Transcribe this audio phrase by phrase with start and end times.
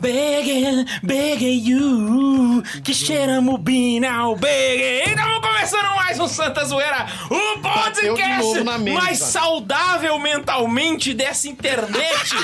[0.00, 5.01] Begging, begging you, que cheira mubina, begging.
[5.62, 12.34] Começando mais um Santa Zoeira, o podcast mais saudável mentalmente dessa internet.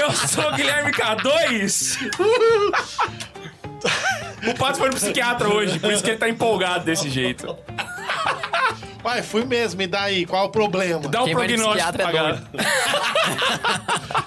[0.00, 2.10] Eu sou o Guilherme K2.
[4.48, 7.54] O Pato foi no psiquiatra hoje, por isso que ele tá empolgado desse jeito.
[9.04, 10.24] Uai, fui mesmo, e daí?
[10.24, 11.06] Qual o problema?
[11.06, 12.42] Dá o Quem vai no prognóstico é pra galera.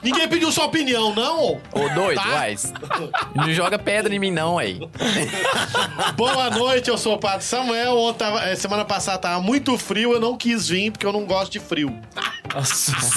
[0.03, 1.59] Ninguém pediu sua opinião, não?
[1.71, 2.29] Ô, doido, Tá?
[3.35, 4.79] Não joga pedra em mim, não, aí.
[6.15, 7.97] Boa noite, eu sou o Padre Samuel.
[7.97, 11.51] Ontem eh, semana passada tava muito frio, eu não quis vir porque eu não gosto
[11.51, 11.95] de frio.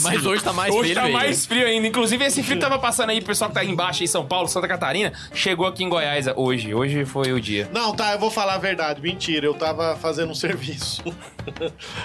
[0.02, 1.12] Mas hoje tá mais Hoje frio tá aí.
[1.12, 1.86] mais frio ainda.
[1.86, 4.48] Inclusive, esse frio tava passando aí, o pessoal que tá aí embaixo, em São Paulo,
[4.48, 6.74] Santa Catarina, chegou aqui em Goiás hoje.
[6.74, 7.68] Hoje foi o dia.
[7.72, 9.00] Não, tá, eu vou falar a verdade.
[9.00, 11.02] Mentira, eu tava fazendo um serviço.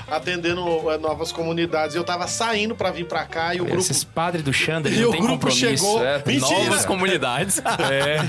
[0.09, 1.95] atendendo eh, novas comunidades.
[1.95, 3.79] Eu tava saindo pra vir pra cá e o grupo...
[3.79, 6.63] Esses padres do Xander, E não o tem grupo chegou- É, Mentira!
[6.63, 7.61] Novas comunidades.
[7.89, 8.19] É.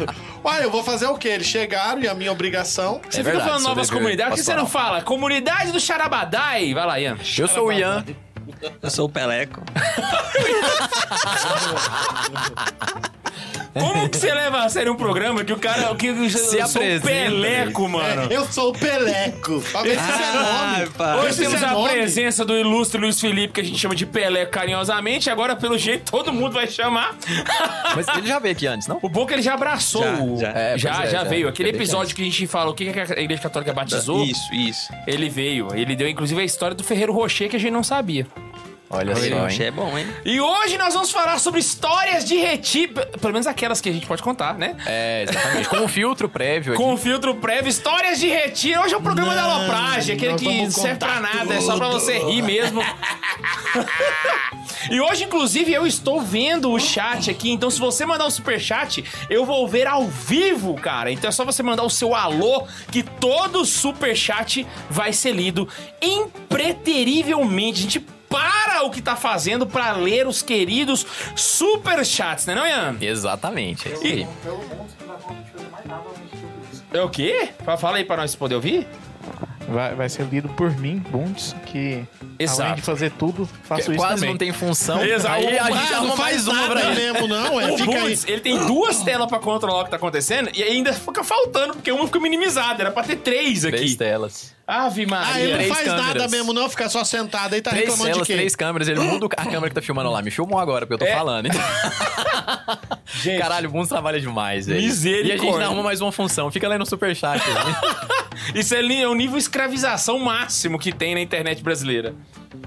[0.45, 1.29] Uai, eu vou fazer o quê?
[1.29, 3.01] Eles chegaram e a minha obrigação...
[3.03, 5.03] Você É fica verdade, falando seu novas dever comunidades, por que você não fala?
[5.03, 6.73] Comunidade do Charabadai.
[6.73, 7.19] Vai lá, Ian.
[7.39, 8.05] Eu sou o Ian.
[8.83, 9.62] Eu sou o Peleco.
[13.72, 15.94] Como que você leva a sério um programa que o cara...
[15.94, 16.28] Que, eu
[16.67, 18.22] sou o Peleco, mano.
[18.30, 19.61] Eu sou o Peleco.
[19.70, 20.91] Pra ver se isso é nome.
[20.91, 21.17] pá.
[21.17, 21.91] Hoje Esse temos é a nome?
[21.91, 25.30] presença do ilustre Luiz Felipe, que a gente chama de Pelé carinhosamente.
[25.30, 27.14] Agora, pelo jeito, todo mundo vai chamar.
[27.95, 28.98] Mas ele já veio aqui antes, não?
[29.02, 30.02] O bom é que ele já abraçou.
[30.02, 30.58] Já, já.
[30.58, 31.24] É, já, pois é, já já.
[31.24, 31.48] veio.
[31.48, 34.24] Aquele episódio que a gente fala o que que a Igreja Católica batizou.
[34.24, 34.92] Isso, isso.
[35.06, 35.69] Ele veio.
[35.74, 38.27] Ele deu, inclusive, a história do Ferreiro Rocher que a gente não sabia.
[38.92, 39.72] Olha Ele só, é hein?
[39.72, 40.05] bom, hein?
[40.24, 42.88] E hoje nós vamos falar sobre histórias de reti...
[42.88, 44.77] Pelo menos aquelas que a gente pode contar, né?
[44.84, 45.68] É, exatamente.
[45.68, 46.83] Com um filtro prévio aqui.
[46.83, 48.80] Com filtro prévio, histórias de retiro.
[48.80, 51.77] Hoje é o programa da Não, alopragem, aquele nós que serve pra nada, é só
[51.77, 52.00] pra tudo.
[52.00, 52.83] você rir mesmo.
[54.90, 59.05] e hoje, inclusive, eu estou vendo o chat aqui, então se você mandar o superchat,
[59.30, 61.12] eu vou ver ao vivo, cara.
[61.12, 65.68] Então é só você mandar o seu alô, que todo superchat vai ser lido
[66.02, 67.79] impreterivelmente.
[67.79, 71.05] A gente para o que tá fazendo pra ler os queridos
[71.36, 72.96] superchats, né não, Ian?
[73.01, 73.89] Exatamente.
[73.89, 74.27] É.
[76.92, 77.51] É o quê?
[77.64, 78.86] Fa- Fala aí pra nós poder ouvir.
[79.70, 82.05] Vai, vai ser lido por mim, Bundes, que
[82.39, 82.63] Exato.
[82.63, 84.31] além de fazer tudo, faço Que isso Quase também.
[84.31, 85.01] não tem função.
[85.05, 85.35] Exato.
[85.35, 87.13] Aí a Ah, gente Ah, arruma não mais faz uma pra nada ele.
[87.13, 87.61] mesmo, não.
[87.61, 88.01] É, O fica aí.
[88.01, 91.75] Bundes, ele tem duas telas pra controlar o que tá acontecendo e ainda fica faltando,
[91.75, 92.83] porque uma fica minimizada.
[92.83, 93.77] Era pra ter três aqui.
[93.77, 94.55] Três telas.
[94.67, 95.42] Ave Ah, Maria.
[95.45, 96.30] ele não faz nada câmeras.
[96.30, 96.69] mesmo, não.
[96.70, 98.39] Fica só sentado aí, tá Três reclamando telas, de quê?
[98.39, 98.89] três câmeras.
[98.89, 100.20] Ele muda a câmera que tá filmando lá.
[100.23, 101.17] Me filmou agora, porque eu tô É.
[101.17, 101.47] falando.
[101.47, 101.53] hein?
[103.15, 104.81] Gente, Caralho, o Bundes trabalha demais, velho.
[104.81, 105.35] Misericórdia.
[105.35, 106.51] E a gente arruma mais uma função.
[106.51, 107.43] Fica lá no superchat.
[107.48, 107.77] né?
[108.55, 112.15] isso é é o nível escravização máximo que tem na internet brasileira.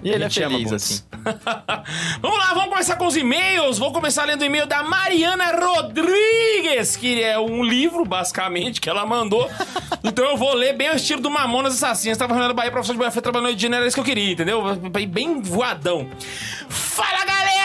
[0.02, 1.04] E ele é ama feliz, assim.
[2.22, 3.78] vamos lá, vamos começar com os e-mails.
[3.78, 9.06] Vou começar lendo o e-mail da Mariana Rodrigues, que é um livro, basicamente, que ela
[9.06, 9.50] mandou.
[10.04, 12.18] então eu vou ler bem o estilo do Mamonas Assassinas.
[12.18, 14.64] Tava na Bahia, professor de Bahia, trabalhando de janeiro, era isso que eu queria, entendeu?
[15.10, 16.10] Bem voadão.
[16.70, 17.63] Fala, galera!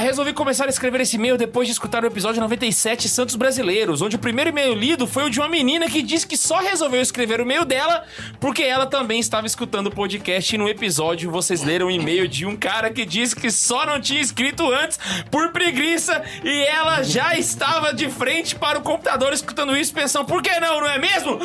[0.00, 4.16] Resolvi começar a escrever esse e-mail depois de escutar o episódio 97 Santos Brasileiros, onde
[4.16, 7.40] o primeiro e-mail lido foi o de uma menina que disse que só resolveu escrever
[7.40, 8.04] o e-mail dela
[8.40, 12.46] porque ela também estava escutando o podcast e no episódio vocês leram um e-mail de
[12.46, 14.98] um cara que disse que só não tinha escrito antes
[15.30, 20.42] por preguiça e ela já estava de frente para o computador escutando isso pensando, por
[20.42, 21.38] que não, não é mesmo?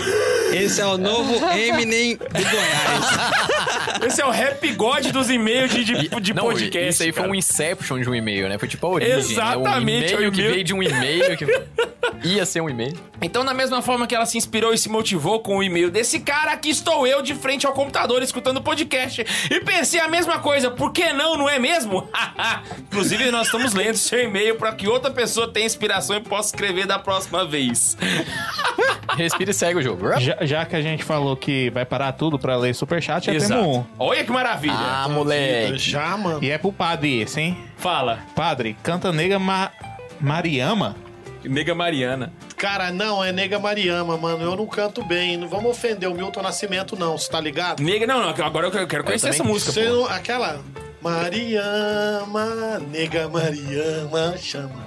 [0.53, 4.05] Esse é o novo Eminem do Goiás.
[4.07, 6.89] Esse é o rap god dos e-mails de, de, de Não, podcast.
[6.89, 7.31] Isso aí foi cara.
[7.31, 8.57] um inception de um e-mail, né?
[8.57, 9.15] Foi tipo a origem.
[9.17, 10.17] Exatamente, Né?
[10.17, 11.45] Um e-mail que e-mail- veio de um e-mail que
[12.27, 12.95] ia ser um e-mail.
[13.21, 16.19] Então, da mesma forma que ela se inspirou e se motivou com o e-mail desse
[16.19, 19.25] cara, aqui estou eu de frente ao computador escutando o podcast.
[19.49, 22.07] E pensei a mesma coisa, por que não, não é mesmo?
[22.79, 26.85] Inclusive, nós estamos lendo seu e-mail para que outra pessoa tenha inspiração e possa escrever
[26.85, 27.97] da próxima vez.
[29.17, 30.19] Respira e segue o jogo.
[30.19, 33.61] Já, já que a gente falou que vai parar tudo pra ler superchat, já Exato.
[33.61, 33.83] temos um.
[33.97, 34.73] Olha que maravilha.
[34.77, 35.77] Ah, moleque.
[35.77, 36.39] Já, mano.
[36.43, 37.57] E é pro padre esse, hein?
[37.77, 39.71] Fala, Padre, canta nega Ma
[40.19, 40.95] Mariama.
[41.43, 42.31] nega Mariana.
[42.57, 44.43] Cara, não, é Nega Mariama, mano.
[44.43, 45.37] Eu não canto bem.
[45.37, 47.17] Não vamos ofender o Milton Nascimento, não.
[47.17, 47.83] Você tá ligado?
[47.83, 49.53] Nega, não, não, agora eu quero- conhecer essa também.
[49.53, 50.61] música, Você não- aquela.
[51.01, 54.85] Mariama, Nega Mariama, chama.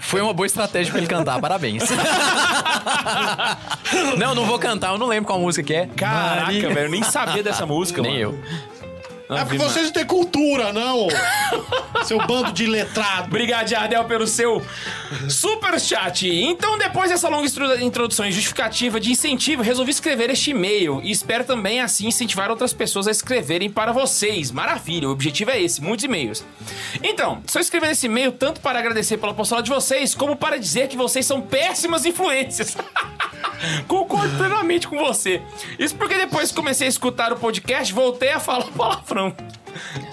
[0.00, 1.84] Foi uma boa estratégia pra ele cantar, parabéns.
[4.18, 5.86] não, não vou cantar, eu não lembro qual música que é.
[5.86, 8.36] Caraca, velho, eu nem sabia dessa música, Nem mano.
[8.36, 8.44] eu.
[9.28, 11.08] É porque vocês não têm cultura, não.
[12.04, 13.28] Seu bando de letrado.
[13.28, 14.62] Obrigado, Jardel, pelo seu
[15.30, 16.28] super chat.
[16.28, 17.48] Então, depois dessa longa
[17.80, 22.74] introdução e justificativa de incentivo, resolvi escrever este e-mail e espero também assim incentivar outras
[22.74, 24.50] pessoas a escreverem para vocês.
[24.50, 26.44] Maravilha, o objetivo é esse, muitos e-mails.
[27.02, 30.88] Então, estou escrevendo esse e-mail tanto para agradecer pela postura de vocês, como para dizer
[30.88, 32.76] que vocês são péssimas influências.
[33.88, 35.40] Concordo plenamente com você.
[35.78, 39.34] Isso porque depois que comecei a escutar o podcast, voltei a falar palavrão.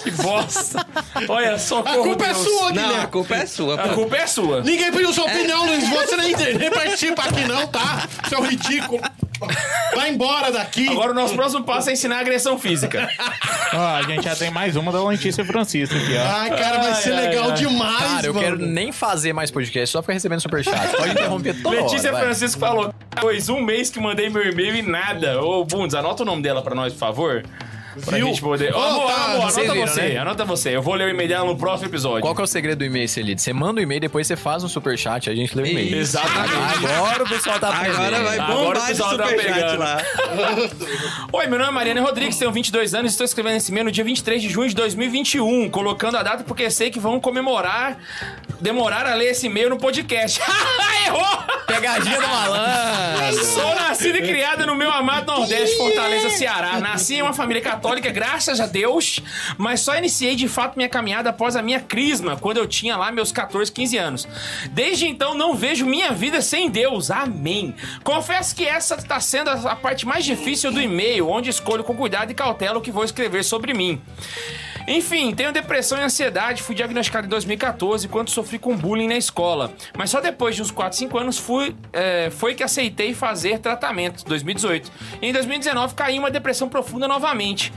[0.03, 0.85] Que bosta.
[1.29, 2.38] Olha, A socorro, culpa é Deus.
[2.47, 3.07] sua, Não, a Guilherme.
[3.11, 3.75] culpa é sua.
[3.75, 4.61] A culpa é sua.
[4.61, 5.88] Ninguém pediu sua opinião, Luiz.
[5.88, 8.07] Você nem, nem participa aqui, não, tá?
[8.27, 9.01] Seu ridículo.
[9.95, 10.88] Vai embora daqui.
[10.89, 13.09] Agora o nosso próximo passo é ensinar agressão física.
[13.73, 16.25] Ó, a gente já tem mais uma da Letícia Francisca aqui, ó.
[16.25, 17.55] Ai, cara, vai ser Ai, legal ai.
[17.55, 18.45] demais, Cara, eu mano.
[18.45, 20.95] quero nem fazer mais podcast, só ficar recebendo superchat.
[20.97, 22.21] Pode interromper toda Letícia hora, vai.
[22.23, 25.41] Francisco falou: Pois um mês que mandei meu e-mail e nada.
[25.41, 27.43] Ô, Bundes, anota o nome dela pra nós, por favor.
[28.05, 28.27] Pra Viu?
[28.27, 28.73] gente poder.
[28.73, 30.17] Ó, amor, tá, amor, vocês anota viram, você, né?
[30.17, 30.75] anota você.
[30.75, 32.21] Eu vou ler o e-mail dela no próximo episódio.
[32.21, 33.41] Qual que é o segredo do e-mail, Celide?
[33.41, 35.97] Você manda o e-mail, depois você faz um superchat, a gente lê o e-mail.
[35.97, 36.85] Exatamente.
[36.85, 37.97] Agora o pessoal tá aprendendo.
[37.97, 39.79] Agora vai Agora o bombar esse pessoal tá superchat pegando.
[39.79, 39.97] lá.
[41.33, 43.91] Oi, meu nome é Mariana Rodrigues, tenho 22 anos e estou escrevendo esse e-mail no
[43.91, 47.97] dia 23 de junho de 2021, colocando a data porque sei que vão comemorar,
[48.59, 50.39] demorar a ler esse e-mail no podcast.
[51.07, 51.25] Errou!
[51.67, 53.43] Pegadinha do malandro.
[53.45, 56.79] Sou nascida e criada no meu amado Nordeste, Fortaleza, Ceará.
[56.79, 57.80] Nasci em uma família católica,
[58.11, 59.19] graças a Deus,
[59.57, 63.11] mas só iniciei de fato minha caminhada após a minha crisma, quando eu tinha lá
[63.11, 64.27] meus 14, 15 anos.
[64.71, 67.11] Desde então não vejo minha vida sem Deus.
[67.11, 67.75] Amém.
[68.03, 72.31] Confesso que essa está sendo a parte mais difícil do e-mail, onde escolho com cuidado
[72.31, 74.01] e cautela o que vou escrever sobre mim.
[74.87, 79.73] Enfim, tenho depressão e ansiedade, fui diagnosticado em 2014 quando sofri com bullying na escola.
[79.97, 84.25] Mas só depois de uns 4, 5 anos fui, é, foi que aceitei fazer tratamento,
[84.25, 84.91] 2018.
[85.21, 87.71] E em 2019 caí em uma depressão profunda novamente.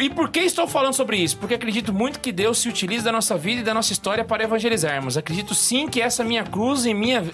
[0.00, 1.36] E por que estou falando sobre isso?
[1.36, 4.42] Porque acredito muito que Deus se utiliza da nossa vida e da nossa história para
[4.42, 5.18] evangelizarmos.
[5.18, 7.30] Acredito sim que essa minha cruz e minha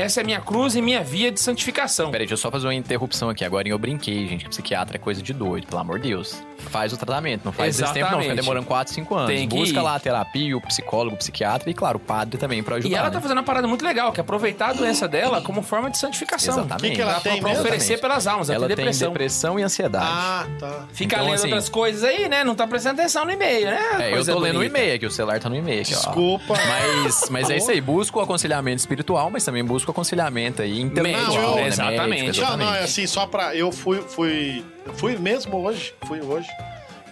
[0.00, 2.10] essa é minha cruz e minha via de santificação.
[2.10, 3.44] Peraí, deixa eu só fazer uma interrupção aqui.
[3.44, 4.44] Agora eu brinquei, gente.
[4.44, 6.42] que Psiquiatra é coisa de doido, pelo amor de Deus.
[6.70, 8.18] Faz o tratamento, não faz esse tempo não.
[8.18, 8.40] Fica Exatamente.
[8.42, 9.30] demorando 4, 5 anos.
[9.30, 9.82] Tem que Busca ir.
[9.82, 12.90] lá a terapia, o psicólogo, o psiquiatra e, claro, o padre também pra ajudar.
[12.92, 13.12] E ela né?
[13.12, 15.96] tá fazendo uma parada muito legal, que é aproveitar a doença dela como forma de
[15.98, 16.54] santificação.
[16.58, 16.84] Exatamente.
[16.86, 17.64] O que que ela Pra- tem pra mesmo?
[17.64, 19.08] oferecer pelas almas, ela, Ela tem depressão.
[19.12, 20.04] depressão e ansiedade.
[20.08, 20.84] Ah, tá.
[20.92, 22.42] Fica Então, lendo assim- outras coisas aí, né?
[22.44, 23.78] Não tá prestando atenção no e-mail, né?
[24.00, 24.78] É, eu tô lendo o bonita.
[24.78, 25.96] e-mail aqui, o celular tá no e-mail aqui, ó.
[25.96, 26.54] Desculpa.
[26.68, 30.80] Mas, mas é isso aí, busca o aconselhamento espiritual, mas também busca o aconselhamento aí
[30.80, 31.66] intelectual, Médico, né?
[31.66, 32.22] exatamente.
[32.24, 32.84] Médico, Não, não, é exatamente.
[32.84, 33.54] assim, só pra.
[33.54, 34.64] Eu fui, fui.
[34.94, 36.48] Fui mesmo hoje, fui hoje.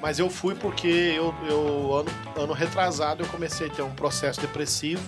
[0.01, 4.41] Mas eu fui porque eu, eu ano, ano retrasado eu comecei a ter um processo
[4.41, 5.03] depressivo.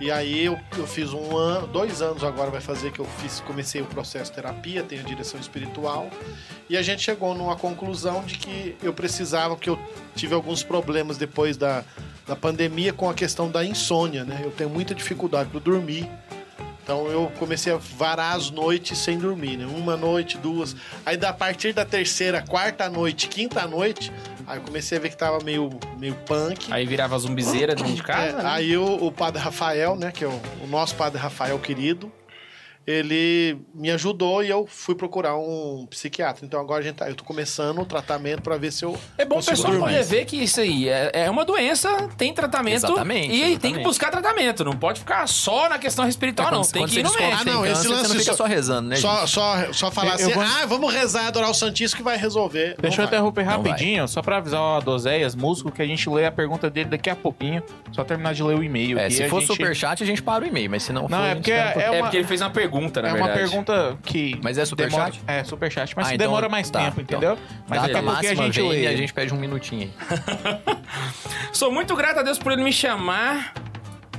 [0.00, 3.40] E aí eu, eu fiz um ano, dois anos agora vai fazer que eu fiz,
[3.40, 6.08] comecei o processo de terapia, tenho direção espiritual.
[6.70, 9.78] E a gente chegou numa conclusão de que eu precisava, porque eu
[10.16, 11.84] tive alguns problemas depois da,
[12.26, 14.40] da pandemia com a questão da insônia, né?
[14.42, 16.08] Eu tenho muita dificuldade para dormir.
[16.90, 19.64] Então eu comecei a varar as noites sem dormir, né?
[19.64, 20.74] Uma noite, duas.
[21.06, 24.12] Aí a partir da terceira, quarta noite, quinta noite,
[24.44, 25.70] aí eu comecei a ver que tava meio,
[26.00, 26.66] meio punk.
[26.72, 28.30] Aí virava zumbizeira dentro de casa.
[28.30, 28.42] É, né?
[28.44, 32.10] Aí o, o padre Rafael, né, que é o, o nosso padre Rafael querido,
[32.90, 36.44] ele me ajudou e eu fui procurar um psiquiatra.
[36.44, 39.24] Então agora a gente tá, eu tô começando o tratamento para ver se eu É
[39.24, 42.74] bom o pessoal poder ver que isso aí é, é uma doença, tem tratamento.
[42.76, 43.60] Exatamente, E exatamente.
[43.60, 44.64] tem que buscar tratamento.
[44.64, 46.60] Não pode ficar só na questão espiritual, não.
[46.62, 47.40] Quando- Tem que ir no médico.
[47.40, 50.14] Ah, não, esse lance você não fica só- só rezando, né, Só, só, só falar
[50.14, 52.70] Eu- eu assim, vou- ah, vamos rezar, adorar o Santíssimo que vai resolver.
[52.76, 53.14] Não Deixa eu vai.
[53.14, 56.68] interromper Não rapidinho, só pra avisar o Adozeias, músico, que a gente lê a pergunta
[56.70, 57.62] dele daqui a pouquinho.
[57.92, 58.98] Só terminar de ler o e-mail.
[58.98, 61.18] É, aqui, se for gente- superchat, a gente para o e-mail, mas se não, Não,
[61.18, 61.74] for, é porque é.
[61.76, 63.38] É uma- porque ele fez uma pergunta, na É uma verdade.
[63.38, 64.38] pergunta que.
[64.42, 65.18] Mas é superchat?
[65.18, 67.18] demora- É, superchat, mas Ah, então- demora mais tá, tempo, então.
[67.18, 67.38] entendeu?
[67.68, 68.82] Mas Data daqui a gente lê.
[68.82, 69.92] e a gente pede um minutinho aí.
[71.52, 73.52] Sou muito grato a Deus por ele me chamar.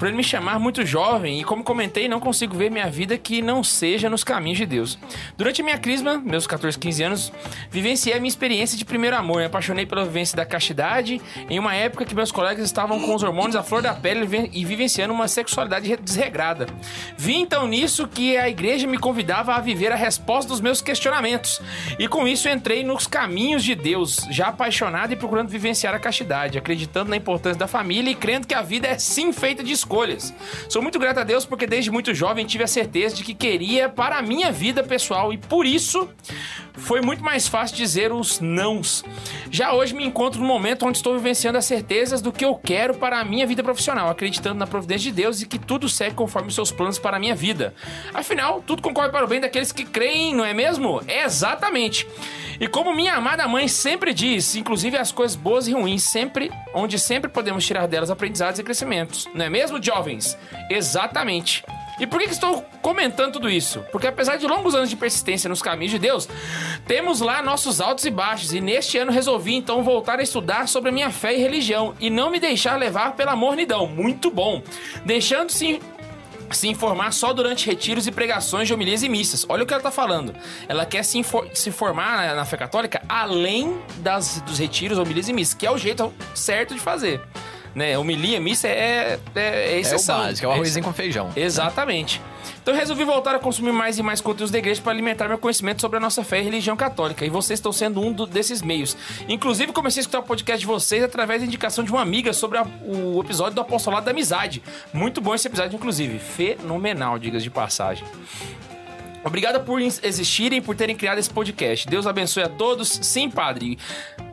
[0.01, 3.39] Por ele me chamar muito jovem e, como comentei, não consigo ver minha vida que
[3.39, 4.97] não seja nos caminhos de Deus.
[5.37, 7.31] Durante a minha crisma, meus 14, 15 anos,
[7.69, 9.37] vivenciei a minha experiência de primeiro amor.
[9.41, 13.21] Me apaixonei pela vivência da castidade em uma época que meus colegas estavam com os
[13.21, 16.65] hormônios à flor da pele e vi- vivenciando uma sexualidade re- desregrada.
[17.15, 21.61] Vi então nisso que a igreja me convidava a viver a resposta dos meus questionamentos.
[21.99, 26.57] E com isso entrei nos caminhos de Deus, já apaixonado e procurando vivenciar a castidade,
[26.57, 29.90] acreditando na importância da família e crendo que a vida é sim feita de escolhas.
[30.69, 33.89] Sou muito grato a Deus porque desde muito jovem tive a certeza de que queria
[33.89, 36.09] para a minha vida pessoal e por isso
[36.73, 39.03] foi muito mais fácil dizer os nãos.
[39.49, 42.93] Já hoje me encontro no momento onde estou vivenciando as certezas do que eu quero
[42.93, 46.49] para a minha vida profissional, acreditando na providência de Deus e que tudo segue conforme
[46.49, 47.73] os seus planos para a minha vida.
[48.13, 51.01] Afinal, tudo concorre para o bem daqueles que creem, não é mesmo?
[51.07, 52.07] É exatamente.
[52.59, 56.99] E como minha amada mãe sempre diz, inclusive as coisas boas e ruins, sempre, onde
[56.99, 59.27] sempre podemos tirar delas aprendizados e crescimentos.
[59.33, 60.37] Não é mesmo, jovens?
[60.69, 61.63] Exatamente.
[62.01, 63.85] E por que, que estou comentando tudo isso?
[63.91, 66.27] Porque apesar de longos anos de persistência nos caminhos de Deus,
[66.87, 68.51] temos lá nossos altos e baixos.
[68.53, 72.09] E neste ano resolvi então voltar a estudar sobre a minha fé e religião e
[72.09, 73.85] não me deixar levar pela mornidão.
[73.85, 74.63] Muito bom.
[75.05, 75.79] Deixando-se
[76.49, 79.45] se informar só durante retiros e pregações de homilias e missas.
[79.47, 80.35] Olha o que ela tá falando.
[80.67, 85.29] Ela quer se, infor- se formar na, na fé católica além das, dos retiros, homilias
[85.29, 87.21] e missas, que é o jeito certo de fazer.
[87.73, 87.97] Né?
[87.97, 90.17] Homilia, missa é, é, é É o exceção.
[90.19, 91.29] básico, é o arrozinho com feijão.
[91.35, 92.21] Exatamente.
[92.61, 95.37] Então eu resolvi voltar a consumir mais e mais conteúdos da igreja para alimentar meu
[95.37, 97.25] conhecimento sobre a nossa fé e religião católica.
[97.25, 98.95] E vocês estão sendo um do- desses meios.
[99.27, 102.57] Inclusive, comecei a escutar o podcast de vocês através da indicação de uma amiga sobre
[102.59, 104.61] a- o episódio do Apostolado da Amizade.
[104.93, 106.19] Muito bom esse episódio, inclusive.
[106.19, 108.03] Fenomenal, digas de passagem.
[109.23, 111.87] Obrigado por existirem, por terem criado esse podcast.
[111.87, 112.89] Deus abençoe a todos.
[112.89, 113.77] Sim, padre.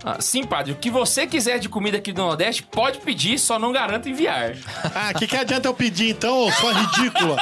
[0.02, 0.72] Ah, sim, padre.
[0.72, 4.52] O que você quiser de comida aqui do Nordeste, pode pedir, só não garanto enviar.
[4.94, 7.36] Ah, o que, que adianta eu pedir então, ô sua ridícula?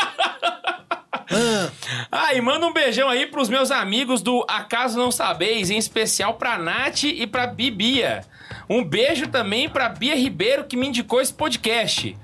[2.10, 6.34] Ah, e manda um beijão aí pros meus amigos do Acaso Não Sabeis, em especial
[6.34, 8.22] pra Nath e pra Bibia.
[8.68, 12.16] Um beijo também pra Bia Ribeiro, que me indicou esse podcast.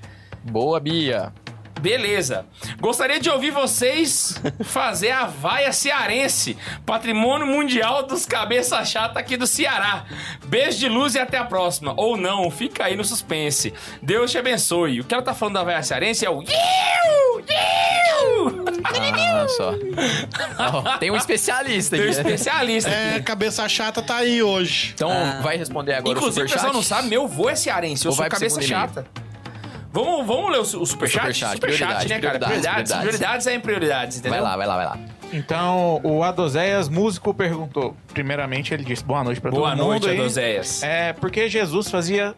[0.43, 1.31] Boa, Bia.
[1.83, 2.45] Beleza.
[2.79, 9.45] Gostaria de ouvir vocês fazer a vaia cearense, patrimônio mundial dos cabeça chata aqui do
[9.45, 10.05] Ceará.
[10.45, 11.93] Beijo de luz e até a próxima.
[11.97, 13.73] Ou não, fica aí no suspense.
[14.01, 15.01] Deus te abençoe.
[15.01, 16.41] O que ela tá falando da vaia cearense é o...
[18.85, 19.73] Ah, só.
[20.57, 23.17] Ó, tem um especialista Tem um especialista aqui.
[23.17, 24.91] É, cabeça chata tá aí hoje.
[24.95, 25.11] Então,
[25.41, 28.25] vai responder agora Inclusive, o pessoal não sabe, meu vô é cearense, eu Ou sou
[28.29, 29.23] cabeça segundo e-mail?
[29.93, 31.21] Vamos, vamos ler o, o superchat?
[31.35, 32.39] Superchat, Superchat, né, cara?
[32.39, 32.97] prioridades, Prioridades, prioridades.
[32.97, 34.41] prioridades é em prioridades, entendeu?
[34.41, 34.97] Vai lá, vai lá, vai lá.
[35.31, 37.95] Então, o Adozéias, músico, perguntou.
[38.11, 39.87] Primeiramente, ele disse boa noite pra Boa todo mundo.
[39.89, 40.19] noite, aí.
[40.19, 40.81] Adozéias.
[40.83, 42.35] É, porque Jesus fazia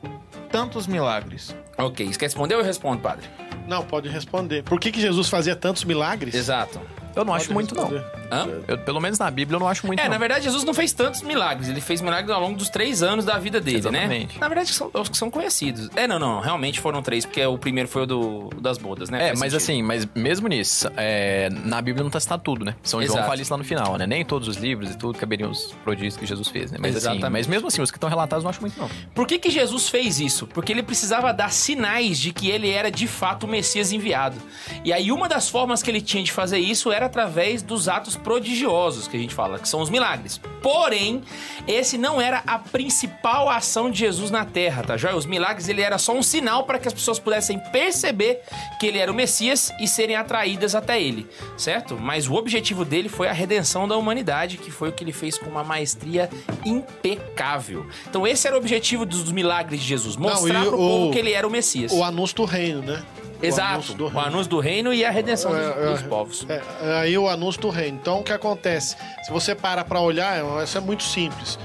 [0.52, 1.56] tantos milagres?
[1.78, 3.28] Ok, você quer responder ou eu respondo, padre?
[3.68, 4.64] Não, pode responder.
[4.64, 6.36] Por que, que Jesus fazia tantos milagres?
[6.36, 6.80] Exato.
[7.16, 7.88] Eu não acho muito, não.
[8.32, 8.48] Hã?
[8.68, 10.12] Eu, pelo menos na Bíblia eu não acho muito, É, não.
[10.12, 11.70] na verdade, Jesus não fez tantos milagres.
[11.70, 14.00] Ele fez milagres ao longo dos três anos da vida dele, né?
[14.00, 14.40] Exatamente.
[14.40, 15.90] Na verdade, são os que são conhecidos.
[15.96, 16.40] É, não, não.
[16.42, 19.18] Realmente foram três, porque o primeiro foi o do, das bodas, né?
[19.18, 19.64] É, Faz mas sentido.
[19.64, 22.76] assim, mas mesmo nisso, é, na Bíblia não tá citado tudo, né?
[22.84, 23.28] São João Exato.
[23.30, 24.06] fala isso lá no final, né?
[24.08, 26.78] Nem todos os livros e tudo caberiam os prodígios que Jesus fez, né?
[26.82, 27.32] Mas assim, Exatamente.
[27.32, 28.90] mas mesmo assim, os que estão relatados eu não acho muito, não.
[29.14, 30.48] Por que, que Jesus fez isso?
[30.48, 34.38] Porque ele precisava dar sinais de que ele era de fato o Messias enviado.
[34.84, 38.16] E aí, uma das formas que ele tinha de fazer isso era através dos atos
[38.16, 40.40] prodigiosos, que a gente fala, que são os milagres.
[40.62, 41.22] Porém,
[41.68, 45.16] esse não era a principal ação de Jesus na terra, tá joia?
[45.16, 48.42] Os milagres ele era só um sinal para que as pessoas pudessem perceber
[48.80, 51.98] que ele era o Messias e serem atraídas até ele, certo?
[52.00, 55.38] Mas o objetivo dele foi a redenção da humanidade, que foi o que ele fez
[55.38, 56.30] com uma maestria
[56.66, 57.86] impecável.
[58.10, 61.32] Então esse era o objetivo dos milagres de Jesus, mostrar pro o- povo que ele
[61.32, 61.92] era o Messias.
[61.92, 63.04] O anúncio do reino, né?
[63.42, 64.28] Exato, anúncio do o reino.
[64.28, 66.46] anúncio do reino e a redenção dos, É, é, dos povos.
[66.50, 66.62] É,
[67.02, 67.98] aí o anúncio do reino.
[68.02, 68.96] Então, o que acontece?
[69.24, 71.60] Se você para pra olhar, é- isso é muito simples.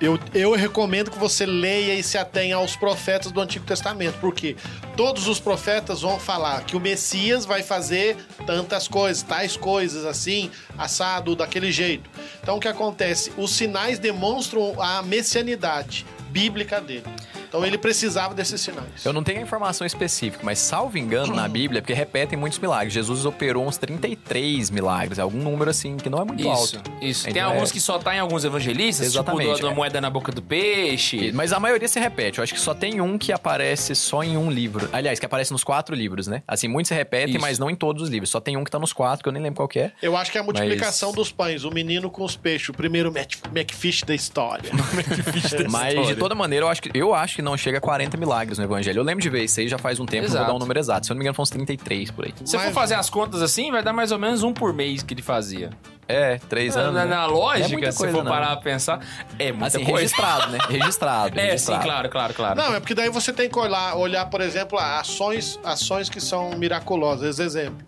[0.00, 4.56] Eu, eu recomendo que você leia e se atenha aos profetas do Antigo Testamento, porque
[4.96, 10.50] todos os profetas vão falar que o Messias vai fazer tantas coisas, tais coisas, assim,
[10.76, 12.10] assado, daquele jeito.
[12.42, 13.32] Então, o que acontece?
[13.36, 17.04] Os sinais demonstram a messianidade bíblica dele.
[17.52, 19.04] Então, ele precisava desses sinais.
[19.04, 22.94] Eu não tenho a informação específica, mas salvo engano na Bíblia, porque repetem muitos milagres.
[22.94, 26.90] Jesus operou uns 33 milagres, algum número assim que não é muito Isso, alto.
[27.02, 27.24] isso.
[27.24, 29.74] Tem Então, alguns é- que só tá em alguns evangelistas, Exatamente, tipo do- da é.
[29.74, 31.30] moeda na boca do peixe.
[31.34, 32.38] Mas a maioria se repete.
[32.38, 34.88] Eu acho que só tem um que aparece só em um livro.
[34.90, 36.42] Aliás, que aparece nos quatro livros, né?
[36.48, 37.40] Assim, muitos se repetem, Isso.
[37.42, 38.30] mas não em todos os livros.
[38.30, 39.92] Só tem um que tá nos quatro, que eu nem lembro qual que é.
[40.00, 42.72] Eu acho que é a multiplicação Mas- dos pães, o menino com os peixes, o
[42.72, 44.70] primeiro Mac, Macfish da história.
[45.70, 48.58] Mas, de toda maneira, eu acho, que, eu acho que não chega a 40 milagres
[48.58, 49.00] no Evangelho.
[49.00, 50.50] Eu lembro de ver isso aí já faz um tempo, não vou Exato.
[50.50, 51.06] dar um número exato.
[51.06, 52.32] Se eu não me engano, foram uns 33 por aí.
[52.44, 54.72] Se você for Mas- fazer as contas assim, vai dar mais ou menos um por
[54.72, 55.70] mês que ele fazia.
[56.08, 56.94] É, três anos.
[56.94, 57.10] na, né?
[57.10, 58.30] na Não é lógica, muita se for não.
[58.30, 59.00] parar pra pensar,
[59.38, 60.00] é muita Assim, coisa.
[60.00, 60.58] registrado, né?
[60.68, 61.38] Registrado.
[61.38, 61.82] É, sim, registrado.
[61.84, 62.56] claro, claro, claro.
[62.60, 66.50] Não, é porque daí você tem que olhar, olhar por exemplo, ações, ações que são
[66.58, 67.38] miraculosas.
[67.38, 67.78] Exemplo,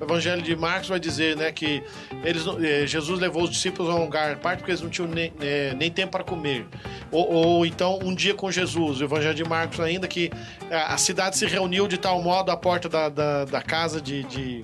[0.00, 1.82] o Evangelho de Marcos vai dizer né, que
[2.24, 5.32] eles, eh, Jesus levou os discípulos a um lugar, parte porque eles não tinham nem,
[5.40, 6.66] eh, nem tempo para comer.
[7.10, 10.30] Ou, ou então, um dia com Jesus, o Evangelho de Marcos ainda, que
[10.70, 14.24] eh, a cidade se reuniu de tal modo à porta da, da, da casa de-
[14.24, 14.62] de,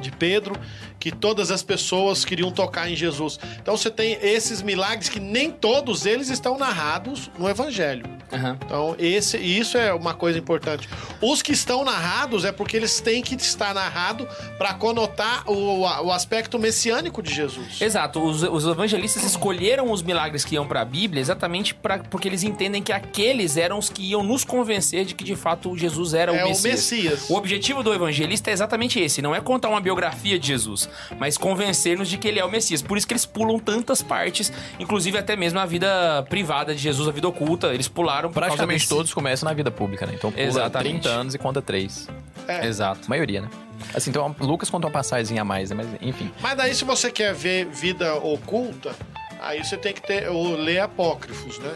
[0.00, 0.54] de Pedro
[0.98, 3.38] que todas as pessoas queriam tocar em Jesus.
[3.60, 8.04] Então você tem esses milagres que nem todos eles estão narrados no Evangelho.
[8.32, 8.58] Aham.
[8.62, 10.88] Então, esse, isso é uma coisa importante.
[11.22, 14.28] Os que estão narrados é porque eles têm que estar narrado
[14.58, 17.80] para conotar o, o aspecto messiânico de Jesus.
[17.80, 22.42] Exato, os, os evangelistas escolheram os milagres que iam pra Bíblia exatamente pra, porque eles
[22.42, 26.34] entendem que aqueles eram os que iam nos convencer de que de fato Jesus era
[26.34, 26.74] É o o Messias.
[26.74, 27.30] Messias.
[27.30, 30.87] O objetivo do evangelista é exatamente esse, não é contar uma biografia de Jesus,
[31.18, 32.82] mas convencer-nos de que ele é o Messias.
[32.82, 37.08] Por isso que eles pulam tantas partes, inclusive até mesmo a vida privada de Jesus,
[37.08, 40.12] a vida oculta, eles pularam Praticamente todos começam na vida pública, né?
[40.14, 41.00] Então pula Exatamente.
[41.02, 42.08] 30 anos e conta 3.
[42.46, 42.66] É.
[42.66, 43.00] Exato.
[43.06, 43.48] A maioria, né?
[43.94, 45.76] Assim, então Lucas conta uma passagem a mais, né?
[45.76, 46.30] Mas enfim.
[46.40, 48.94] Mas daí, se você quer ver vida oculta,
[49.40, 51.72] aí você tem que ter, ou ler apócrifos, né?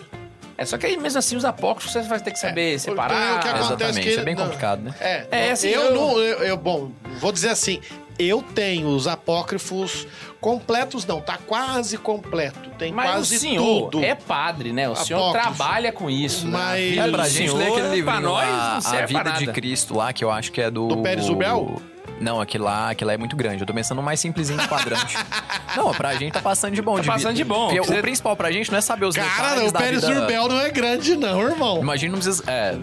[0.58, 3.36] É só que aí mesmo assim os apócrifos você vai ter que saber É, separar.
[3.36, 4.94] o que acontece Exatamente, que isso é bem não- complicado, né?
[5.00, 6.18] É, É, assim, eu, eu- não.
[6.18, 7.80] Eu, eu- bom, vou dizer assim.
[8.22, 10.06] Eu tenho os apócrifos
[10.40, 12.70] completos, não, tá quase completo.
[12.78, 14.04] Tem Mas quase o senhor tudo.
[14.04, 14.88] é padre, né?
[14.88, 15.56] O senhor Apócrifo.
[15.56, 16.46] trabalha com isso.
[16.46, 16.56] né?
[16.56, 19.06] A Mas- vida É pra gente senhor, ler aquele livrinho pra nós, lá, não A
[19.06, 19.46] Vida de.
[19.48, 20.86] Cristo lá, que eu acho que é do...
[20.88, 21.80] Do Pérez Ubel?
[22.20, 23.62] Não, aquele lá, aquele lá é muito grande.
[23.62, 25.16] Eu tô pensando no mais simplesinho de quadrante.
[25.76, 26.96] não, pra gente tá passando de bom.
[26.96, 27.66] Tá passando de bom.
[27.68, 30.04] Porque Você- O principal pra gente não é saber os Cara, detalhes o da Pérez
[30.06, 30.20] vida...
[30.20, 31.80] Urbel não é grande, não, irmão.
[31.80, 32.44] Imagina, não precisa...
[32.46, 32.76] É...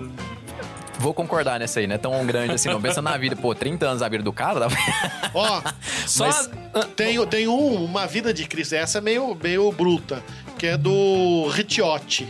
[1.00, 2.82] Vou concordar nessa aí, não é tão grande assim, não.
[2.82, 4.68] Pensando na vida, pô, 30 anos da vida do cara, dá...
[5.34, 5.62] Ó,
[6.06, 6.50] Só Mas-
[6.96, 8.75] tem, tem um, uma vida de Cristo.
[8.75, 10.22] Essa é meio, meio bruta,
[10.58, 12.27] que é do Ricciotti.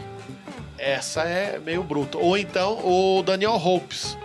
[0.78, 2.18] Essa é meio bruta.
[2.18, 4.18] Ou então o Daniel Hopes.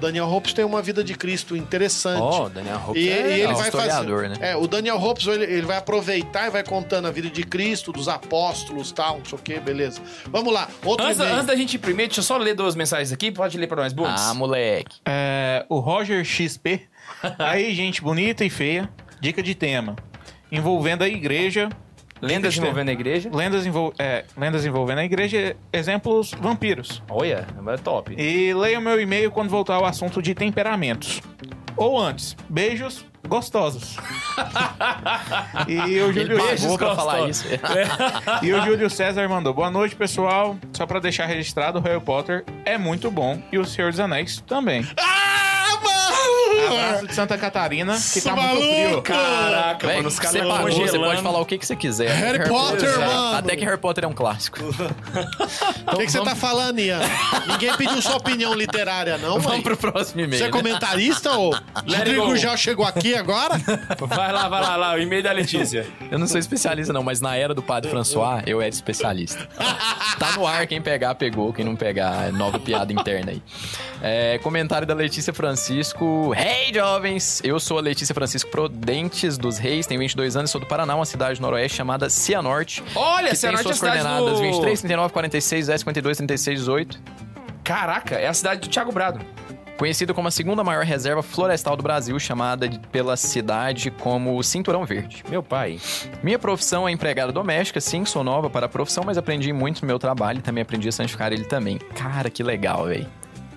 [0.00, 2.20] Daniel Hopes tem uma vida de Cristo interessante.
[2.20, 2.98] Ó, Daniel Hope.
[2.98, 4.40] E, e ele é vai historiador, fazer.
[4.40, 4.50] né?
[4.50, 7.92] É, o Daniel Hopes ele, ele vai aproveitar e vai contando a vida de Cristo,
[7.92, 10.00] dos apóstolos, tal, não sei o que, beleza.
[10.26, 13.12] Vamos lá, outro Antes, antes da gente ir primeiro, deixa eu só ler duas mensagens
[13.12, 13.30] aqui.
[13.30, 14.22] Pode ler pra nós, Bundes.
[14.22, 15.00] Ah, moleque.
[15.06, 16.82] É, o Roger XP.
[17.38, 18.88] Aí, gente bonita e feia.
[19.20, 19.96] Dica de tema.
[20.50, 21.68] Envolvendo a igreja.
[22.24, 23.30] Lendas envolvendo a igreja.
[23.32, 25.56] Lendas, envol é, lendas envolvendo a igreja.
[25.72, 27.02] Exemplos vampiros.
[27.08, 28.14] Olha, é top.
[28.16, 31.20] E leia o meu e-mail quando voltar ao assunto de temperamentos.
[31.76, 32.36] Ou antes.
[32.48, 33.96] Beijos gostosos.
[35.66, 36.96] e o Júlio pra gostosos.
[36.96, 37.44] falar isso.
[38.42, 40.56] E o Júlio César mandou: Boa noite, pessoal.
[40.72, 44.40] Só pra deixar registrado, o Harry Potter é muito bom e o Senhor dos Anéis
[44.46, 44.86] também.
[44.98, 45.53] Ah!
[46.58, 48.62] Abraço de Santa Catarina, que tá Maluco!
[48.62, 49.02] muito frio.
[49.02, 51.04] Caraca, Véi, mano, os caras pagou, você congelando.
[51.04, 52.10] pode falar o que, que você quiser.
[52.10, 53.36] Harry Potter, é, mano.
[53.36, 54.58] Até que Harry Potter é um clássico.
[55.92, 56.98] O que, que você tá falando, Ian?
[57.46, 59.60] Ninguém pediu sua opinião literária, não, Vamos mãe?
[59.62, 60.38] pro próximo e-mail.
[60.38, 60.52] Você é né?
[60.52, 61.54] comentarista ou
[61.86, 62.36] Rodrigo go.
[62.36, 63.54] já chegou aqui agora?
[64.08, 65.86] Vai lá, vai lá, lá, o e-mail da Letícia.
[66.10, 69.46] Eu não sou especialista, não, mas na era do Padre François, eu era especialista.
[70.18, 71.52] tá no ar, quem pegar, pegou.
[71.52, 73.42] Quem não pegar, é nova piada interna aí.
[74.02, 76.32] É, comentário da Letícia Francisco.
[76.46, 77.40] Hey, jovens!
[77.42, 81.06] Eu sou a Letícia Francisco Prudentes dos Reis, tenho 22 anos, sou do Paraná, uma
[81.06, 82.84] cidade noroeste chamada Cianorte.
[82.94, 84.44] Olha, que Cianorte tem é suas cidade coordenadas do...
[84.44, 87.00] 23, 39, 46, 10, 52, 36, 18.
[87.64, 89.24] Caraca, é a cidade do Thiago Brado.
[89.78, 94.84] Conhecido como a segunda maior reserva florestal do Brasil, chamada de- pela cidade como Cinturão
[94.84, 95.24] Verde.
[95.30, 95.80] Meu pai.
[96.22, 99.86] Minha profissão é empregada doméstica, sim, sou nova para a profissão, mas aprendi muito no
[99.86, 101.78] meu trabalho e também aprendi a santificar ele também.
[101.94, 103.08] Cara, que legal, velho.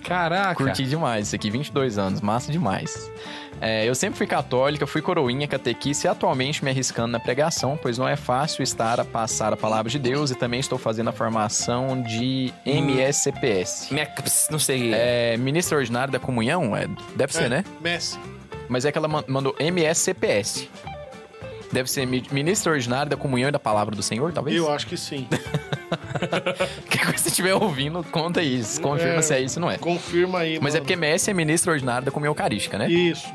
[0.08, 0.56] Caraca.
[0.56, 3.12] Curti demais isso aqui, 22 anos, massa demais.
[3.60, 7.98] É, eu sempre fui católica, fui coroinha, catequista e atualmente me arriscando na pregação, pois
[7.98, 11.12] não é fácil estar a passar a palavra de Deus e também estou fazendo a
[11.12, 13.92] formação de MSCPS.
[13.92, 14.92] Mex, não sei.
[14.94, 16.76] É, ministra ordinária da comunhão?
[16.76, 17.64] É, deve ser, É, né?
[17.82, 18.20] Messi.
[18.70, 20.70] Mas é que ela man- mandou MSCPS.
[21.72, 24.56] Deve ser mi- ministra ordinária da comunhão e da palavra do Senhor, talvez?
[24.56, 25.28] Eu acho que sim.
[26.90, 28.82] Que você estiver ouvindo, conta isso.
[28.82, 29.22] Confirma É.
[29.22, 29.78] se é isso ou não é.
[29.78, 30.86] Confirma aí, Mas é mano.
[30.86, 32.90] porque MS é ministro ordinário da comunhão eucarística, né?
[32.90, 33.28] Isso.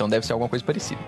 [0.00, 0.98] Então deve ser alguma coisa parecida.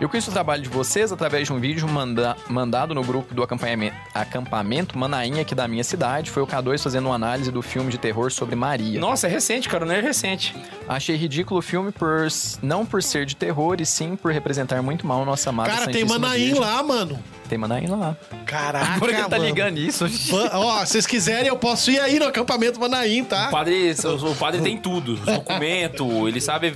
[0.00, 3.42] Eu conheço o trabalho de vocês através de um vídeo manda- mandado no grupo do
[3.42, 6.30] acampamento, acampamento Manainha aqui da minha cidade.
[6.30, 9.00] Foi o K2 fazendo uma análise do filme de terror sobre Maria.
[9.00, 10.54] Nossa, é recente, cara, não é recente.
[10.88, 12.28] Achei ridículo o filme por
[12.62, 16.04] não por ser de terror e sim por representar muito mal nossa amada Cara, tem
[16.04, 17.18] Manaim lá, mano.
[17.48, 18.16] Tem Manaim lá.
[18.44, 19.44] Caraca, Por que tá mano.
[19.44, 20.04] ligando isso?
[20.52, 23.48] Ó, se vocês quiserem, eu posso ir aí no acampamento Manaim, O tá?
[23.50, 25.16] padre, o, o padre tem tudo.
[25.16, 26.74] Documento, ele sabe.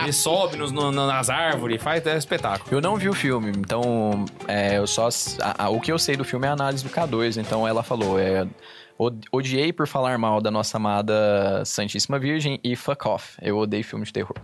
[0.00, 2.68] Ele sobe nos- no- nas árvores, faz é espetáculo.
[2.70, 5.08] Eu não vi o filme, então é, eu só
[5.40, 7.36] a- a- o que eu sei do filme é a análise do K2.
[7.40, 8.46] Então ela falou, é,
[9.30, 13.36] Odiei por falar mal da nossa amada Santíssima Virgem e fuck off.
[13.40, 14.36] Eu odeio filme de terror.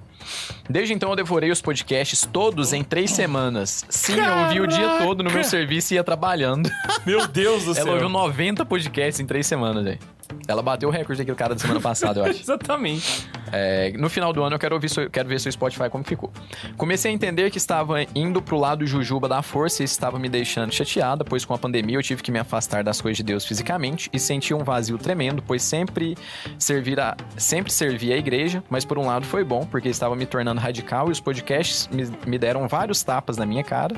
[0.68, 3.84] Desde então eu devorei os podcasts todos em três semanas.
[3.88, 6.70] Sim, eu ouvi o dia todo no meu serviço e ia trabalhando.
[7.06, 9.98] Meu Deus do Ela ouviu 90 podcasts em três semanas, velho.
[10.46, 12.40] Ela bateu o recorde daquele cara da semana passada, eu acho.
[12.40, 13.28] Exatamente.
[13.52, 16.30] É, no final do ano eu quero, ouvir, seu- quero ver seu Spotify como ficou.
[16.76, 20.72] Comecei a entender que estava indo pro lado jujuba da força e estava me deixando
[20.72, 24.08] chateada, pois com a pandemia eu tive que me afastar das coisas de Deus fisicamente
[24.12, 26.16] e senti um vazio tremendo, pois sempre
[26.58, 30.26] servir a, sempre servi a igreja, mas por um lado foi bom, porque estava me
[30.26, 33.94] tornando radical e os podcasts me, me deram vários tapas na minha cara,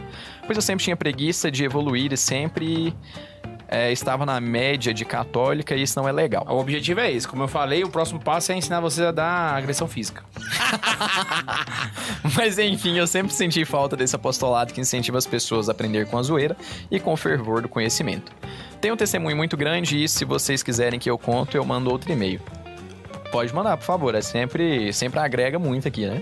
[0.47, 2.95] pois eu sempre tinha preguiça de evoluir e sempre
[3.71, 6.45] é, estava na média de católica e isso não é legal.
[6.49, 7.29] O objetivo é esse.
[7.29, 10.25] Como eu falei, o próximo passo é ensinar você a dar agressão física.
[12.37, 16.19] Mas enfim, eu sempre senti falta desse apostolado que incentiva as pessoas a aprender com
[16.19, 16.57] a zoeira
[16.91, 18.33] e com o fervor do conhecimento.
[18.81, 22.11] Tem um testemunho muito grande e se vocês quiserem que eu conto, eu mando outro
[22.11, 22.41] e-mail.
[23.31, 24.15] Pode mandar, por favor.
[24.15, 26.21] É sempre, sempre agrega muito aqui, né?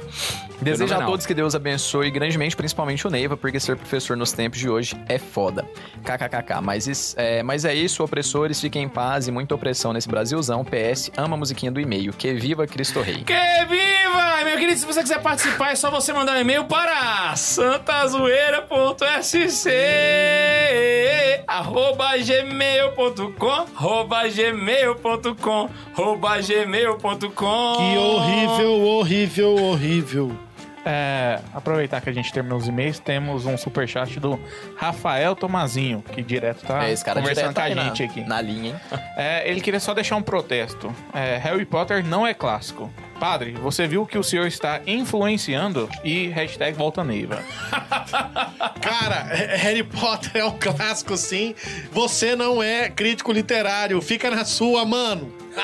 [0.61, 4.59] Desejo a todos que Deus abençoe grandemente, principalmente o Neiva, porque ser professor nos tempos
[4.59, 5.65] de hoje é foda.
[6.05, 6.61] KKKK.
[6.63, 10.65] Mas, é, mas é isso, opressores, fiquem em paz e muita opressão nesse Brasilzão.
[10.65, 12.13] PS, ama a musiquinha do e-mail.
[12.13, 13.23] Que viva Cristo Rei.
[13.25, 14.45] Que viva!
[14.45, 19.69] Meu querido, se você quiser participar, é só você mandar um e-mail para santazoeira.sc
[21.49, 30.33] arroba gmail.com arroba gmail.com arroba gmail.com Que horrível, horrível, horrível.
[30.91, 34.41] É, aproveitar que a gente terminou os e-mails, temos um superchat do
[34.77, 38.03] Rafael Tomazinho, que direto tá É, esse cara conversando direto com a aí na- gente
[38.05, 38.21] aqui.
[38.25, 38.99] Na linha, hein?
[39.17, 40.91] É, ele queria só deixar um protesto.
[41.13, 42.91] É, Harry Potter não é clássico.
[43.19, 47.43] Padre, você viu que o senhor está influenciando e hashtag volta Neiva.
[48.81, 49.25] Cara,
[49.57, 51.55] Harry Potter é um clássico, sim.
[51.91, 54.01] Você não é crítico literário.
[54.01, 55.33] Fica na sua, mano.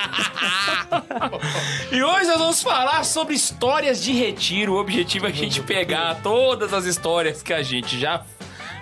[1.92, 4.74] E hoje nós vamos falar sobre histórias de retiro.
[4.74, 8.22] O objetivo é a gente pegar todas as histórias que a gente já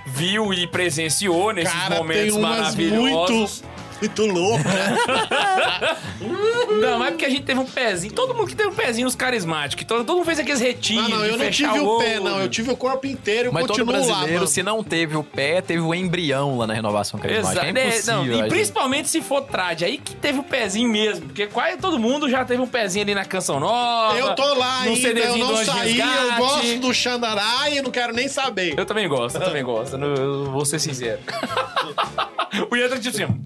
[0.06, 3.62] viu e presenciou nesses Cara, tem momentos umas maravilhosos.
[3.62, 4.64] muito, muito loucas.
[6.80, 8.12] Não, mas é porque a gente teve um pezinho.
[8.12, 9.84] Todo mundo que teve um pezinho nos carismáticos.
[9.86, 11.08] Todo, todo mundo fez aqueles retiros.
[11.08, 12.24] Não, não, eu não tive o pé, olho.
[12.24, 12.40] não.
[12.40, 14.46] Eu tive o corpo inteiro e Mas todo lá, brasileiro, mano.
[14.46, 17.66] se não teve o pé, teve o embrião lá na renovação carismática.
[17.66, 17.78] Exato.
[17.78, 18.14] É É, impossível.
[18.16, 21.26] não, e gente- principalmente se for trad, aí que teve o pezinho mesmo.
[21.26, 24.18] Porque quase todo mundo já teve um pezinho ali na canção nova.
[24.18, 28.12] Eu tô lá no ainda, eu não saí, eu gosto do Xandarai e não quero
[28.12, 28.74] nem saber.
[28.76, 29.96] Eu também gosto, eu também gosto.
[29.96, 31.20] Eu vou ser sincero.
[32.70, 33.40] o Ian tá tipo assim.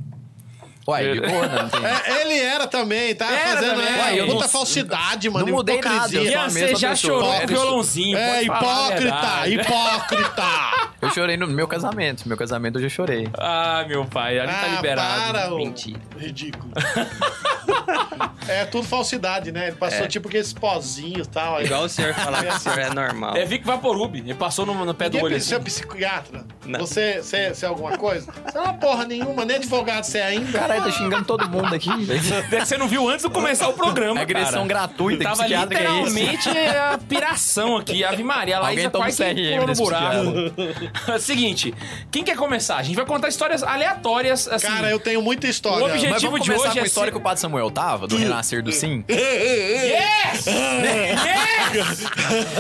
[0.87, 1.63] Uai, de boa, né?
[1.63, 1.85] Não tem...
[1.85, 3.87] É, ele era também, tá Era fazendo também.
[3.95, 5.47] é, Uai, eu muita não- falsidade, mano.
[5.47, 6.19] não mudei nada, hipocrisia.
[6.21, 6.97] eu sou a Ian, você já pessoa.
[7.21, 8.17] chorou com É, violãozinho.
[8.19, 9.55] É pode falar a hipócrita, verdade.
[9.55, 10.87] hipócrita.
[11.03, 12.27] Eu chorei no meu casamento.
[12.27, 13.29] Meu casamento eu já chorei.
[13.39, 15.33] Ah, meu pai, ali tá Ah, liberado.
[15.33, 15.59] para, ô.
[15.59, 16.01] Mentira.
[16.19, 16.73] Ridículo.
[18.49, 19.69] é tudo falsidade, né?
[19.69, 21.57] Ele passou tipo aqueles pozinhos e tal.
[21.57, 23.37] aí- Igual o senhor falar que o senhor é normal.
[23.37, 24.17] É Vic Vaporub.
[24.19, 25.61] Ele passou no, no pé do Ninguém olho é assim.
[25.61, 26.45] psiquiatra?
[26.65, 26.81] Não.
[26.81, 28.33] Você, você, você é alguma coisa?
[28.33, 30.59] Você não é uma porra nenhuma, nem advogado você é ainda.
[30.59, 31.89] Caralho, tá xingando todo mundo aqui.
[32.57, 34.87] É que você não viu antes de começar o programa, Agressão cara.
[34.87, 38.05] gratuita, que Tava que é literalmente a piração aqui.
[38.05, 41.19] Ave Maria, a Laísa Alguém toma um que CRM no buraco.
[41.21, 41.75] Seguinte,
[42.11, 42.77] quem quer começar?
[42.77, 44.67] A gente vai contar histórias aleatórias, assim.
[44.67, 45.83] Cara, eu tenho muita história.
[45.83, 47.71] O objetivo- Mas vamos de começar hoje com é a história que o Padre Samuel
[47.71, 49.05] tava, do renascer do sim?
[49.09, 50.47] Yes!
[50.47, 52.05] yes!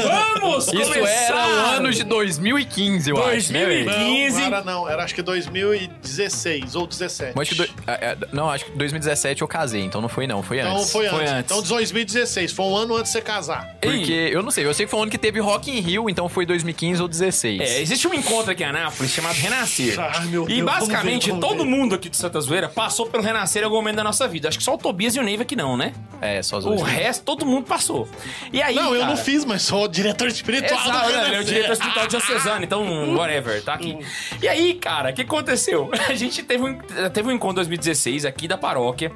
[0.02, 1.35] Vamos Isso começar!
[1.35, 3.85] era o ano de 2015, eu acho, né, velho?
[3.87, 4.31] 2015.
[4.33, 4.88] Não, não era não.
[4.88, 7.33] Era acho que 2016 ou 17.
[7.35, 7.74] Mas acho que do-
[8.07, 10.92] é, é, não, acho que 2017 eu casei, então não foi não, foi Então antes.
[10.92, 11.16] foi antes.
[11.19, 11.45] Foi antes.
[11.53, 12.53] Então 2016.
[12.53, 13.77] Foi um ano antes de você casar.
[13.81, 16.09] Porque, eu não sei, eu sei que foi um ano que teve Rock in Rio,
[16.09, 17.61] então foi 2015 ou 16.
[17.61, 19.99] É, existe um encontro aqui em Anápolis chamado Renascer.
[19.99, 21.71] Ai, meu e Deus, basicamente ver, todo ver.
[21.71, 24.49] mundo aqui de Santa Zoeira passou pelo Renascer em algum momento da nossa vida.
[24.49, 25.92] Acho que só o Tobias e o Neiva que não, né?
[26.21, 26.83] É, só os O dois.
[26.83, 28.09] resto, todo mundo passou.
[28.53, 28.75] E aí.
[28.75, 31.07] Não, eu cara, não fiz, mas sou o diretor espiritual Exato, da né?
[31.09, 31.45] ele é o Renascer.
[31.55, 33.97] diretor espiritual diocesano, então, whatever, tá aqui.
[34.42, 35.90] E aí, cara, o que aconteceu?
[36.09, 36.79] A gente teve um,
[37.12, 37.95] teve um encontro em 2016
[38.26, 39.12] aqui da paróquia,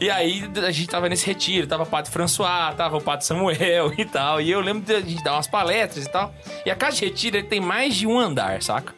[0.00, 3.92] e aí a gente tava nesse retiro, tava o Padre François, tava o Padre Samuel
[3.98, 6.34] e tal, e eu lembro de a gente dar umas palestras e tal.
[6.64, 8.94] E a casa de retiro tem mais de um andar, saca?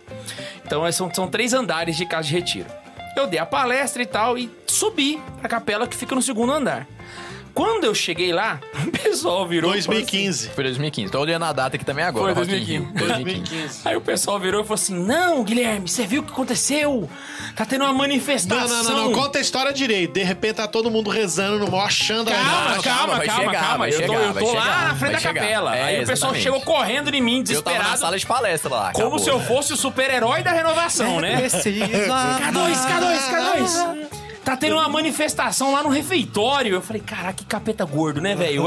[0.64, 2.66] Então é, são, são três andares de casa de retiro.
[3.16, 6.86] Eu dei a palestra e tal, e subi pra capela que fica no segundo andar.
[7.54, 9.74] Quando eu cheguei lá, o pessoal virou.
[9.74, 10.48] e falou assim, 2015.
[10.50, 11.12] Foi 2015.
[11.12, 12.34] Tô olhando a data aqui também agora.
[12.34, 12.82] Foi Rock in Rio.
[12.94, 13.06] 2015.
[13.06, 13.80] 2015.
[13.88, 17.08] Aí o pessoal virou e falou assim: Não, Guilherme, você viu o que aconteceu?
[17.56, 18.68] Tá tendo uma Não, manifestação.
[18.68, 19.12] não, não, não.
[19.12, 20.14] Conta a história direito.
[20.14, 23.26] De repente tá todo mundo rezando no maior achando Calma, Não, calma, calma, calma, vai
[23.26, 25.18] calma, chegar, vai Eu tô, chegar, eu vai tô lá chegar, na frente vai da
[25.18, 25.40] chegar.
[25.42, 25.76] capela.
[25.76, 26.42] É, Aí o pessoal exatamente.
[26.42, 27.98] chegou correndo em mim, Eu tava na desesperado.
[27.98, 28.92] sala de palestra lá.
[28.92, 29.18] Como acabou.
[29.18, 31.36] se eu fosse o super-herói da renovação, né?
[31.50, 34.19] Precisa K2, K2, K2.
[34.44, 36.74] Tá tendo uma manifestação lá no refeitório.
[36.74, 38.64] Eu falei, caraca, que capeta gordo, né, velho?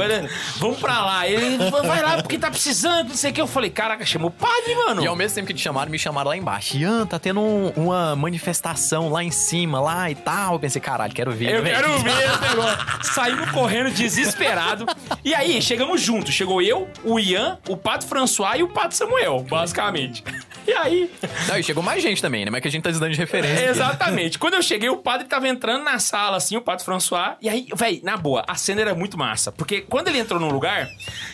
[0.58, 1.28] Vamos pra lá.
[1.28, 3.42] Ele vai lá porque tá precisando, não sei o que.
[3.42, 5.04] Eu falei, caraca, chamou o padre, mano.
[5.04, 6.78] E ao mesmo tempo que te chamaram, me chamaram lá embaixo.
[6.78, 10.54] Ian, tá tendo um- uma manifestação lá em cima, lá e tal.
[10.54, 11.54] Eu pensei, caralho, quero ver.
[11.56, 11.76] Eu velho.
[11.76, 12.86] quero ver esse negócio.
[13.14, 14.86] Saímos correndo desesperado.
[15.24, 16.34] E aí, chegamos juntos.
[16.34, 20.24] Chegou eu, o Ian, o Pato François e o Pato Samuel, basicamente.
[20.66, 21.12] E aí,
[21.50, 22.52] Não, e chegou mais gente também, né?
[22.52, 23.56] Mas que a gente tá dando de referência.
[23.60, 23.70] aqui.
[23.70, 24.40] exatamente.
[24.40, 27.36] Quando eu cheguei, o padre tava entrando na sala, assim, o Pato François.
[27.41, 29.52] E aí, véi, na boa, a cena era muito massa.
[29.52, 30.88] Porque quando ele entrou num lugar,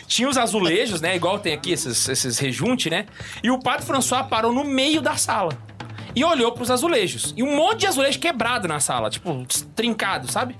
[0.06, 1.16] tinha os azulejos, né?
[1.16, 3.06] Igual tem aqui esses, esses rejunte, né?
[3.42, 5.56] E o Pato François parou no meio da sala.
[6.14, 7.34] E olhou pros azulejos.
[7.36, 10.56] E um monte de azulejo quebrado na sala, tipo, trincado, sabe?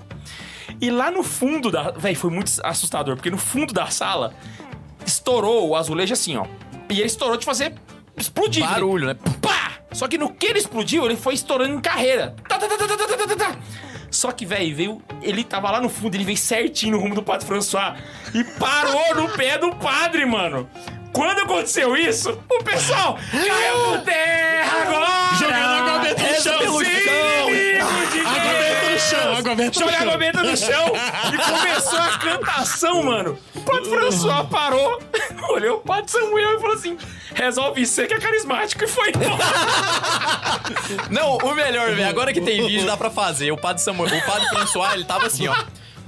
[0.81, 1.91] E lá no fundo da.
[1.91, 4.33] Véi, foi muito assustador, porque no fundo da sala
[5.05, 6.47] estourou o azulejo assim, ó.
[6.89, 7.75] E ele estourou de fazer
[8.17, 8.65] explodir.
[8.65, 9.15] Barulho, né?
[9.41, 9.60] Pá!
[9.93, 12.35] Só que no que ele explodiu, ele foi estourando em carreira.
[12.49, 13.37] Tá, tá, tá, tá, tá, tá, tá, tá.
[13.37, 13.59] tá.
[14.11, 15.03] Só que, velho, veio.
[15.23, 17.97] Ele tava lá no fundo, ele veio certinho no rumo do Padre François.
[18.35, 20.69] E parou no pé do padre, mano.
[21.13, 25.37] Quando aconteceu isso, o pessoal caiu por terra agora!
[25.39, 26.61] Jogando água benta no chão.
[26.61, 26.91] Sim.
[27.51, 30.01] inimigo de Água benta no chão, benta no chão.
[30.01, 30.93] água benta no chão
[31.35, 33.39] e começou a cantação, mano.
[33.55, 35.03] O Padre François parou,
[35.51, 36.99] olhou o Padre Samuel e falou assim:
[37.35, 38.85] resolve você que é carismático.
[38.85, 39.45] E foi embora.
[41.11, 43.51] Não, o melhor, velho, agora que tem vídeo, dá pra fazer.
[43.51, 45.55] O padre Samuel, o padre François, ele tava assim, ó,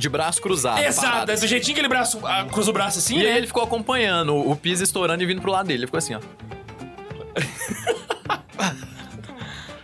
[0.03, 0.81] de braço cruzado.
[0.83, 1.33] Exato, parado.
[1.33, 3.37] é do jeitinho que ele braço, ah, cruza o braço assim, E aí né?
[3.39, 5.81] ele ficou acompanhando o piso estourando e vindo pro lado dele.
[5.81, 6.21] Ele ficou assim, ó.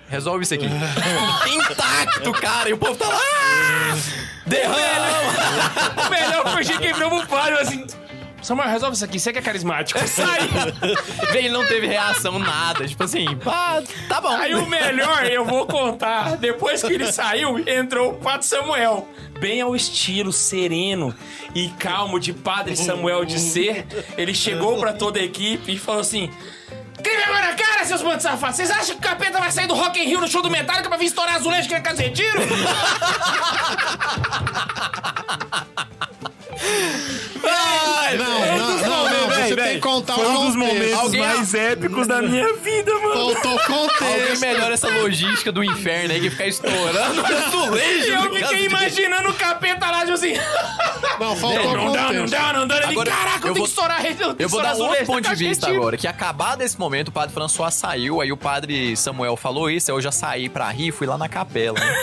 [0.09, 0.67] Resolve isso aqui.
[0.67, 2.69] Intacto, cara.
[2.69, 3.21] E o povo tá lá.
[3.21, 3.97] "Ah,
[4.47, 5.09] Derrama!
[6.07, 7.87] O melhor foi que virou pro padre assim.
[8.41, 9.99] Samuel, resolve isso aqui, você que é carismático.
[10.09, 10.39] Sai!
[11.33, 12.87] Véi, ele não teve reação, nada.
[12.87, 14.29] Tipo assim, pá, tá bom.
[14.29, 16.37] Aí o melhor eu vou contar.
[16.37, 19.07] Depois que ele saiu, entrou o Padre Samuel.
[19.41, 21.15] Bem ao estilo sereno
[21.55, 23.87] e calmo de Padre Samuel de ser.
[24.17, 26.31] Ele chegou pra toda a equipe e falou assim.
[27.01, 28.57] Vergonha na cara, seus bandos safados!
[28.57, 30.89] Vocês acham que o capeta vai sair do Rock in Rio no show do Metallica
[30.89, 32.03] pra vir estourar azulejo que é casa
[37.43, 39.29] Não, não, não, não.
[39.49, 42.93] Você tem que contar Foi o um dos momentos Alguém- mais épicos da minha vida,
[42.95, 43.35] mano.
[43.35, 44.41] Faltou Alguém contexto.
[44.41, 48.07] melhora essa logística do inferno aí que ficar estourando azulejo.
[48.07, 50.35] E eu fiquei imaginando o capeta lá, tipo assim.
[51.19, 52.31] Não, faltou Não dá, não contexto.
[52.31, 52.77] dá, não dá.
[52.77, 54.17] Ele, Agora, caraca, eu, eu tenho vou- que estourar a rede.
[54.19, 55.83] tenho que Eu vou estourar dar azulejo, outro ponto de vista retiro.
[55.83, 59.91] agora, que acabado esse momento, o padre François saiu, aí o padre Samuel falou isso,
[59.91, 61.79] aí eu já saí pra rir, fui lá na capela.
[61.79, 61.95] né?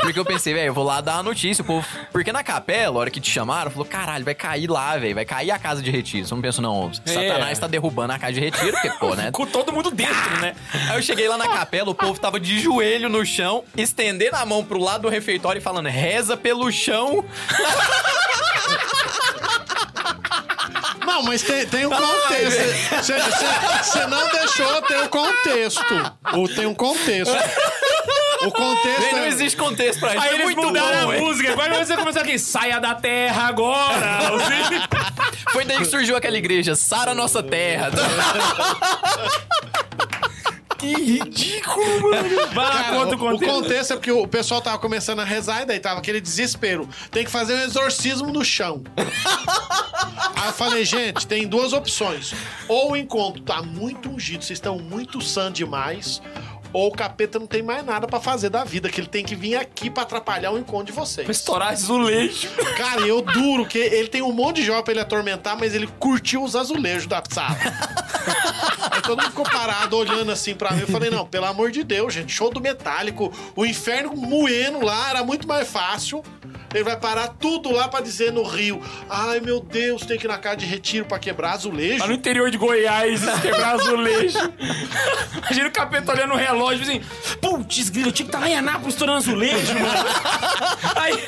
[0.00, 1.86] Porque eu pensei, velho, eu vou lá dar a notícia, o povo...
[2.12, 5.24] Porque na capela, a hora que te chamaram, falou, caralho, vai cair lá, velho, vai
[5.24, 6.26] cair a casa de retiro.
[6.26, 9.30] Eu não penso, não, Satanás tá derrubando a casa de retiro, porque, pô, né?
[9.32, 10.54] Com todo mundo dentro, né?
[10.88, 14.46] Aí eu cheguei lá na capela, o povo tava de joelho no chão, estendendo a
[14.46, 17.24] mão pro lado do refeitório e falando, reza pelo chão.
[21.12, 23.12] Não, mas tem, tem um contexto.
[23.82, 26.12] Você não deixou ter o contexto.
[26.32, 27.36] O, tem um contexto.
[28.46, 29.28] O contexto não é...
[29.28, 30.24] existe contexto pra isso.
[30.24, 31.52] Aí é eles muito mudaram bom, a música.
[31.52, 34.20] Agora você começou aqui, saia da terra agora.
[35.52, 37.90] Foi daí que surgiu aquela igreja, Sara Nossa Terra.
[40.82, 42.46] que ridículo, mano.
[42.52, 43.52] Vai Cara, conta o o, o contexto.
[43.54, 46.88] contexto é porque o pessoal tava começando a rezar e daí tava aquele desespero.
[47.10, 48.82] Tem que fazer um exorcismo no chão.
[50.34, 52.34] Aí eu falei, gente, tem duas opções.
[52.66, 56.20] Ou o encontro tá muito ungido, vocês estão muito sã demais,
[56.72, 59.36] ou o capeta não tem mais nada pra fazer da vida, que ele tem que
[59.36, 61.24] vir aqui pra atrapalhar o encontro de vocês.
[61.24, 62.48] Pra estourar azulejo.
[62.76, 65.86] Cara, eu duro, que ele tem um monte de joia pra ele atormentar, mas ele
[65.98, 67.56] curtiu os azulejos da sala.
[69.02, 70.82] Todo mundo ficou parado olhando assim pra mim.
[70.82, 73.32] Eu falei, não, pelo amor de Deus, gente, show do metálico.
[73.56, 76.22] O inferno moendo lá era muito mais fácil.
[76.74, 78.80] Ele vai parar tudo lá pra dizer no Rio.
[79.08, 82.00] Ai, meu Deus, tem que ir na casa de retiro pra quebrar azulejo.
[82.00, 84.38] Lá no interior de Goiás, quebrar azulejo.
[85.36, 87.00] Imagina o capeta olhando o relógio assim,
[87.40, 90.08] putz, grilo, eu tinha que estar lá em Anápolis estourando azulejo, mano.
[90.96, 91.24] Aí,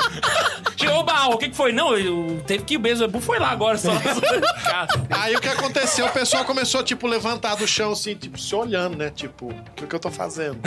[0.76, 1.72] chegou o baú, o que, que foi?
[1.72, 3.90] Não, eu, teve que ir, o Beelzebub foi lá agora, só.
[5.10, 6.06] Aí o que aconteceu?
[6.06, 9.10] O pessoal começou, tipo, levantar do chão, assim, tipo, se olhando, né?
[9.10, 10.58] Tipo, o que, que eu tô fazendo?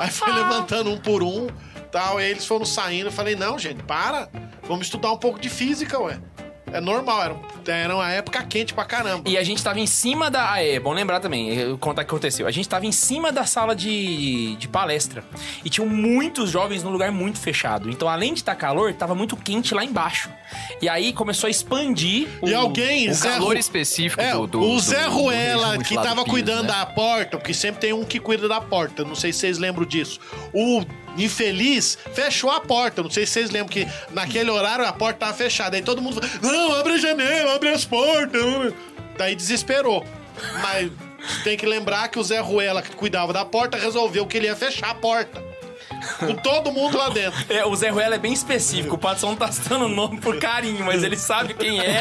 [0.00, 1.46] Aí foi levantando um por um,
[1.90, 3.08] tal, e eles foram saindo.
[3.08, 4.28] Eu falei, não, gente, para.
[4.66, 6.18] Vamos estudar um pouco de física, ué.
[6.70, 7.36] É normal, era,
[7.78, 9.26] era uma época quente pra caramba.
[9.26, 10.52] E a gente tava em cima da.
[10.52, 12.46] Ah, é bom lembrar também, contar o que aconteceu.
[12.46, 15.24] A gente tava em cima da sala de, de palestra.
[15.64, 17.88] E tinham muitos jovens num lugar muito fechado.
[17.88, 20.28] Então, além de estar calor, tava muito quente lá embaixo.
[20.82, 22.28] E aí começou a expandir.
[22.44, 25.10] E o- alguém, O Zé calor Ru- específico É, do, do- o do- Zé do
[25.12, 26.68] Ruela, regime que do tava piso, cuidando né?
[26.68, 29.86] da porta, porque sempre tem um que cuida da porta, não sei se vocês lembram
[29.86, 30.20] disso.
[30.52, 30.84] O
[31.16, 33.02] infeliz, fechou a porta.
[33.02, 35.76] Não sei se vocês lembram que naquele horário a porta tava fechada.
[35.76, 38.42] Aí todo mundo falou, não, abre a janela, abre as portas.
[38.42, 38.74] abre."
[39.16, 40.04] Daí desesperou.
[40.62, 40.90] Mas
[41.42, 44.54] tem que lembrar que o Zé Ruela, que cuidava da porta, resolveu que ele ia
[44.56, 45.47] fechar a porta.
[46.18, 47.38] Com todo mundo lá dentro.
[47.48, 48.96] É, o Zé Ruela é bem específico.
[48.96, 52.00] O não tá citando o nome por carinho, mas ele sabe quem é.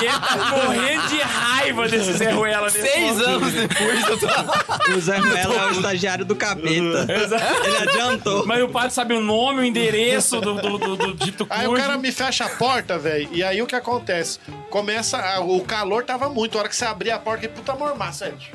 [0.00, 3.28] e ele tá morrendo de raiva desse Zé Ruela nesse Seis momento.
[3.28, 4.92] anos depois eu tô...
[4.96, 6.66] O Zé Ruela é o estagiário do capeta.
[6.68, 8.46] Ele adiantou.
[8.46, 11.74] Mas o padre sabe o nome, o endereço do, do, do, do dito Aí o
[11.74, 13.28] cara me fecha a porta, velho.
[13.32, 14.38] E aí o que acontece?
[14.70, 15.18] Começa.
[15.18, 16.56] a- o calor tava muito.
[16.56, 18.52] A hora que você abria a porta, que puta mormaça, Ed.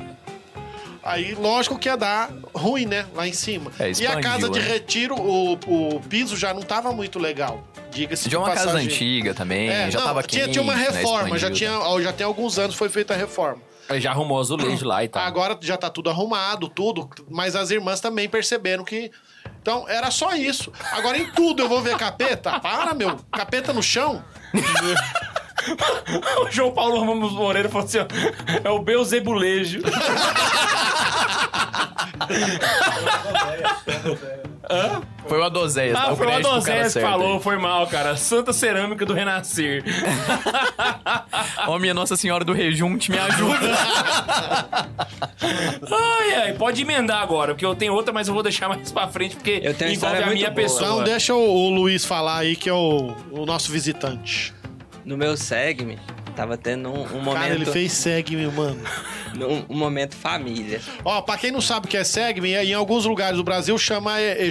[1.08, 3.06] Aí, lógico que ia dar ruim, né?
[3.16, 3.72] Lá em cima.
[3.80, 4.68] É, e a expandiu, casa de né?
[4.68, 7.66] retiro, o, o piso já não tava muito legal.
[7.90, 8.88] Diga-se De uma casa passagem.
[8.88, 11.80] antiga também, É, já não, tava tinha, quente, tinha uma né, reforma, já, expandiu, tinha,
[11.80, 12.02] tá.
[12.02, 13.62] já tem alguns anos foi feita a reforma.
[13.90, 15.24] Ele já arrumou azulejo lá e tal.
[15.24, 19.10] Agora já tá tudo arrumado, tudo, mas as irmãs também perceberam que.
[19.62, 20.74] Então, era só isso.
[20.92, 22.60] Agora em tudo eu vou ver capeta?
[22.60, 23.18] Para, meu.
[23.32, 24.22] Capeta no chão?
[26.42, 28.06] O João Paulo Ramos Moreira falou assim: ó,
[28.64, 29.82] é o Beuzebulejo.
[35.28, 37.40] Foi o Adozéias, dá Ah, foi o Adozés que falou, aí.
[37.42, 38.16] foi mal, cara.
[38.16, 39.84] Santa Cerâmica do Renascer.
[41.68, 43.78] Ó, minha Nossa Senhora do Rejunte, me ajuda.
[45.42, 49.08] ai, ai, pode emendar agora, porque eu tenho outra, mas eu vou deixar mais pra
[49.08, 50.56] frente, porque Eu tenho envolve a minha boa.
[50.56, 50.82] pessoa.
[50.92, 54.54] Então deixa o, o Luiz falar aí, que é o, o nosso visitante.
[55.08, 55.98] No meu segme,
[56.36, 57.42] tava tendo um, um momento.
[57.42, 58.82] Cara, ele fez segme, mano.
[59.38, 60.82] Um, um momento família.
[61.06, 64.20] Ó, pra quem não sabe o que é segme, em alguns lugares do Brasil chama
[64.20, 64.48] é,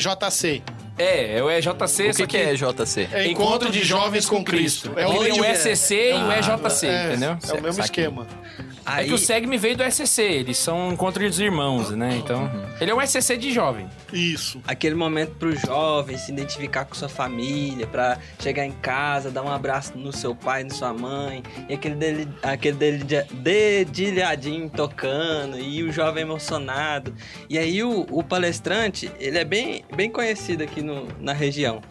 [0.98, 1.06] é.
[1.06, 3.08] É, é o EJC, O só que, que é JC?
[3.12, 4.92] É Encontro de Jovens com Cristo.
[4.96, 7.38] É o ECC e o EJC, é, entendeu?
[7.48, 8.04] É o mesmo Saquei.
[8.04, 8.26] esquema.
[8.58, 12.16] É Aí, que o SEGME veio do SCC, eles são encontro dos irmãos, né?
[12.16, 12.48] Então,
[12.80, 13.88] ele é um SCC de jovem.
[14.12, 14.62] Isso.
[14.64, 19.50] aquele momento pro jovem se identificar com sua família, pra chegar em casa, dar um
[19.50, 25.82] abraço no seu pai, na sua mãe, e aquele, dele, aquele dele, dedilhadinho tocando, e
[25.82, 27.12] o jovem emocionado.
[27.50, 31.82] E aí o, o palestrante, ele é bem, bem conhecido aqui no, na região.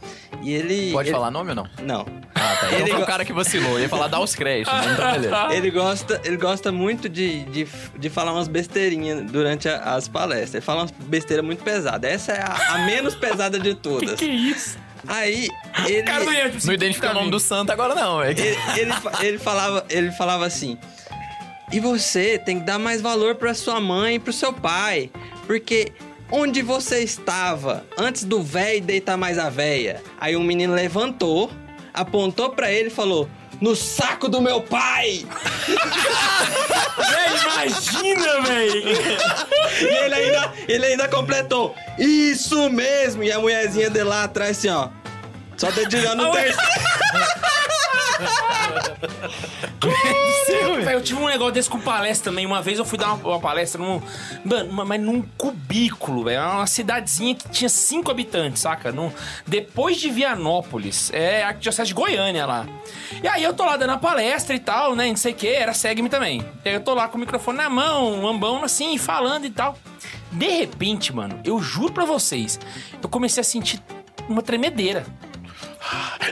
[0.42, 0.92] E ele.
[0.92, 1.68] Pode ele- falar nome ou não?
[1.84, 2.06] Não.
[2.34, 2.68] Ah, tá.
[2.68, 3.80] Então Ele foi o cara que vacilou.
[3.80, 4.94] Ia falar dar os créditos, né?
[4.94, 5.48] então beleza.
[5.56, 10.56] Ele gosta, ele gosta muito de, de, de falar umas besteirinhas durante a- as palestras.
[10.56, 12.10] Ele fala umas besteiras muito pesadas.
[12.12, 14.16] Essa é a, a menos pesada de todas.
[14.20, 14.78] Que isso?
[15.08, 15.48] Aí,
[15.88, 18.42] ele, Cara, não ia, Não identifica o nome do santo agora não, é que...
[18.42, 20.78] ele, ele, ele falava, ele falava assim:
[21.72, 25.12] E você tem que dar mais valor pra sua mãe e pro seu pai.
[25.46, 25.92] Porque
[26.32, 30.02] onde você estava antes do véi deitar mais a véia?
[30.20, 31.52] Aí um menino levantou,
[31.94, 33.30] apontou pra ele e falou:
[33.62, 35.26] No saco do meu pai!
[36.98, 38.84] Véi, imagina, véi!
[39.78, 43.24] E ele ainda, ele ainda completou: Isso mesmo!
[43.24, 44.90] E a mulherzinha dele lá atrás, assim, ó.
[45.58, 46.60] Só dedilhando o terceiro.
[50.84, 52.46] Véi, eu tive um negócio desse com palestra também.
[52.46, 54.02] Uma vez eu fui dar uma, uma palestra num.
[54.44, 56.40] Mano, mas num cubículo, velho.
[56.40, 58.92] Era Uma cidadezinha que tinha cinco habitantes, saca?
[58.92, 59.12] Num,
[59.48, 61.12] depois de Vianópolis.
[61.14, 62.68] É a diocese de Goiânia lá.
[63.24, 65.08] E aí eu tô lá dando a palestra e tal, né?
[65.08, 66.46] Não sei o que, era segue-me também.
[66.64, 69.50] E aí eu tô lá com o microfone na mão, um ambão assim, falando e
[69.50, 69.78] tal.
[70.32, 72.60] De repente, mano, eu juro pra vocês,
[73.02, 73.82] eu comecei a sentir
[74.28, 75.06] uma tremedeira.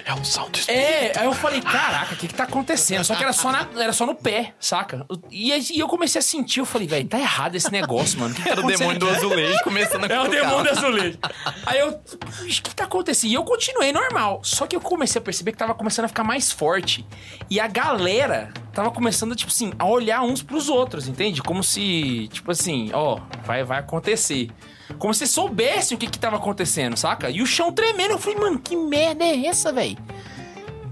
[0.05, 3.03] É um salto É, aí eu falei, caraca, o que que tá acontecendo?
[3.03, 5.05] Só que era só, na- era só no pé, saca?
[5.29, 8.35] E, e eu comecei a sentir, eu falei, velho, tá errado esse negócio, mano.
[8.45, 11.17] Era o demônio do azulejo começando a É o demônio do azulejo.
[11.65, 13.31] Aí eu, o que tá acontecendo?
[13.31, 14.41] E eu continuei normal.
[14.43, 17.05] Só que eu comecei a perceber que tava começando a ficar mais forte.
[17.49, 21.41] E a galera tava começando, tipo assim, a olhar uns pros outros, entende?
[21.43, 24.49] Como se, tipo assim, ó, vai, vai acontecer.
[24.97, 27.29] Como se soubessem o que que tava acontecendo, saca?
[27.29, 28.11] E o chão tremendo.
[28.11, 29.97] Eu falei, mano, que merda é essa, velho?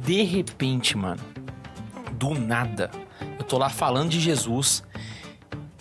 [0.04, 1.22] De repente, mano,
[2.14, 2.90] do nada,
[3.38, 4.84] eu tô lá falando de Jesus.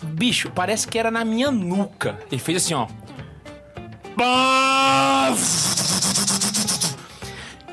[0.03, 2.19] Bicho, parece que era na minha nuca.
[2.31, 2.87] Ele fez assim, ó.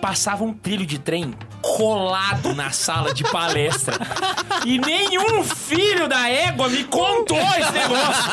[0.09, 3.94] Passava um trilho de trem colado na sala de palestra.
[4.64, 8.31] E nenhum filho da égua me contou esse negócio.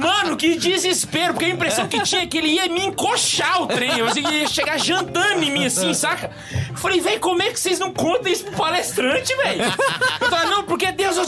[0.00, 3.68] Mano, que desespero, porque a impressão que tinha é que ele ia me encoxar o
[3.68, 3.96] trem.
[3.96, 6.32] Eu ia chegar jantando em mim assim, saca?
[6.86, 9.64] Eu falei, velho, como é que vocês não contam isso pro palestrante, velho?
[10.20, 11.16] Eu falei, não, porque Deus.
[11.16, 11.24] Eu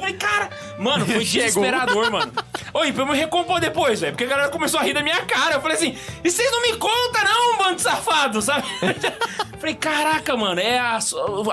[0.00, 2.32] falei, cara, mano, foi desesperador, mano.
[2.74, 5.20] Oi, pra eu me recompor depois, velho, porque a galera começou a rir da minha
[5.22, 5.54] cara.
[5.54, 8.66] Eu falei assim, e vocês não me contam, não, bando safado, sabe?
[9.62, 10.98] Falei, caraca, mano, é a,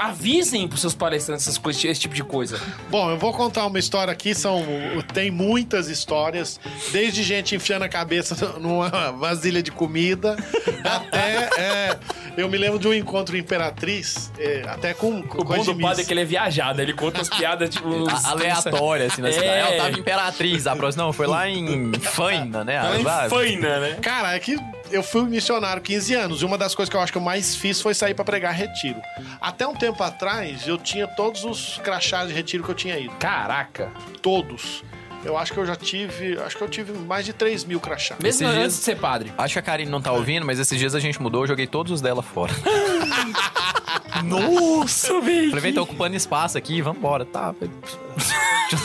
[0.01, 2.59] avisem pros seus palestrantes essas coisas, esse tipo de coisa.
[2.89, 4.65] Bom, eu vou contar uma história aqui, são
[5.13, 6.59] tem muitas histórias,
[6.91, 10.35] desde gente enfiando a cabeça numa vasilha de comida,
[10.83, 11.99] até é,
[12.39, 15.73] eu me lembro de um encontro em Imperatriz, é, até com, com O bom do
[15.73, 17.87] de padre é que ele é viajado, ele conta as piadas, tipo...
[17.87, 19.31] os- A- Aleatória, assim, na É.
[19.31, 19.49] cidade.
[19.49, 21.03] Ela tava em Imperatriz, a próxima.
[21.03, 22.81] Não, foi lá em Faina, né?
[23.03, 23.97] Lá- é faina, né?
[24.01, 24.57] Cara, é que
[24.91, 27.55] eu fui missionário 15 anos e uma das coisas que eu acho que eu mais
[27.55, 28.99] fiz foi sair pra pregar retiro.
[29.39, 33.13] Até um tempo atrás, eu tinha todos os crachás de retiro que eu tinha ido.
[33.19, 33.89] Caraca.
[34.21, 34.83] Todos.
[35.23, 36.37] Eu acho que eu já tive.
[36.39, 38.19] Acho que eu tive mais de 3 mil crachás.
[38.21, 39.33] Mesmo Esses antes dias- de ser padre.
[39.37, 41.67] Acho que a Karine não tá ouvindo, mas esses dias a gente mudou, eu joguei
[41.67, 42.53] todos os dela fora.
[44.23, 45.51] Nossa, velho.
[45.51, 47.25] Falei, tô ocupando espaço aqui, vambora.
[47.25, 47.53] Tá.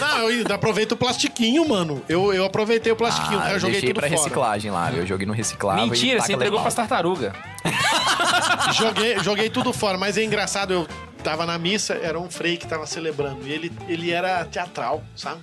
[0.00, 2.02] Não, eu aproveito o plastiquinho, mano.
[2.08, 3.38] Eu, eu aproveitei o plastiquinho.
[3.40, 4.20] Ah, eu joguei deixei tudo pra fora.
[4.20, 5.86] reciclagem lá, eu joguei no reciclável.
[5.86, 7.32] Mentira, e você entregou pras tartarugas.
[8.72, 10.88] joguei, joguei tudo fora, mas é engraçado, eu
[11.22, 13.46] tava na missa, era um frei que tava celebrando.
[13.46, 15.40] E ele, ele era teatral, sabe?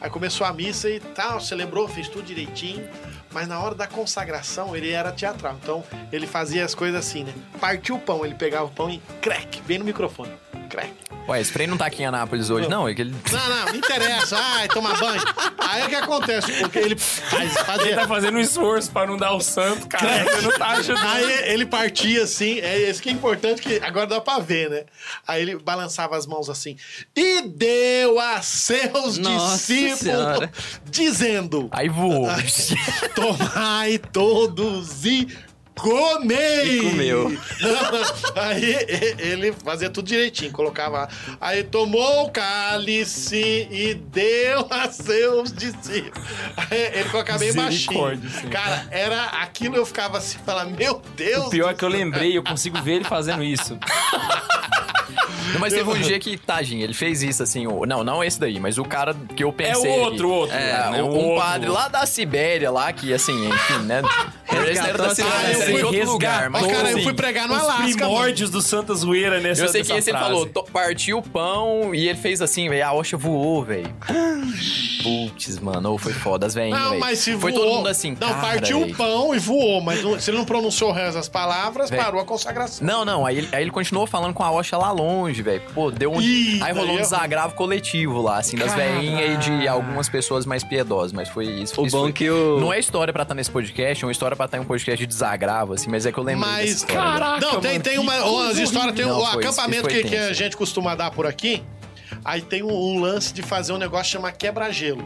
[0.00, 2.88] Aí começou a missa e tal, celebrou, fez tudo direitinho.
[3.32, 5.56] Mas na hora da consagração, ele era teatral.
[5.62, 7.32] Então, ele fazia as coisas assim, né?
[7.60, 10.32] Partiu o pão, ele pegava o pão e crack, bem no microfone.
[10.68, 10.92] Crack.
[11.28, 12.88] Ué, esse Frei não tá aqui em Anápolis hoje, não?
[12.88, 13.14] É que ele...
[13.30, 14.36] Não, não, não interessa.
[14.36, 15.22] Ai, tomar banho.
[15.58, 16.52] Aí o que acontece?
[16.54, 20.24] Porque ele faz, Ele tá fazendo um esforço pra não dar o santo, cara.
[20.24, 21.06] Você não tá ajudando.
[21.06, 24.84] Aí ele partia assim, é isso que é importante, que agora dá pra ver, né?
[25.26, 26.76] Aí ele balançava as mãos assim,
[27.14, 30.52] e deu a seus Nossa discípulos, Senhora.
[30.86, 32.26] dizendo: Aí voou.
[33.20, 35.28] Tomai todos e
[35.74, 36.78] comei!
[36.78, 37.38] E comeu.
[38.36, 38.76] aí
[39.18, 41.08] ele fazia tudo direitinho, colocava.
[41.40, 46.26] Aí tomou o cálice e deu a seus discípulos.
[46.56, 48.20] Aí ele colocava bem baixinho.
[48.50, 51.46] Cara, era aquilo eu ficava assim, falando, meu Deus!
[51.46, 53.78] O pior é que eu lembrei, eu consigo ver ele fazendo isso.
[55.52, 57.66] Não, mas teve um dia que, tadinho, ele fez isso assim.
[57.66, 59.90] o- Não, não esse daí, mas o cara que eu É pensei.
[59.90, 60.00] o aqui.
[60.02, 60.56] outro, o outro.
[60.56, 61.02] É, né?
[61.02, 61.42] um, O um outro.
[61.44, 64.02] padre lá da Sibéria, lá, que assim, enfim, né?
[64.50, 66.50] Era da Resgatou Sibéria, esse era de outro lugar.
[66.50, 67.82] Mas, cara, eu assim, fui pregar no Os Alasca.
[67.84, 72.08] primórdios do Santa Zoeira nessa Eu sei que esse ele falou, partiu o pão e
[72.08, 72.84] ele fez assim, velho.
[72.84, 73.94] A Osha voou, velho.
[75.02, 77.00] Putz, mano, foi foda as velhinhas, Não, velho.
[77.00, 77.64] mas se Foi voou.
[77.64, 80.90] todo mundo assim, Não, cara, partiu o pão e voou, mas se ele não pronunciou
[80.90, 81.98] o resto das palavras, Véi.
[81.98, 82.86] parou a consagração.
[82.86, 85.62] Não, não, aí ele, aí ele continuou falando com a Osha lá longe, velho.
[85.74, 86.20] Pô, deu um.
[86.20, 90.44] Ih, aí rolou um eu- desagravo coletivo lá, assim, das velhinhas e de algumas pessoas
[90.46, 91.80] mais piedosas, mas foi isso.
[91.80, 92.58] O isso bom foi- que o.
[92.60, 94.98] Não é história pra estar nesse podcast, é uma história pra estar em um podcast
[94.98, 97.02] de desagravo, assim, mas é que eu lembrei Mas, dessa história.
[97.20, 100.32] Caraca, Não, tem, mano, tem uma, umas histórias, tem Não, foi- acampamento que, que a
[100.32, 101.62] gente costuma dar por aqui.
[102.24, 105.02] Aí tem um, um lance de fazer um negócio chamado quebra-gelo.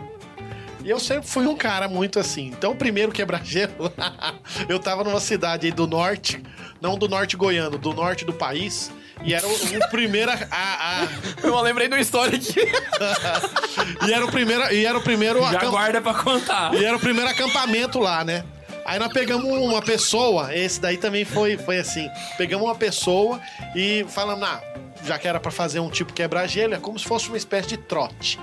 [0.83, 2.47] E eu sempre fui um cara muito assim.
[2.49, 3.91] Então, o primeiro quebra-gelo,
[4.69, 6.43] eu tava numa cidade aí do norte,
[6.81, 8.91] não do norte goiano, do norte do país.
[9.25, 11.09] E era o, o primeiro a, a-
[11.43, 12.61] Eu lembrei de uma história aqui.
[14.07, 16.75] e era o primeiro e era o primeiro Já acamp- guarda pra contar.
[16.75, 18.45] E era o primeiro acampamento lá, né?
[18.85, 22.07] Aí nós pegamos uma pessoa, esse daí também foi, foi assim.
[22.37, 23.41] Pegamos uma pessoa
[23.75, 24.61] e falamos, ah,
[25.07, 27.77] já que era pra fazer um tipo quebra-gelo, é como se fosse uma espécie de
[27.79, 28.39] trote.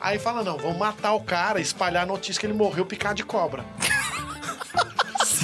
[0.00, 3.22] Aí fala, não, vamos matar o cara, espalhar a notícia que ele morreu picado de
[3.22, 3.62] cobra.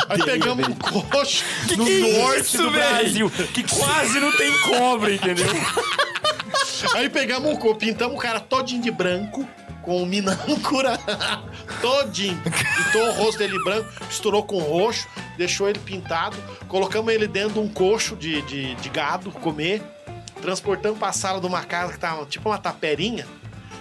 [0.09, 1.45] Aí pegamos um coxo
[1.77, 5.47] no no norte do Brasil, que quase não tem cobra, entendeu?
[6.95, 9.49] Aí pegamos o corpo, pintamos o cara todinho de branco,
[9.83, 10.99] com minâncora,
[11.81, 12.41] todinho.
[12.43, 16.37] Pintou o rosto dele branco, misturou com roxo, deixou ele pintado,
[16.69, 19.83] colocamos ele dentro de um coxo de, de, de gado, comer,
[20.43, 23.27] transportamos pra sala de uma casa que tava tipo uma taperinha,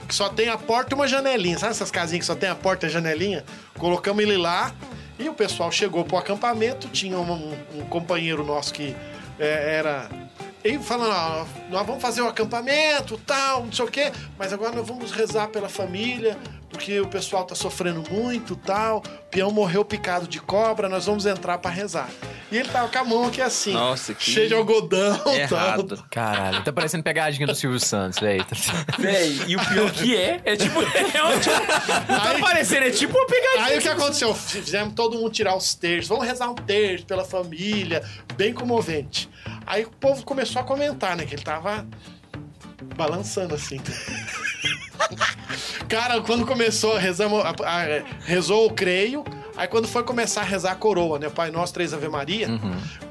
[0.07, 1.57] que só tem a porta e uma janelinha.
[1.57, 3.43] Sabe essas casinhas que só tem a porta e a janelinha?
[3.77, 4.73] Colocamos ele lá
[5.19, 8.95] e o pessoal chegou pro acampamento, tinha um, um- um companheiro nosso que
[9.39, 10.09] é, era
[10.63, 14.75] ele falando, ó, nós vamos fazer o acampamento, tal, não sei o quê, mas agora
[14.75, 16.37] nós vamos rezar pela família,
[16.75, 18.97] porque o pessoal tá sofrendo muito, tal.
[18.97, 22.09] O peão morreu picado de cobra, nós vamos entrar pra rezar.
[22.51, 25.33] E ele tava com a mão aqui assim, Nossa, que cheio de algodão, tal.
[25.33, 26.05] Errado.
[26.11, 28.45] Caralho, tá parecendo pegadinha do Silvio Santos, velho.
[28.99, 30.79] Véi, e o pior que é, é tipo.
[30.81, 33.65] É um, tipo não tá Aí- parecendo, é tipo uma pegadinha.
[33.65, 34.35] Aí o que aconteceu?
[34.35, 36.09] Fizemos todo mundo tirar os terços.
[36.09, 38.03] Vamos rezar um terço pela família.
[38.35, 39.29] Bem comovente.
[39.65, 41.25] Aí o povo começou a comentar, né?
[41.25, 41.87] Que ele tava
[42.95, 43.79] balançando assim.
[45.87, 49.23] Cara, quando começou, rezamos, a- a- rezou o creio.
[49.57, 51.29] Aí quando foi começar a rezar a coroa, né?
[51.29, 52.47] Pai Nosso, Três Ave Maria.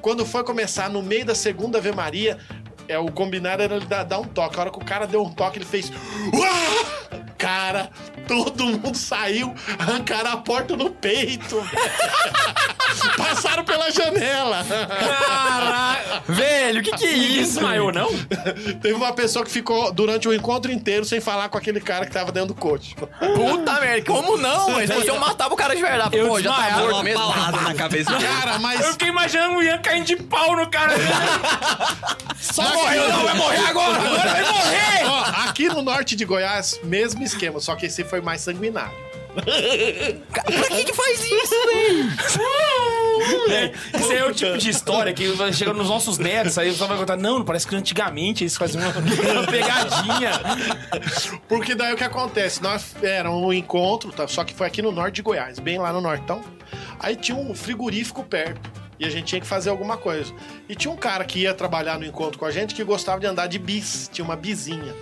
[0.03, 2.39] Quando foi começar no meio da segunda Ave Maria,
[2.87, 4.57] é, o combinado era ele dar, dar um toque.
[4.59, 5.91] A hora que o cara deu um toque, ele fez.
[6.35, 7.19] Uá!
[7.39, 7.91] Cara,
[8.27, 11.63] todo mundo saiu, arrancaram a porta no peito.
[13.17, 14.65] Passaram pela janela.
[14.65, 16.23] Caraca!
[16.29, 17.55] Velho, que que é isso?
[17.55, 18.09] desmaiou, não?
[18.81, 22.13] Teve uma pessoa que ficou durante o encontro inteiro sem falar com aquele cara que
[22.13, 22.95] tava dentro do coach.
[22.95, 24.71] Puta merda, como não?
[24.71, 27.21] Mas se eu matava o cara de verdade, Eu pô, já tá morto mesmo.
[27.21, 28.25] paulada na cabeça dele.
[28.29, 30.95] Cara, Eu mas fiquei imaginando o Ian caindo de pau no cara.
[32.41, 35.05] Só morreu, não, vai morrer agora, agora vai morrer!
[35.07, 39.05] ó, aqui no norte de Goiás, mesmo esquema, só que esse foi mais sanguinário.
[39.35, 39.43] Pra
[40.69, 42.13] que que faz isso, velho?
[43.49, 46.73] É, Isso aí é o tipo de história que vai chegar nos nossos netos, aí
[46.73, 50.33] só vai contar, não, parece que antigamente eles faziam uma, uma pegadinha.
[51.49, 52.63] Porque daí o que acontece?
[52.63, 54.27] Nós era um encontro, tá?
[54.27, 56.43] só que foi aqui no norte de Goiás, bem lá no nortão.
[56.99, 58.61] Aí tinha um frigorífico perto.
[58.99, 60.33] E a gente tinha que fazer alguma coisa.
[60.69, 63.27] E tinha um cara que ia trabalhar no encontro com a gente que gostava de
[63.27, 64.09] andar de bis.
[64.13, 64.95] Tinha uma bizinha.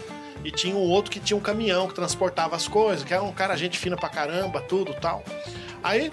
[0.44, 3.32] E tinha um outro que tinha um caminhão que transportava as coisas, que era um
[3.32, 5.22] cara gente fina pra caramba, tudo tal.
[5.82, 6.10] Aí,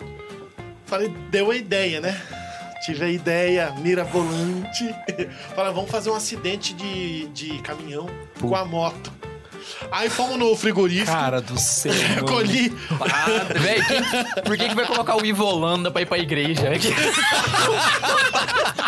[0.85, 2.19] falei, deu a ideia, né?
[2.85, 4.95] Tive a ideia mirabolante.
[5.53, 8.07] Falei, vamos fazer um acidente de, de caminhão
[8.39, 9.11] com a moto.
[9.91, 11.11] Aí fomos no frigorífico.
[11.11, 11.93] Cara do céu.
[12.15, 12.27] mano.
[12.27, 12.69] Colhi.
[13.59, 16.69] Velho, quem- por que que vai colocar o Ivo Holanda pra ir pra igreja?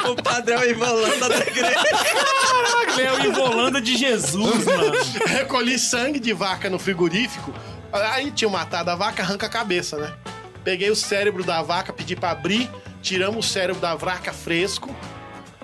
[0.09, 1.75] O padrão Ivolanda da igreja.
[1.75, 4.93] Caraca, é o Ivolanda de Jesus, mano.
[5.27, 7.53] Recolhi sangue de vaca no frigorífico.
[7.93, 10.11] Aí tinha matado a vaca, arranca a cabeça, né?
[10.63, 12.69] Peguei o cérebro da vaca, pedi pra abrir,
[13.01, 14.93] tiramos o cérebro da vaca fresco,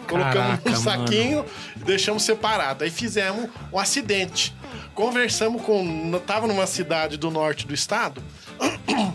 [0.08, 1.46] colocamos Caraca, num saquinho
[1.76, 2.84] e deixamos separado.
[2.84, 4.54] Aí fizemos um acidente.
[4.96, 6.20] Conversamos com.
[6.26, 8.24] Tava numa cidade do norte do estado.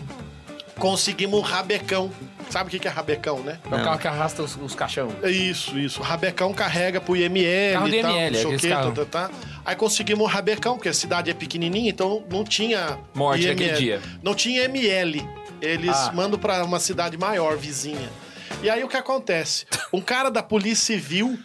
[0.77, 2.11] Conseguimos um rabecão.
[2.49, 3.57] Sabe o que é rabecão, né?
[3.65, 5.09] É o carro que arrasta os, os caixão.
[5.23, 6.01] É Isso, isso.
[6.01, 8.93] O Rabecão carrega pro IML Carro e tal, IML, não sei o aqueles quê, carros.
[8.93, 9.33] tá, tá, tá.
[9.65, 12.99] Aí conseguimos o Rabecão, porque a cidade é pequenininha, então não tinha...
[13.15, 13.55] Morte IML.
[13.55, 14.01] naquele dia.
[14.21, 15.27] Não tinha ML.
[15.61, 16.11] Eles Ah.
[16.13, 18.09] mandam pra uma cidade maior, vizinha.
[18.63, 19.65] E aí o que acontece?
[19.91, 21.37] Um cara da Polícia Civil...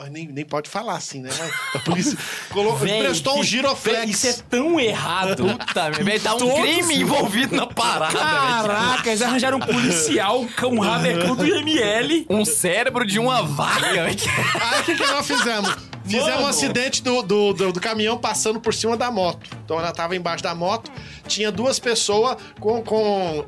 [0.00, 1.30] Ah, Nem, nem pode falar assim, né?
[1.74, 2.16] A polícia
[2.52, 2.76] colo...
[2.76, 3.98] Véi, prestou um que- giroflex.
[3.98, 5.42] véi, Isso é tão errado.
[5.44, 8.24] Puta merda, velho, tá um Todos- crime envolvido na parada, velho.
[8.68, 12.26] Caraca, eles arranjaram um policial com um rabecão do IML.
[12.30, 14.04] Um cérebro de uma vaca.
[14.04, 15.74] Aí o que, que nós fizemos?
[16.08, 16.42] Fizemos Mano.
[16.44, 19.48] um acidente do, do, do, do caminhão passando por cima da moto.
[19.64, 20.90] Então ela tava embaixo da moto,
[21.26, 23.44] tinha duas pessoas com, com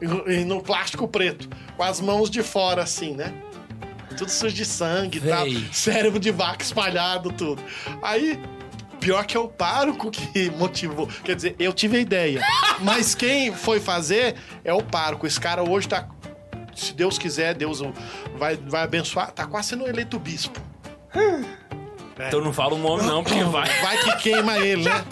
[0.47, 3.33] no plástico preto, com as mãos de fora, assim, né?
[4.17, 5.47] Tudo sujo de sangue e tal.
[5.73, 7.63] Cérebro de vaca espalhado, tudo.
[8.03, 8.39] Aí.
[9.01, 11.07] Pior que é o pároco que motivou.
[11.25, 12.43] Quer dizer, eu tive a ideia.
[12.81, 15.27] Mas quem foi fazer é o pároco.
[15.27, 16.07] Esse cara hoje tá.
[16.77, 17.95] Se Deus quiser, Deus o-
[18.37, 19.31] vai, vai abençoar.
[19.33, 20.61] Tá quase sendo eleito bispo.
[22.27, 23.69] Então não fala o nome não, porque vai.
[23.81, 25.05] Vai que queima ele, né?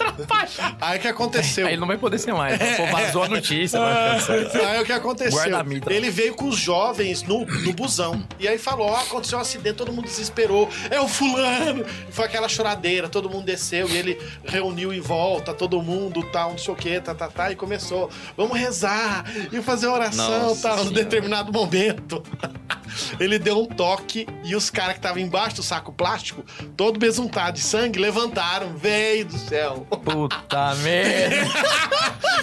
[0.81, 1.67] Aí o que aconteceu?
[1.67, 2.59] Aí ele não vai poder ser mais.
[2.77, 4.59] Pô, vazou a notícia, vai ficar certo.
[4.67, 5.41] Aí o que aconteceu?
[5.89, 8.23] Ele veio com os jovens no, no busão.
[8.39, 10.69] E aí falou: Ó, aconteceu um acidente, todo mundo desesperou.
[10.91, 11.85] É o fulano!
[12.11, 16.59] Foi aquela choradeira, todo mundo desceu e ele reuniu em volta, todo mundo, tal, não
[16.59, 18.11] sei o que, tá, tá, tá, e começou.
[18.37, 22.23] Vamos rezar e fazer oração, Nossa tal, num determinado momento.
[23.21, 26.45] Ele deu um toque e os caras que estavam embaixo do saco plástico,
[26.77, 28.77] todo besuntado de sangue, levantaram.
[28.77, 29.87] Véi do céu.
[30.05, 31.51] Puta merda.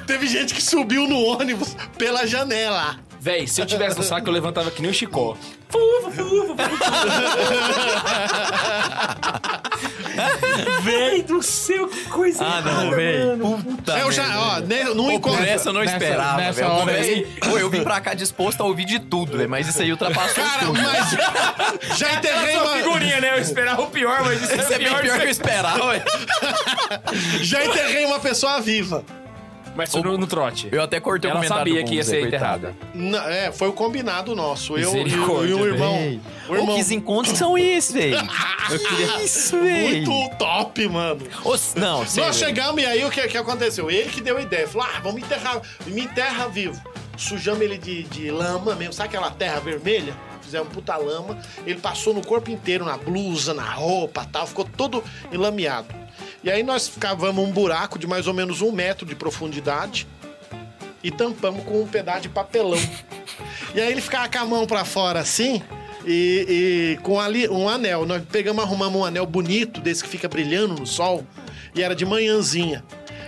[0.08, 2.98] Teve gente que subiu no ônibus pela janela.
[3.26, 5.36] Véi, se eu tivesse no saco, eu levantava que nem o Chicó.
[10.84, 13.38] Véi do céu, que coisa Ah, não, velho.
[13.38, 13.64] mano.
[13.64, 15.44] Puta eu já, ó, né, num Pô, encontro.
[15.44, 16.68] essa eu não nessa- esperava, nessa velho.
[16.68, 19.50] Eu hora confesso que- Pô, eu vim pra cá disposto a ouvir de tudo, velho.
[19.50, 20.80] Mas isso aí ultrapassou Cara, tudo.
[20.82, 21.10] mas
[21.98, 23.32] já enterrei uma, figurinha, né?
[23.38, 25.02] Eu esperava o pior, mas isso Isso é é bem pior.
[25.02, 26.04] pior que eu esperava, velho.
[27.44, 29.04] já enterrei uma pessoa viva.
[29.76, 30.70] Mas foi no, no trote.
[30.72, 32.76] Eu até cortei o Ela comentário sabia do que ia ser enterrada.
[33.28, 34.78] é, foi o combinado nosso.
[34.78, 36.20] Eu, e o irmão.
[36.48, 38.18] O Ô, irmão que encontros que são esses, velho?
[38.66, 40.10] Que isso, velho?
[40.10, 41.22] muito top, mano.
[41.44, 42.28] Ô, Não, sério.
[42.28, 43.92] Nós chegamos e aí o que, que aconteceu?
[43.92, 44.68] Ele que deu a ideia.
[44.68, 45.62] Falou: ah, vamos enterrar.
[45.86, 46.82] Me enterra vivo.
[47.18, 48.94] Sujamos ele de, de lama mesmo.
[48.94, 50.16] Sabe aquela terra vermelha?
[50.42, 51.38] Fizemos puta lama.
[51.66, 54.48] Ele passou no corpo inteiro, na blusa, na roupa tal.
[54.48, 55.88] Ficou todo enlameado.
[56.46, 60.08] E aí nós cavamos um buraco de mais ou menos um metro de profundidade
[61.04, 62.80] e tampamos com um pedaço de papelão.
[63.74, 65.64] E aí ele ficava com a mão pra fora assim
[66.06, 68.06] e, e com ali um anel.
[68.06, 71.26] Nós pegamos, arrumamos um anel bonito desse que fica brilhando no sol
[71.74, 72.84] e era de manhãzinha.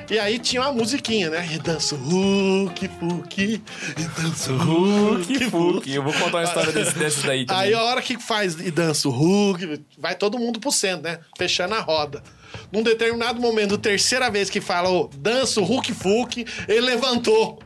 [0.09, 1.45] E aí tinha uma musiquinha, né?
[1.51, 3.61] E danço Hulk, Fuki,
[3.97, 5.93] e danço Hulk, Fuki.
[5.93, 7.63] Eu vou contar uma história desse, desses daí também.
[7.63, 11.19] Aí a hora que faz e dança o Hulk, vai todo mundo pro centro, né?
[11.37, 12.23] Fechando a roda.
[12.71, 17.59] Num determinado momento, terceira vez que fala, ô, dança o Hulk Fuki, ele levantou.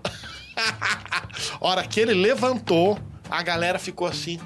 [1.60, 4.40] hora que ele levantou, a galera ficou assim.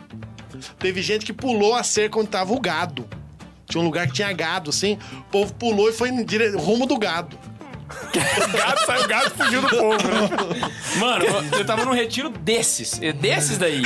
[0.79, 3.07] Teve gente que pulou a cerca onde tava o gado.
[3.67, 4.97] Tinha um lugar que tinha gado, assim.
[5.11, 6.55] O povo pulou e foi em dire...
[6.55, 7.37] rumo do gado.
[7.87, 10.69] O gato saiu, o gato fugiu do povo, né?
[10.97, 11.25] Mano,
[11.57, 13.83] eu, tava num retiro desses, eh, desses daí.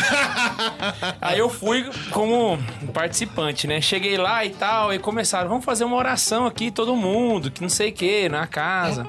[1.19, 2.57] Aí eu fui como
[2.93, 3.81] participante, né?
[3.81, 7.69] Cheguei lá e tal, e começaram, vamos fazer uma oração aqui, todo mundo, que não
[7.69, 9.05] sei o que, na casa.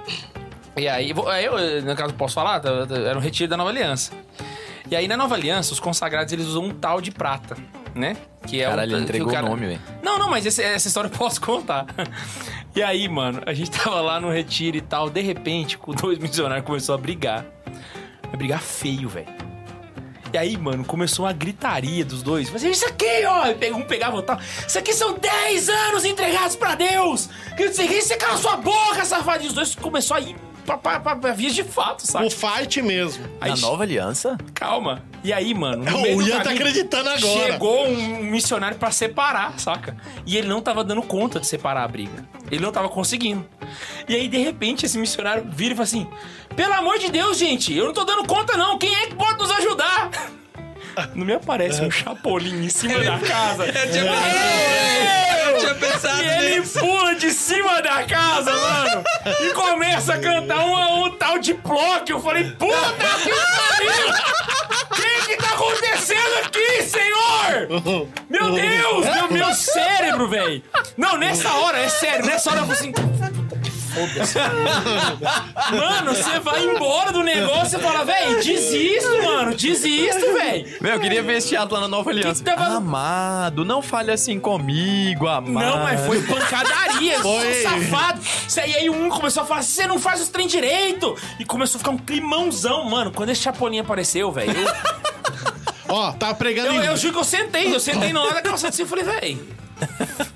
[0.76, 2.60] E aí, eu, no caso, posso falar?
[2.60, 4.12] Tá- tá- Era um retiro da Nova Aliança.
[4.90, 7.56] E aí, na Nova Aliança, os consagrados, eles usam um tal de prata,
[7.94, 8.16] né?
[8.46, 9.80] Que é Caralho, o, ele que entregou o cara- nome, velho.
[10.02, 11.86] Não, não, mas esse- essa história eu posso contar.
[12.74, 16.18] E aí, mano, a gente tava lá no retiro e tal, de repente, com dois
[16.18, 17.44] missionários começou a brigar.
[18.32, 19.40] A brigar feio, velho.
[20.32, 22.48] E aí, mano, começou uma gritaria dos dois.
[22.50, 23.46] Mas isso aqui, ó!
[23.76, 24.38] Um pegava o tal.
[24.38, 27.28] Isso aqui são 10 anos entregados pra Deus!
[27.56, 29.42] Que não sei o que, você cala sua boca, safado!
[29.42, 30.36] E os dois começou a ir
[30.70, 32.26] pra, pra, pra, pra vias de fato, sabe?
[32.26, 33.24] O fight mesmo.
[33.40, 34.36] Aí, Na nova aliança?
[34.54, 35.02] Calma.
[35.24, 35.84] E aí, mano.
[35.84, 37.52] no meio o do Ian tá caminho, acreditando agora.
[37.52, 39.96] Chegou um missionário pra separar, saca?
[40.26, 42.28] E ele não tava dando conta de separar a briga.
[42.50, 43.46] Ele não tava conseguindo.
[44.08, 46.06] E aí, de repente, esse missionário vira e fala assim:
[46.56, 48.78] Pelo amor de Deus, gente, eu não tô dando conta, não.
[48.78, 50.10] Quem é que pode nos ajudar?
[51.14, 53.64] Não me aparece um chapolim em cima da casa.
[53.66, 55.50] Eu tinha, Eu!
[55.54, 56.78] eu tinha pensado E ele nisso.
[56.78, 59.04] pula de cima da casa, mano,
[59.40, 62.04] e começa a cantar um, um tal de bloco.
[62.10, 62.74] Eu falei, puta
[63.22, 64.10] que pariu!
[64.90, 68.08] O que que tá acontecendo aqui, senhor?
[68.28, 70.62] Meu Deus, meu, meu cérebro, velho.
[70.96, 72.92] Não, nessa hora, é sério, nessa hora eu falei assim...
[73.94, 74.38] Foda-se.
[75.76, 80.76] Mano, você vai embora do negócio e fala, velho, desisto, mano, desisto, velho.
[80.80, 82.42] Meu, eu queria ver esse teatro lá na Nova Aliança.
[82.42, 85.64] que tava- Amado, não fale assim comigo, amado.
[85.64, 87.54] Não, mas foi pancadaria, Foi.
[87.62, 88.20] safado.
[88.56, 91.16] E aí um começou a falar assim, você não faz os trem direito.
[91.38, 93.10] E começou a ficar um climãozão, mano.
[93.10, 94.72] Quando esse Chapolin apareceu, velho, eu,
[95.88, 97.74] Ó, tava pregando eu, em- eu juro que eu sentei.
[97.74, 99.60] Eu sentei na hora da calça assim e falei, velho...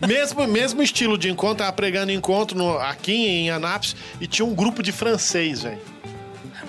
[0.06, 4.54] Mesmo, mesmo estilo de encontro, tava pregando encontro no- aqui em Anápolis e tinha um
[4.54, 5.80] grupo de francês, velho.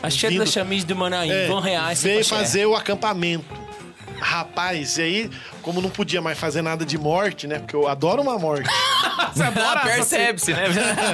[0.03, 2.01] A chefe Vindo- da chamise do Manaim, É, Van Reais.
[2.01, 3.45] veio fazer o acampamento.
[4.19, 7.59] Rapaz, e aí, como não podia mais fazer nada de morte, né?
[7.59, 8.69] Porque eu adoro uma morte.
[9.33, 10.63] Você adora percebe-se, né?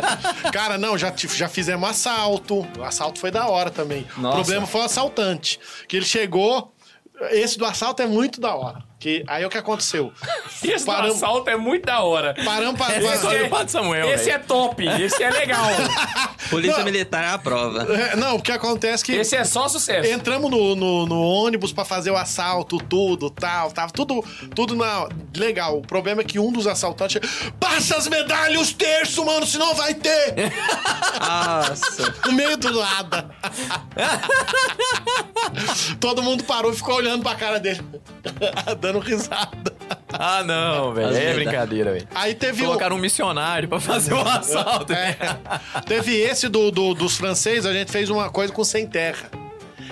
[0.54, 2.68] Cara, não, já, já fizemos assalto.
[2.78, 4.06] O assalto foi da hora também.
[4.18, 4.38] Nossa.
[4.38, 5.60] O problema foi o assaltante.
[5.88, 6.72] Que ele chegou.
[7.32, 8.84] Esse do assalto é muito da hora.
[9.02, 10.14] Que, aí o que aconteceu?
[10.64, 12.36] Esse do Paramos- assalto é muito da hora.
[12.46, 13.00] Paramos pra.
[13.00, 15.66] História do Padre Samuel, Esse é top, esse é legal.
[16.52, 16.86] Polícia Não.
[16.86, 17.82] Militar é a prova.
[17.92, 19.12] É, Não, o que acontece é que.
[19.14, 20.08] Esse é só sucesso.
[20.08, 24.24] Entramos no, no, no ônibus pra fazer o assalto, tudo, tal, tava tudo,
[24.54, 25.80] tudo na, legal.
[25.80, 27.20] O problema é que um dos assaltantes
[27.60, 30.36] passa as medalhas, os terços, mano, senão vai ter
[31.20, 32.14] Nossa.
[32.24, 33.32] no meio do nada.
[36.00, 37.82] Todo mundo parou e ficou olhando pra cara dele,
[38.92, 39.72] dando risada.
[40.14, 41.16] Ah, não, velho.
[41.16, 42.06] É brincadeira, velho.
[42.14, 44.92] Aí teve o, Colocaram um missionário pra fazer o assalto.
[44.92, 45.16] É.
[45.88, 49.30] Teve esse do, do- dos franceses, a gente fez uma coisa com sem terra.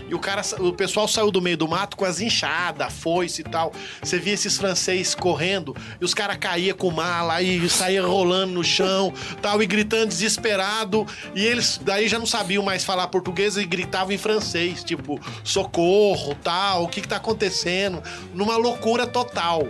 [0.10, 3.44] E o cara, o pessoal saiu do meio do mato com as enxadas, foice e
[3.44, 3.72] tal.
[4.02, 8.64] Você via esses franceses correndo e os caras caíam com mala e saía rolando no
[8.64, 11.06] chão, tal, e gritando desesperado.
[11.36, 16.36] E eles daí já não sabiam mais falar português e gritavam em francês, tipo, socorro,
[16.44, 18.02] tal, o que que tá acontecendo?
[18.34, 19.68] Numa loucura total.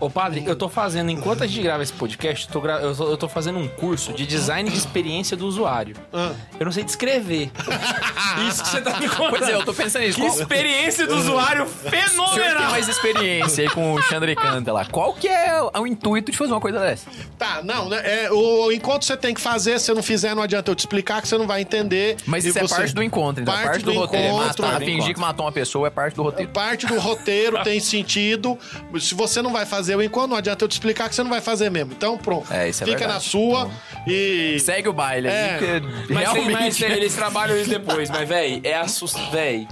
[0.00, 2.96] Ô, padre, eu tô fazendo, enquanto a gente grava esse podcast, eu tô, gra- eu
[2.96, 5.94] tô- eu tô fazendo um curso de design de experiência do usuário.
[6.12, 6.32] Ah.
[6.58, 7.50] Eu não sei descrever.
[8.48, 9.30] Isso que você tá me contando.
[9.30, 10.18] Pois é, eu tô pensando nisso.
[10.18, 12.70] Que Qual- experiência do usuário O senhor tem fenomenal.
[12.70, 14.84] mais experiência aí com o Xandre Canta lá.
[14.86, 17.06] Qual que é o intuito de fazer uma coisa dessa?
[17.38, 18.00] Tá, não, né?
[18.24, 21.20] É, o encontro você tem que fazer, se não fizer, não adianta eu te explicar
[21.20, 22.16] que você não vai entender.
[22.26, 23.52] Mas isso você- é parte do encontro, então.
[23.52, 24.24] é Parte parte do, do roteiro.
[24.26, 24.64] É encontro.
[24.64, 25.14] matar, fingir encontro.
[25.14, 26.50] que matou uma pessoa é parte do roteiro.
[26.52, 28.58] Parte do roteiro tem sentido.
[28.98, 31.30] Se você não vai fazer o encontro, não adianta eu te explicar que você não
[31.30, 31.92] vai fazer mesmo.
[31.92, 32.52] Então, pronto.
[32.52, 33.14] É, isso é Fica verdade.
[33.14, 33.70] na sua
[34.06, 34.58] e.
[34.60, 35.56] Segue o baile É.
[35.58, 35.80] porque
[36.12, 36.52] Mas, tem- realmente...
[36.52, 39.30] mas eles trabalham isso depois, mas, véi, é assustador.
[39.30, 39.66] Véi.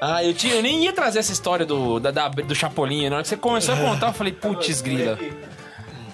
[0.00, 3.08] Ah, eu, tinha, eu nem ia trazer essa história do, da, da- do Chapolin.
[3.08, 5.18] Na hora que você começou a contar, eu falei, putz, grila.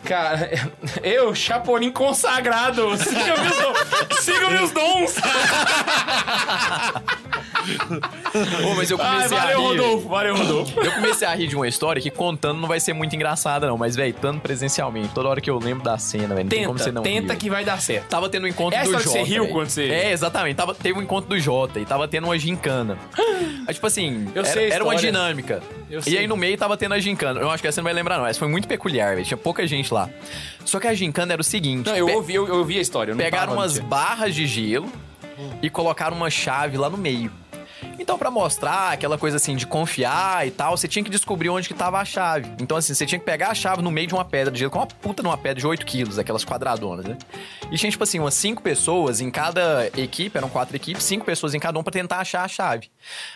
[0.05, 0.51] Cara,
[1.03, 5.15] eu, Chapolin consagrado, siga meus, dons- siga meus dons.
[8.65, 9.65] Ô, mas eu Ai, comecei a valeu, rir.
[9.79, 10.81] Rodolfo, valeu, Rodolfo.
[10.81, 13.79] Eu comecei a rir de uma história que contando não vai ser muito engraçada, não.
[13.79, 16.79] Mas, velho, estando presencialmente, toda hora que eu lembro da cena, velho, não tem como
[16.79, 17.39] você não tenta rir.
[17.39, 18.09] que vai dar certo.
[18.09, 19.05] Tava tendo um encontro É a do Jota.
[19.05, 19.55] você riu velho.
[19.55, 20.57] quando você- É, exatamente.
[20.57, 22.99] Tava, teve um encontro do Jota e tava tendo uma gincana.
[23.67, 25.63] Aí, tipo assim, Eu era, sei a era uma dinâmica.
[25.89, 26.19] Eu e sei.
[26.19, 27.39] aí no meio tava tendo a gincana.
[27.39, 28.27] Eu acho que essa você não vai lembrar, não.
[28.27, 29.27] Essa foi muito peculiar, velho.
[29.27, 30.09] Tinha pouca gente lá.
[30.65, 32.81] Só que a gincana era o seguinte: Não, eu pe- ouvi, eu, eu ouvi a
[32.81, 33.13] história.
[33.13, 34.91] eu não pegaram tava, umas barras de gelo
[35.63, 37.31] e colocaram uma chave lá no meio.
[37.99, 41.69] Então, pra mostrar aquela coisa assim de confiar e tal, você tinha que descobrir onde
[41.69, 42.51] que tava a chave.
[42.61, 44.71] Então, assim, você tinha que pegar a chave no meio de uma pedra de gelo,
[44.71, 47.17] com uma puta numa pedra de 8 quilos, aquelas quadradonas, né?
[47.71, 51.55] E tinha, tipo assim, umas 5 pessoas em cada equipe, eram quatro equipes, 5 pessoas
[51.55, 52.91] em cada um pra tentar achar a chave.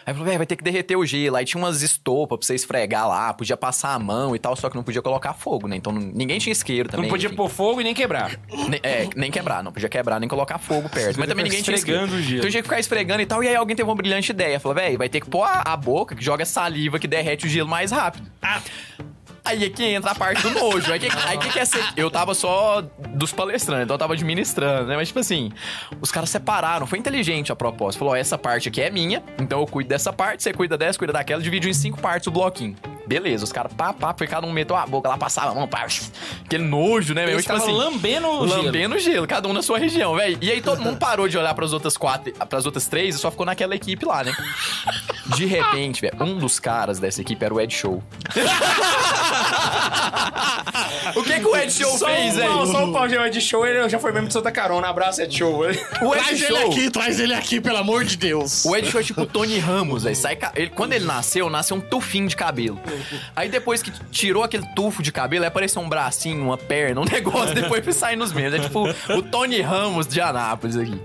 [0.04, 1.36] Aí falou, velho, vai ter que derreter o gelo.
[1.36, 4.68] Aí tinha umas estopas pra você esfregar lá, podia passar a mão e tal, só
[4.68, 5.76] que não podia colocar fogo, né?
[5.76, 7.04] Então não- ninguém tinha isqueiro também.
[7.06, 7.36] Não podia enfim.
[7.36, 8.38] pôr fogo e nem quebrar.
[8.68, 11.18] Ne- É, nem quebrar, não podia quebrar, nem colocar fogo perto.
[11.18, 12.04] Mas também ninguém tinha isqueiro.
[12.04, 12.38] o gelo.
[12.38, 13.42] Então tinha que ficar esfregando e tal.
[13.42, 14.55] E aí alguém teve uma brilhante ideia.
[14.58, 17.48] Falou, velho, vai ter que pôr a, a boca que joga saliva que derrete o
[17.48, 18.30] gelo mais rápido.
[19.46, 20.92] Aí é que entra a parte do nojo.
[20.92, 21.84] Aí que, aí que, que é ser.
[21.96, 24.96] Eu tava só dos palestrantes, então eu tava administrando, né?
[24.96, 25.52] Mas, tipo assim,
[26.00, 26.86] os caras separaram.
[26.86, 27.98] Foi inteligente a proposta.
[27.98, 30.98] Falou: ó, essa parte aqui é minha, então eu cuido dessa parte, você cuida dessa,
[30.98, 32.76] cuida daquela, dividiu em cinco partes o bloquinho.
[33.06, 35.68] Beleza, os caras, pá, pá, foi cada um meteu a boca lá, passava a mão,
[35.68, 35.86] pá,
[36.44, 37.24] aquele nojo, né?
[37.24, 37.34] meu?
[37.34, 38.62] Eles Tipo assim, lambendo o gelo.
[38.64, 40.36] Lambendo gelo, cada um na sua região, velho.
[40.40, 43.30] E aí todo mundo parou de olhar pras outras quatro, pras outras três e só
[43.30, 44.34] ficou naquela equipe lá, né?
[45.36, 48.02] De repente, velho, um dos caras dessa equipe era o Ed Show.
[51.14, 52.66] o que que o Ed Show Só fez, um velho?
[52.66, 54.88] só um pau de Ed Show, ele já foi mesmo de Santa Carona.
[54.88, 55.58] Abraço, Ed Show.
[55.58, 56.70] O Ed Traz ele Show...
[56.70, 58.64] aqui, traz ele aqui, pelo amor de Deus.
[58.64, 60.16] O Ed Show é tipo o Tony Ramos, velho.
[60.16, 62.78] Sai ele- Quando ele nasceu, nasceu um tufinho de cabelo.
[63.34, 67.04] Aí depois que tirou aquele tufo de cabelo, aí apareceu um bracinho, uma perna, um
[67.04, 68.54] negócio, depois foi sair nos memes.
[68.54, 71.00] É tipo o Tony Ramos de Anápolis aqui.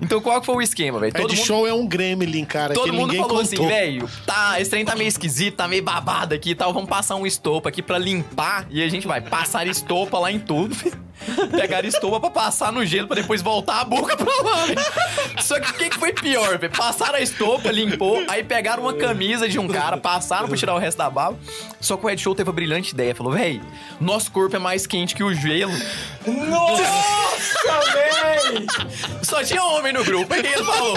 [0.00, 1.12] Então qual que foi o esquema, velho?
[1.16, 3.40] Ed Show é um Gremlin, cara, Todo mundo falou contou.
[3.42, 6.88] assim, velho, tá, esse trem tá meio esquisito, tá meio babado aqui e tal, vamos
[6.88, 10.76] passar um estopa aqui pra limpar e a gente vai passar estopa lá em tudo.
[11.52, 14.66] Pegar estopa pra passar no gelo pra depois voltar a boca pra lá.
[15.40, 16.72] Só que o que, que foi pior, velho?
[16.72, 20.78] Passaram a estopa, limpou, aí pegaram uma camisa de um cara, passaram pra tirar o
[20.78, 21.38] resto da baba.
[21.80, 23.62] Só que o Ed Show teve a brilhante ideia, falou, velho,
[24.00, 25.72] nosso corpo é mais quente que o gelo.
[26.26, 26.82] Nossa,
[27.92, 28.66] véi!
[29.22, 30.34] Só tinha homem no grupo.
[30.34, 30.96] Aí ele falou: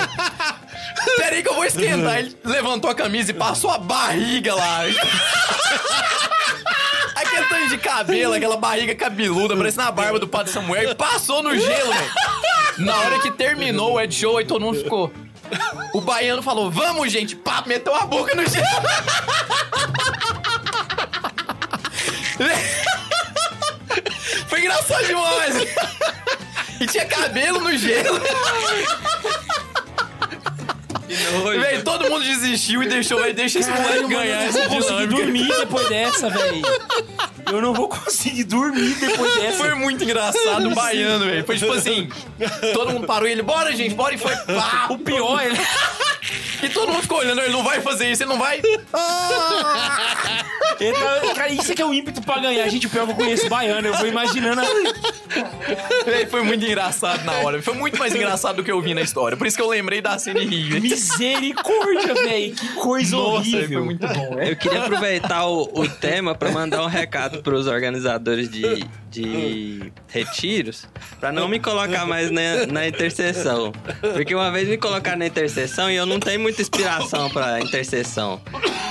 [1.18, 2.20] Peraí que eu vou esquentar.
[2.20, 4.82] Ele levantou a camisa e passou a barriga lá.
[7.16, 11.42] Aquele tanto de cabelo, aquela barriga cabeluda, parecendo a barba do Padre Samuel, e passou
[11.42, 12.12] no gelo, velho.
[12.80, 15.14] Na hora que terminou o Ed Show, aí todo mundo ficou.
[15.94, 18.66] O baiano falou: Vamos, gente, pá, meteu a boca no gelo.
[24.48, 25.56] Foi engraçado demais.
[26.82, 28.20] E tinha cabelo no gelo.
[31.60, 34.78] Véi, todo mundo desistiu e deixou, véi, deixa esse moleque ganhar essa Eu não vou
[34.82, 35.24] conseguir dinâmica.
[35.24, 36.62] dormir depois dessa, velho.
[37.52, 39.58] Eu não vou conseguir dormir depois dessa.
[39.58, 41.46] Foi muito engraçado o baiano, velho.
[41.46, 42.10] Foi tipo assim,
[42.74, 44.88] todo mundo parou e ele, bora, gente, bora, e foi pá.
[44.90, 45.52] O pior é...
[46.66, 48.58] E todo mundo ficou olhando, ele não vai fazer isso, ele não vai...
[48.58, 48.80] Ele
[50.78, 52.68] tá- Cara, isso é que é o ímpeto pra ganhar.
[52.70, 53.88] Gente, o pior que eu conheço baiano.
[53.88, 54.62] Eu vou imaginando...
[54.62, 54.66] a-
[56.06, 57.62] Véi, foi muito engraçado na hora.
[57.62, 59.36] Foi muito mais engraçado do que eu vi na história.
[59.38, 60.80] Por isso que eu lembrei da cena e ri.
[60.80, 62.56] Misericórdia, velho.
[62.56, 63.80] Que coisa Nossa, horrível.
[63.80, 64.40] foi muito bom.
[64.40, 70.86] Eu queria aproveitar o, o tema pra mandar um recado pros organizadores de, de retiros
[71.20, 73.72] pra não me colocar mais na, na interseção.
[74.14, 78.42] Porque uma vez me colocaram na interseção e eu não tenho muita inspiração pra interseção.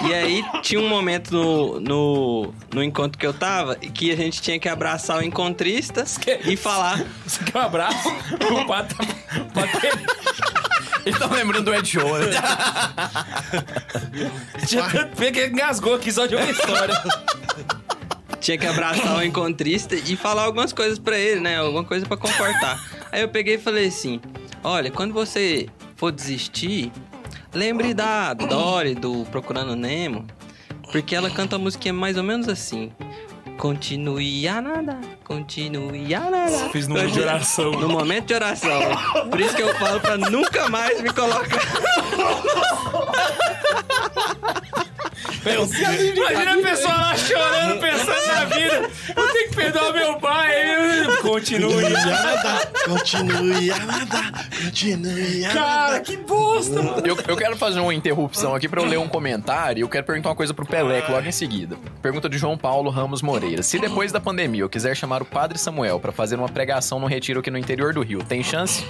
[0.09, 4.41] E aí tinha um momento no, no, no encontro que eu tava que a gente
[4.43, 6.05] tinha que abraçar o encontrista
[6.45, 7.05] e falar.
[7.27, 8.09] Você quer um abraço?
[8.09, 8.97] O pato...
[8.97, 9.87] pato-
[11.05, 12.31] Eles estão lembrando do Ed Show, né?
[14.67, 16.95] Tinha tanto que engasgou aqui só de uma história.
[18.41, 21.59] tinha que abraçar o encontrista e falar algumas coisas pra ele, né?
[21.59, 22.81] Alguma coisa pra confortar.
[23.13, 24.21] Aí eu peguei e falei assim:
[24.63, 26.91] Olha, quando você for desistir,
[27.53, 30.27] lembre da Dory do Procurando Nemo,
[30.95, 32.93] porque ela canta a musiquinha mais ou menos assim.
[33.59, 36.71] Continue a nadar, continue a nadar.
[36.71, 37.73] Fiz no momento de oração.
[37.73, 38.81] No momento de oração.
[39.29, 41.61] Por isso que eu falo pra nunca mais me colocar.
[45.47, 48.91] Imagina a pessoa lá chorando, pensando na vida.
[49.17, 50.55] Eu tenho que perdoar meu pai.
[51.23, 51.85] Continue.
[51.87, 56.01] A nadar, continue a nadar, continue a Cara, nadar.
[56.03, 57.03] que bosta, mano.
[57.07, 60.05] Eu, eu quero fazer uma interrupção aqui pra eu ler um comentário e eu quero
[60.05, 61.77] perguntar uma coisa pro Pelé logo em seguida.
[62.03, 63.63] Pergunta de João Paulo Ramos Moreira.
[63.63, 67.07] Se depois da pandemia eu quiser chamar o Padre Samuel pra fazer uma pregação no
[67.07, 68.85] retiro aqui no interior do Rio, tem chance?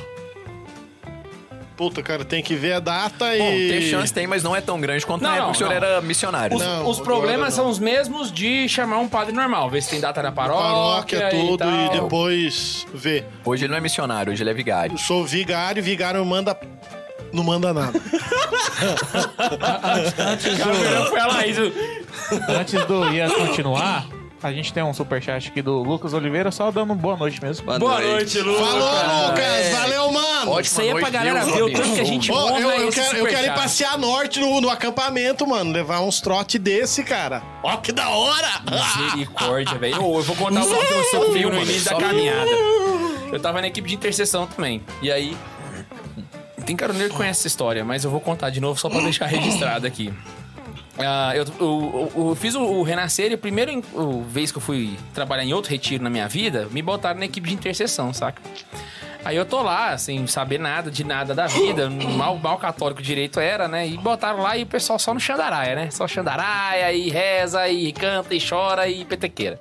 [1.76, 3.38] Puta, cara, tem que ver a data e...
[3.38, 5.56] Bom, tem chance, tem, mas não é tão grande quanto Não, na época não, que
[5.56, 5.88] o senhor não.
[5.88, 6.56] era missionário.
[6.56, 6.62] Os?
[6.62, 7.64] Não, os problemas não.
[7.64, 9.68] são os mesmos de chamar um padre normal.
[9.68, 10.62] Ver se tem data na paróquia.
[10.62, 11.68] Paróquia, tudo, tal.
[11.68, 13.26] e depois ver.
[13.44, 14.94] Hoje ele não é missionário, hoje ele é vigário.
[14.94, 16.56] Eu sou vigário, vigário manda...
[17.32, 18.00] Não manda nada.
[18.74, 21.54] O cara virou pra ela aí.
[22.48, 24.06] Antes do Ian continuar,
[24.44, 27.64] A gente tem um superchat aqui do Lucas Oliveira, só dando boa noite mesmo.
[27.64, 28.68] Boa, Boa noite, Lucas.
[28.68, 29.72] Falou, Lucas!
[29.72, 30.60] Valeu, mano!
[30.60, 32.92] Isso aí é pra noite, galera ver o tanto que a gente honra eu, eu
[32.92, 35.72] quero, eu quero ir passear norte no, no acampamento, mano.
[35.72, 37.42] Levar uns trote desse, cara.
[37.62, 38.50] Ó, que da hora!
[38.70, 39.94] Misericórdia, velho.
[39.94, 42.50] Eu vou contar o que aconteceu comigo no início da caminhada.
[43.32, 44.82] Eu tava na equipe de intercessão também.
[45.00, 45.34] E aí.
[46.66, 49.24] Tem caroneiro que conhece essa história, mas eu vou contar de novo só pra deixar
[49.24, 50.12] registrado aqui.
[50.98, 54.52] Ah, eu, eu- eu- eu fiz o, o Renascer e a primeira em- o vez
[54.52, 57.54] que eu fui trabalhar em outro retiro na minha vida, me botaram na equipe de
[57.54, 58.40] intercessão, saca?
[59.24, 63.40] Aí eu tô lá, sem saber nada de nada da vida, mal, mal católico direito
[63.40, 63.88] era, né?
[63.88, 65.90] E botaram lá e o pessoal só no xandaraia, né?
[65.90, 69.58] Só xandaraia, e reza, e canta, e chora, e petequeira.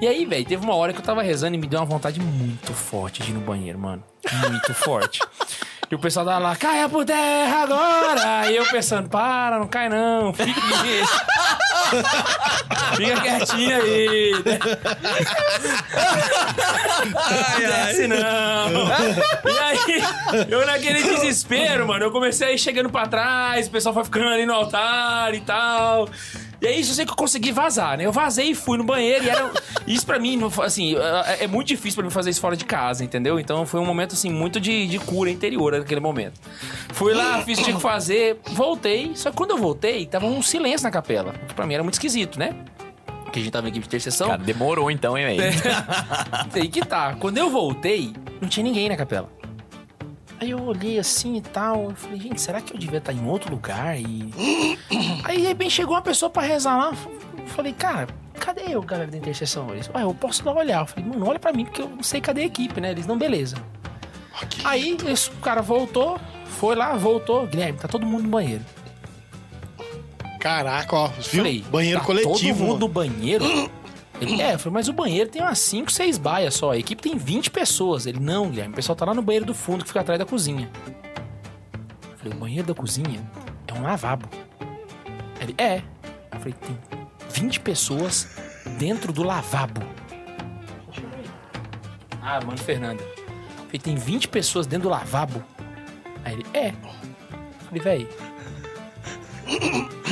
[0.00, 2.20] E aí, velho, teve uma hora que eu tava rezando e me deu uma vontade
[2.20, 4.02] muito forte de ir no banheiro, mano.
[4.48, 5.20] Muito forte.
[5.90, 8.50] E o pessoal tava lá, caia por terra agora!
[8.50, 10.60] E eu pensando, para, não cai não, fica.
[12.96, 14.32] Fica quietinho aí.
[17.14, 18.16] Ai, desce não.
[19.44, 20.02] E aí,
[20.48, 24.28] eu naquele desespero, mano, eu comecei a ir chegando pra trás, o pessoal foi ficando
[24.28, 26.08] ali no altar e tal.
[26.60, 28.04] E aí, eu sei que eu consegui vazar, né?
[28.06, 29.50] Eu vazei e fui no banheiro e era...
[29.86, 33.04] Isso pra mim, assim, é é muito difícil pra mim fazer isso fora de casa,
[33.04, 33.38] entendeu?
[33.38, 36.40] Então foi um momento, assim, muito de, de cura interior naquele momento.
[36.92, 39.12] Fui lá, fiz o que tinha que fazer, voltei.
[39.14, 41.32] Só que quando eu voltei, tava um silêncio na capela.
[41.46, 42.56] Que pra mim era muito esquisito, né?
[43.24, 44.28] Porque a gente tava em equipe de intercessão.
[44.28, 45.52] Cara, demorou então, hein, velho?
[46.54, 47.14] Aí que tá.
[47.14, 49.28] Quando eu voltei, não tinha ninguém na capela.
[50.38, 51.90] Aí eu olhei assim e tal.
[51.90, 53.98] Eu falei, gente, será que eu devia estar em outro lugar?
[53.98, 54.32] E.
[55.24, 56.92] Aí de repente chegou uma pessoa pra rezar lá.
[57.38, 59.70] Eu falei, cara, cadê eu, galera da intercessão?
[59.70, 60.80] Eles, ué, eu posso lá olhar.
[60.82, 62.90] Eu falei, mano, olha pra mim, porque eu não sei cadê a equipe, né?
[62.90, 63.56] Eles, não, beleza.
[64.64, 67.46] Aí esse cara voltou, foi lá, voltou.
[67.46, 68.62] Guilherme, tá todo mundo no banheiro.
[70.38, 71.42] Caraca, ó, viu?
[71.42, 72.58] Falei, banheiro tá coletivo.
[72.58, 73.44] Todo mundo no banheiro?
[74.20, 76.70] Ele, é, falei, mas o banheiro tem umas 5, 6 baias só.
[76.72, 78.06] A equipe tem 20 pessoas.
[78.06, 80.24] Ele, não, Guilherme, o pessoal tá lá no banheiro do fundo que fica atrás da
[80.24, 80.70] cozinha.
[82.10, 83.22] Eu falei, o banheiro da cozinha
[83.66, 84.28] é um lavabo.
[85.40, 85.82] Ele, é.
[86.32, 86.78] Eu falei, tem
[87.30, 88.28] 20 pessoas
[88.78, 89.82] dentro do lavabo.
[92.22, 93.02] Ah, mano, Fernanda.
[93.02, 95.44] Eu falei, tem 20 pessoas dentro do lavabo.
[96.24, 96.68] Aí ele, é.
[96.68, 98.08] Eu falei, véi.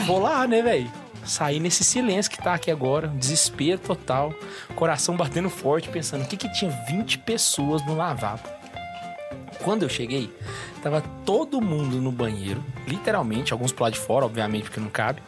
[0.07, 0.90] Vou lá, né, véi?
[1.25, 4.33] Saí nesse silêncio que tá aqui agora, desespero total,
[4.75, 8.43] coração batendo forte, pensando o que que tinha 20 pessoas no lavabo.
[9.62, 10.31] Quando eu cheguei,
[10.83, 15.22] tava todo mundo no banheiro, literalmente, alguns pro lado de fora, obviamente, porque não cabe,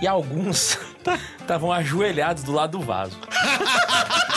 [0.00, 0.78] e alguns
[1.38, 3.18] estavam ajoelhados do lado do vaso.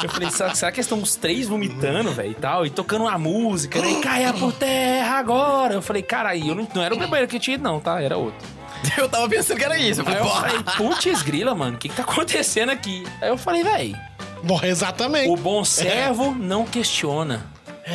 [0.00, 2.64] Eu falei, será, que eles estão os três vomitando, velho, e tal?
[2.64, 3.90] E tocando uma música, né?
[3.90, 5.74] E caia por terra agora.
[5.74, 7.80] Eu falei, cara, aí eu não, não era o banheiro que eu tinha ido, não,
[7.80, 8.00] tá?
[8.00, 8.57] Era outro.
[8.96, 10.00] Eu tava pensando que era isso.
[10.00, 13.04] Eu Aí falei, falei, putz grila, mano, o que que tá acontecendo aqui?
[13.20, 13.94] Aí eu falei, véi,
[14.42, 15.28] Bom, exatamente.
[15.30, 17.46] o bom servo não questiona.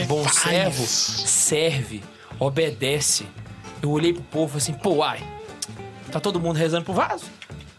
[0.01, 0.35] O bom faz.
[0.37, 2.03] servo serve,
[2.39, 3.25] obedece.
[3.81, 5.21] Eu olhei pro povo assim, pô, uai,
[6.11, 7.25] tá todo mundo rezando pro vaso?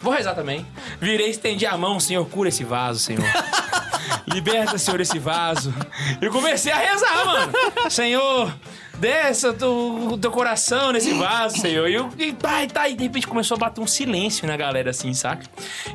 [0.01, 0.67] Vou rezar também.
[1.01, 3.25] Virei, estendi a mão, Senhor, cura esse vaso, Senhor.
[4.29, 5.73] Liberta, Senhor, esse vaso.
[6.21, 7.53] E comecei a rezar, mano.
[7.91, 8.55] Senhor,
[8.99, 11.89] desça o teu, teu coração nesse vaso, Senhor.
[11.89, 12.89] E, eu, e tá, e tá.
[12.89, 15.45] E de repente começou a bater um silêncio na galera, assim, saca?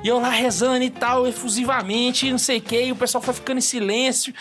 [0.04, 2.82] E eu lá rezando e tal, efusivamente, não sei o que.
[2.86, 4.34] E o pessoal foi ficando em silêncio.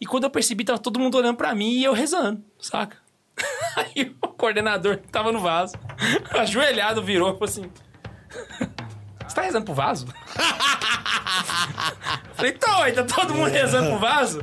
[0.00, 2.96] E quando eu percebi, tava todo mundo olhando pra mim e eu rezando, saca?
[3.76, 5.74] Aí o coordenador que tava no vaso,
[6.38, 7.70] ajoelhado, virou e falou assim:
[9.26, 10.06] Você tá rezando pro vaso?
[12.34, 14.40] Falei, tô, tá todo mundo rezando pro vaso?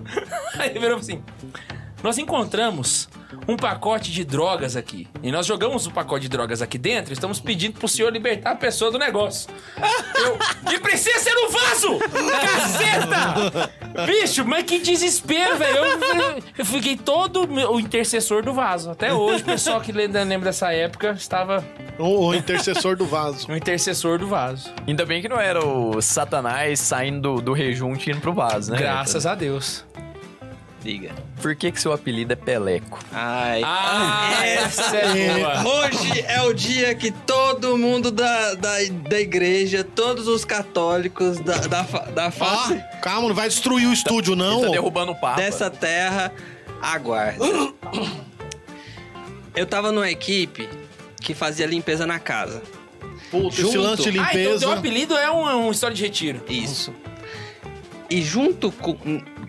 [0.58, 1.24] Aí ele virou assim:
[2.08, 3.10] Nós encontramos
[3.50, 5.10] um pacote de drogas aqui.
[5.22, 8.52] E nós jogamos o pacote de drogas aqui dentro e estamos pedindo pro senhor libertar
[8.52, 9.50] a pessoa do negócio.
[10.16, 10.38] Eu,
[10.74, 12.00] e precisa ser no vaso!
[12.00, 13.70] Caceta!
[14.06, 15.76] Bicho, mas que desespero, velho.
[15.80, 18.90] Eu, eu fiquei todo meu- o intercessor do vaso.
[18.92, 21.62] Até hoje, o pessoal que lembra lembra dessa época estava
[22.00, 23.48] O, o intercessor do vaso.
[23.52, 24.74] no intercessor do vaso.
[24.88, 28.72] Ainda bem que não era o Satanás saindo do, do rejunte e indo pro vaso,
[28.72, 28.78] né?
[28.78, 29.84] Graças a Deus.
[31.42, 33.00] Por que que seu apelido é Peleco?
[33.12, 33.62] Ai.
[33.64, 35.64] Ah, essa é boa.
[35.86, 38.72] Hoje é o dia que todo mundo da, da,
[39.10, 43.94] da igreja, todos os católicos da, da, da Ó, face calma, não vai destruir o
[43.94, 44.60] estúdio, não.
[44.60, 45.38] Ele tá derrubando o papo.
[45.38, 46.32] dessa terra
[46.82, 47.44] aguarda.
[49.56, 50.70] Eu tava numa equipe
[51.22, 52.62] que fazia limpeza na casa.
[53.32, 53.80] Puta, esse junto.
[53.82, 54.60] lance de Ah, então limpeza.
[54.60, 56.42] teu apelido é um, um história de retiro.
[56.48, 56.94] Isso.
[58.10, 58.96] E junto com,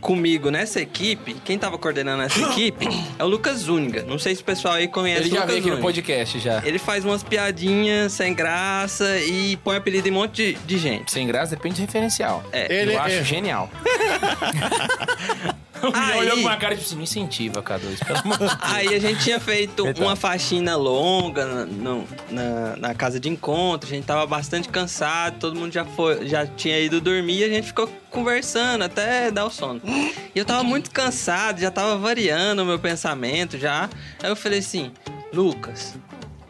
[0.00, 2.86] comigo nessa equipe, quem tava coordenando essa equipe
[3.18, 4.02] é o Lucas Zúñiga.
[4.02, 6.38] Não sei se o pessoal aí conhece Ele o já Lucas veio aqui no podcast
[6.38, 6.62] já.
[6.64, 11.12] Ele faz umas piadinhas sem graça e põe apelido em um monte de, de gente.
[11.12, 12.44] Sem graça depende de referencial.
[12.52, 12.82] É.
[12.82, 13.70] Ele eu acho é- genial.
[15.94, 18.56] Aí- Olhou com uma cara tipo assim, não incentiva, K2, pelo amor de Deus.
[18.60, 20.04] Aí a gente tinha feito Então.
[20.06, 25.38] uma faxina longa na, no- na, na casa de encontro, a gente tava bastante cansado,
[25.38, 29.44] todo mundo já, foi, já tinha ido dormir e a gente ficou conversando até dar
[29.46, 29.80] o sono.
[29.86, 33.88] E eu tava muito cansado, já tava variando o meu pensamento já.
[34.22, 34.90] Aí eu falei assim,
[35.32, 35.94] Lucas,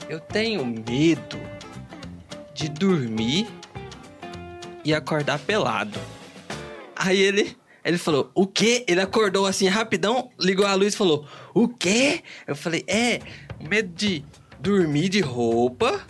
[0.09, 1.39] eu tenho medo
[2.55, 3.47] de dormir
[4.85, 5.99] e acordar pelado.
[6.97, 8.85] Aí ele, ele falou, o quê?
[8.89, 12.22] Ele acordou assim rapidão, ligou a luz e falou, o quê?
[12.47, 13.20] Eu falei, é,
[13.68, 14.24] medo de
[14.61, 16.05] dormir de roupa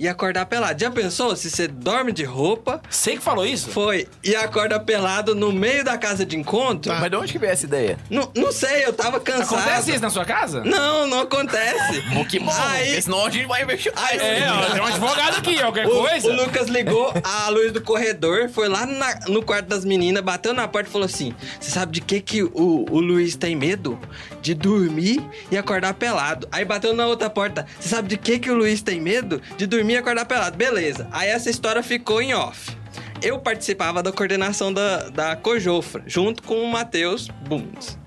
[0.00, 0.80] e acordar pelado.
[0.80, 3.68] Já pensou se você dorme de roupa, Sei que falou isso?
[3.70, 6.90] foi, e acorda pelado no meio da casa de encontro?
[6.92, 7.98] Mas de onde que veio essa ideia?
[8.08, 9.60] Não, não sei, eu tava cansado.
[9.60, 10.64] Acontece isso na sua casa?
[10.64, 12.00] Não, não acontece.
[12.14, 14.20] Pô, que bom, Aí- senão a gente vai investir mais.
[14.20, 16.28] É, ó, tem um advogado aqui, qualquer O, coisa.
[16.28, 20.54] o Lucas ligou a luz do corredor, foi lá na- no quarto das meninas, bateu
[20.54, 23.98] na porta e falou assim: Você sabe de que, que o, o Luiz tem medo?
[24.40, 26.48] De dormir e acordar pelado.
[26.50, 29.42] Aí bateu na outra porta: Você sabe de que, que o Luiz tem medo?
[29.58, 30.56] De dormir e acordar pelado.
[30.56, 31.08] Beleza.
[31.10, 32.76] Aí essa história ficou em off.
[33.22, 37.98] Eu participava da coordenação da, da Cojofra, junto com o Matheus Bundes.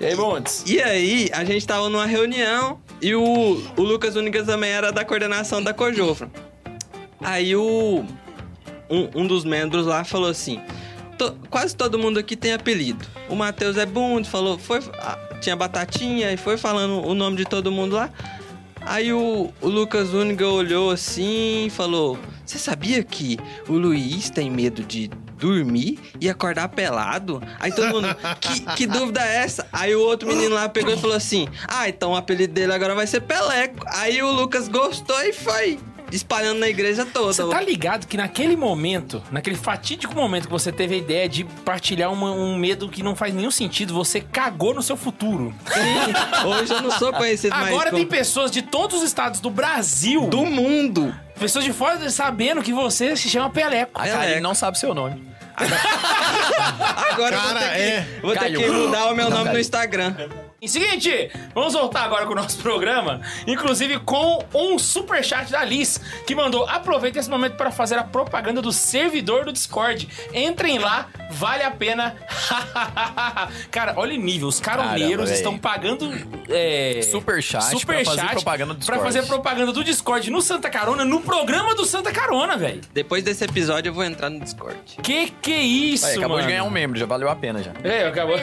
[0.00, 0.62] E aí, Montes?
[0.66, 3.22] E aí, a gente tava numa reunião e o,
[3.76, 6.30] o Lucas Únicas também era da coordenação da Cojofra.
[7.20, 8.04] Aí o.
[8.88, 10.60] Um, um dos membros lá falou assim:
[11.18, 13.04] "To- quase todo mundo aqui tem apelido.
[13.28, 14.80] O Matheus é Bund, falou, foi.
[15.40, 18.08] tinha batatinha e foi falando o nome de todo mundo lá.
[18.82, 24.50] Aí o, o Lucas Única olhou assim e falou: Você sabia que o Luiz tem
[24.50, 25.08] medo de
[25.38, 27.42] dormir e acordar pelado?
[27.60, 28.08] Aí todo mundo,
[28.40, 29.66] que, que dúvida é essa?
[29.72, 32.94] Aí o outro menino lá pegou e falou assim: Ah, então o apelido dele agora
[32.94, 33.84] vai ser Peleco.
[33.88, 35.78] Aí o Lucas gostou e foi
[36.10, 37.32] espalhando na igreja toda.
[37.32, 41.44] Você tá ligado que naquele momento, naquele fatídico momento que você teve a ideia de
[41.44, 45.54] partilhar uma- um medo que não faz nenhum sentido, você cagou no seu futuro.
[45.72, 49.40] Sim, hoje eu não sou conhecido mais Agora tem como- pessoas de todos os estados
[49.40, 51.14] do Brasil, do mundo.
[51.38, 53.92] pessoas de fora sabendo que você se chama Peleco.
[54.00, 55.28] A Karine não sabe seu nome.
[57.12, 58.06] Agora eu vou Cara, ter que, é.
[58.22, 59.58] vou ter que mudar o meu Não, nome no.
[59.58, 60.14] Instagram.
[60.60, 66.00] E seguinte, vamos voltar agora com o nosso programa, inclusive com um superchat da Liz,
[66.26, 70.08] que mandou, aproveita esse momento para fazer a propaganda do servidor do Discord.
[70.34, 72.16] Entrem lá, vale a pena.
[73.70, 76.10] Cara, olha o nível, os caroneiros Caramba, estão pagando
[76.48, 79.14] é, Superchat pra fazer propaganda do pra Discord.
[79.14, 82.80] fazer propaganda do Discord no Santa Carona, no programa do Santa Carona, velho.
[82.92, 84.76] Depois desse episódio eu vou entrar no Discord.
[85.04, 86.42] Que que é isso, Aí, acabou mano?
[86.42, 87.72] de ganhar um membro, já valeu a pena já.
[87.84, 88.36] É, acabou.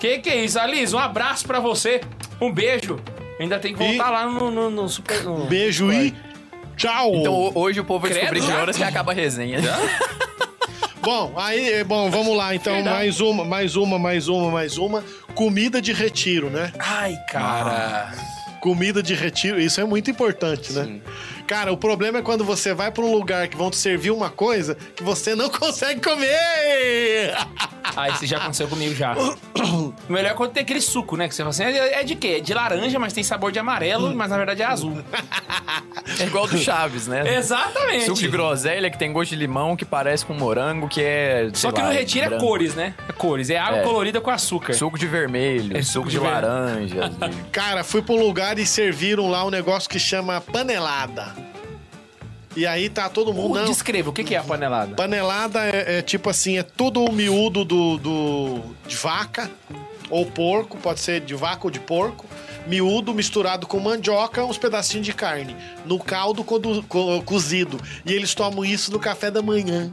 [0.00, 0.94] Que que é isso, Alice?
[0.94, 2.00] Um abraço pra você.
[2.40, 2.98] Um beijo.
[3.40, 5.22] Ainda tem que voltar E- lá no, no, no super.
[5.24, 6.14] no- Beijo e
[6.76, 7.12] tchau.
[7.16, 8.60] Então ho- hoje o povo vai Credo, descobrir que já?
[8.60, 9.60] horas que acaba a resenha.
[11.00, 12.54] Bom, aí, bom, vamos lá.
[12.54, 12.96] Então, Verdade.
[12.96, 15.02] mais uma, mais uma, mais uma, mais uma.
[15.34, 16.70] Comida de retiro, né?
[16.78, 18.12] Ai, cara.
[18.60, 21.00] Comida de retiro, isso é muito importante, né?
[21.46, 24.28] Cara, o problema é quando você vai pra um lugar que vão te servir uma
[24.28, 27.34] coisa que você não consegue comer.
[27.96, 29.14] Ah, isso já aconteceu comigo já.
[30.08, 31.28] O melhor é quando tem aquele suco, né?
[31.28, 32.36] Que você fala assim, é é de quê?
[32.38, 34.98] É de laranja, mas tem sabor de amarelo, mas na verdade é azul.
[36.18, 37.36] É igual do Chaves, né?
[37.36, 38.06] Exatamente.
[38.06, 41.50] Suco de groselha que tem gosto de limão, que parece com morango, que é.
[41.52, 42.44] Só que lá, no retiro é branco.
[42.44, 42.94] cores, né?
[43.08, 43.50] É cores.
[43.50, 43.82] É água É.
[43.82, 44.72] colorida com açúcar.
[44.72, 47.08] Suco de vermelho, É suco, suco de, de laranja.
[47.10, 51.34] de- Cara, fui pra um lugar e serviram lá um negócio que chama panelada.
[52.56, 53.52] E aí tá todo mundo.
[53.52, 54.94] Uh, Não, Descreva, o que que é a panelada?
[54.96, 59.48] Panelada é, é tipo assim, é tudo o miúdo do, do- de vaca
[60.10, 62.26] ou porco, pode ser de vaca ou de porco,
[62.66, 67.80] miúdo misturado com mandioca, uns pedacinhos de carne, no caldo codu- co- cozido.
[68.04, 69.92] E eles tomam isso no café da manhã.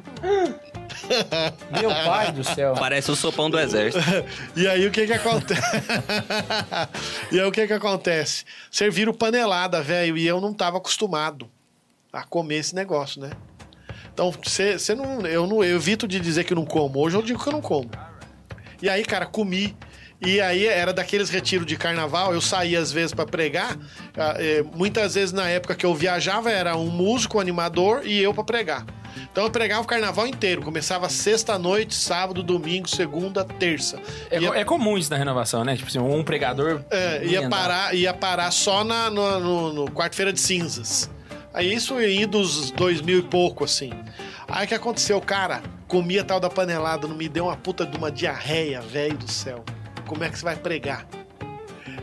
[1.80, 2.74] Meu pai do céu.
[2.78, 4.04] Parece o sopão do exército.
[4.56, 5.62] E aí o que que acontece?
[7.32, 8.44] e aí o que que acontece?
[8.72, 11.50] Serviram panelada, velho, e eu não tava acostumado
[12.12, 13.32] a comer esse negócio, né?
[14.14, 17.00] Então, você não, eu não, eu evito de dizer que não como.
[17.00, 17.90] Hoje eu digo que eu não como.
[18.82, 19.76] E aí, cara, comi.
[20.22, 23.78] E aí era daqueles retiros de carnaval, eu saía às vezes pra pregar.
[24.18, 28.22] ah, eh, muitas vezes na época que eu viajava era um músico, um animador e
[28.24, 28.86] eu pra pregar.
[29.32, 34.00] Então eu pregava o carnaval inteiro, começava sexta noite, sábado, domingo, segunda, terça.
[34.32, 35.76] É, Ia- é comum isso na renovação, né?
[35.76, 36.82] Tipo assim, um pregador.
[36.90, 41.10] é, ia, parar, ia parar só na, no, no- no quarta-feira de cinzas.
[41.54, 43.92] Aí isso ia dos dois mil e pouco, assim.
[44.48, 45.62] Aí o que aconteceu, cara?
[45.88, 49.64] Comia tal da panelada, não me deu uma puta de uma diarreia, velho do céu.
[50.06, 51.06] Como é que você vai pregar?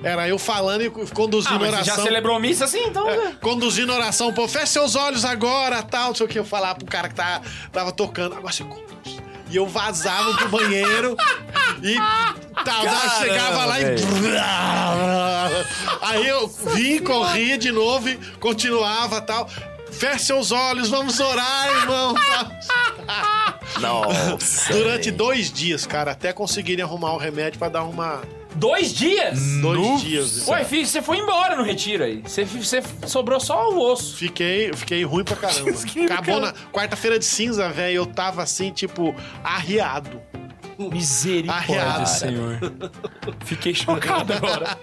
[0.03, 1.97] Era eu falando e Ah, conduzindo mas você oração.
[1.97, 3.09] já celebrou missa assim, então?
[3.09, 6.39] É, conduzindo oração, pô, fecha seus olhos agora, tal, não sei o que.
[6.39, 9.23] Eu falava pro cara que tava, tava tocando, agora você conduz.
[9.49, 11.17] E eu vazava pro banheiro
[11.83, 11.95] e
[12.65, 13.85] tal, daí chegava lá e.
[16.01, 19.49] Aí eu vim, corria de novo e continuava tal.
[19.93, 22.14] Feche seus olhos, vamos orar, irmão.
[23.80, 24.72] Nossa.
[24.72, 28.22] Durante dois dias, cara, até conseguirem arrumar o remédio pra dar uma.
[28.55, 29.38] Dois dias?
[29.61, 30.47] Dois dias.
[30.49, 32.20] Ué, filho, você foi embora no retiro aí.
[32.22, 34.16] Você, você sobrou só o osso.
[34.16, 35.70] Fiquei, fiquei ruim pra caramba.
[36.11, 37.97] Acabou na quarta-feira de cinza, velho.
[37.97, 40.20] Eu tava assim, tipo, arriado.
[40.78, 42.09] Misericórdia, Arreado.
[42.09, 42.59] senhor.
[43.45, 44.76] Fiquei chocado agora.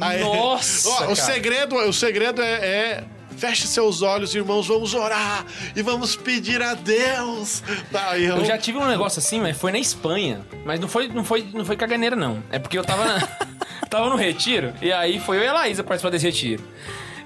[0.00, 3.04] Aí- Nossa, Ó, o segredo, o segredo é, é
[3.36, 7.62] feche seus olhos, irmãos, vamos orar e vamos pedir a Deus.
[7.90, 10.40] Tá, eu, Eu já tive um negócio assim, mas foi na Espanha.
[10.64, 12.42] Mas não foi, não foi, não foi caganeira, não.
[12.50, 13.26] É porque eu tava, na-
[13.90, 16.62] tava no retiro, e aí foi eu e a Laísa participar desse retiro.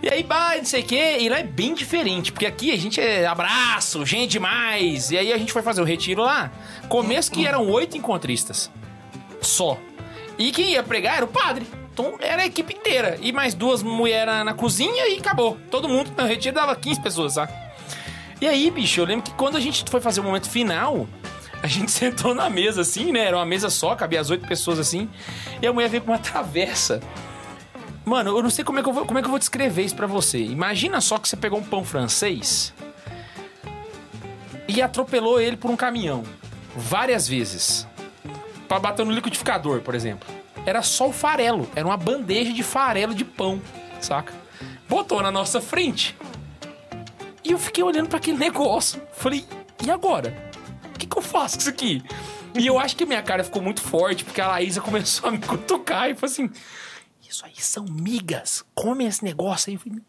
[0.03, 2.77] E aí, bah, não sei o quê, e lá é bem diferente, porque aqui a
[2.77, 5.11] gente é abraço, gente demais.
[5.11, 6.53] E aí a gente foi fazer o retiro lá.
[6.89, 8.71] Começo que eram oito encontristas.
[9.41, 9.79] Só.
[10.39, 11.67] E quem ia pregar era o padre.
[11.97, 13.17] Então era a equipe inteira.
[13.23, 15.57] E mais duas mulheres na, na cozinha e acabou.
[15.71, 17.55] Todo mundo no retiro dava 15 pessoas, sabe?
[18.39, 21.09] E aí, bicho, eu lembro que quando a gente foi fazer o momento final,
[21.63, 23.21] a gente sentou na mesa assim, né?
[23.21, 25.09] Era uma mesa só, cabia as oito pessoas assim.
[25.63, 27.01] E a mulher veio com uma travessa.
[28.05, 29.83] Mano, eu não sei como é que eu vou, como é que eu vou descrever
[29.83, 30.39] isso pra você.
[30.39, 32.75] Imagina só que você pegou um pão francês
[34.69, 36.25] e atropelou ele por um caminhão.
[36.77, 37.89] Várias vezes.
[38.69, 40.29] Pra bater no liquidificador, por exemplo.
[40.67, 41.71] Era só o farelo.
[41.75, 43.63] Era uma bandeja de farelo de pão,
[44.01, 44.35] saca?
[44.89, 46.17] Botou na nossa frente.
[47.45, 49.01] E eu fiquei olhando pra aquele negócio.
[49.13, 49.47] Falei,
[49.85, 50.51] e agora?
[50.95, 52.03] O que, que eu faço com isso aqui?
[52.59, 55.39] E eu acho que minha cara ficou muito forte, porque a Laísa começou a me
[55.39, 56.51] cutucar e falou assim:
[57.29, 58.65] Isso aí são migas.
[58.75, 60.03] Come esse negócio aí.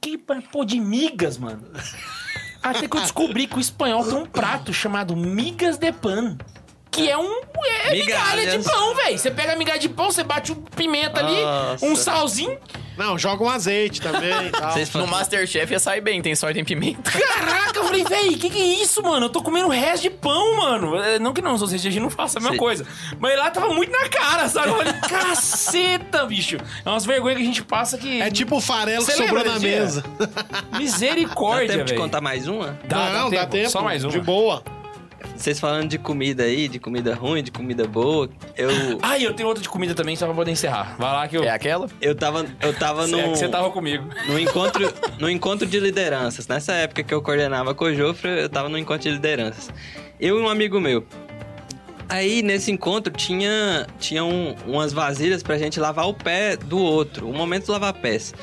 [0.00, 1.62] Que pô de migas, mano?
[2.62, 6.36] Até que eu descobri que o espanhol tem um prato chamado migas de pan.
[6.92, 7.40] Que é um.
[7.86, 9.18] É migalha de pão, velho.
[9.18, 11.86] Você pega a migalha de pão, você bate um pimenta ali, Nossa.
[11.86, 12.58] um salzinho.
[12.98, 14.70] Não, joga um azeite também e tal.
[14.72, 17.10] Vocês No Masterchef ia sair bem, tem sorte em pimenta.
[17.10, 19.26] Caraca, eu falei, véi, que que é isso, mano?
[19.26, 20.96] Eu tô comendo resto de pão, mano.
[21.02, 22.58] É, Não que não, os gente não faça a mesma Sim.
[22.58, 22.86] coisa.
[23.18, 24.68] Mas lá tava muito na cara, sabe?
[24.68, 26.58] Eu falei, caceta, bicho.
[26.84, 28.20] É umas vergonhas que a gente passa que.
[28.20, 29.80] É tipo o farelo que Você sobrou na desse dia?
[29.80, 30.04] mesa.
[30.70, 32.02] Dá Misericórdia, tempo de velho.
[32.02, 32.78] contar mais uma?
[32.84, 33.70] Dá, não, dá tempo.
[33.70, 34.08] Só mais um.
[34.08, 34.62] De boa.
[35.36, 38.70] Vocês falando de comida aí, de comida ruim, de comida boa, eu.
[39.02, 40.94] Ah, e eu tenho outra de comida também, só pra poder encerrar.
[40.98, 41.44] Vai lá que eu.
[41.44, 41.88] É aquela?
[42.00, 44.04] Eu tava, eu tava no, É que você tava comigo.
[44.28, 46.46] no, encontro, no encontro de lideranças.
[46.46, 49.70] Nessa época que eu coordenava com o Jofre, eu tava no encontro de lideranças.
[50.20, 51.04] Eu e um amigo meu.
[52.08, 57.26] Aí, nesse encontro, tinha, tinha um- umas vasilhas pra gente lavar o pé do outro.
[57.28, 58.34] O momento de lavar pés.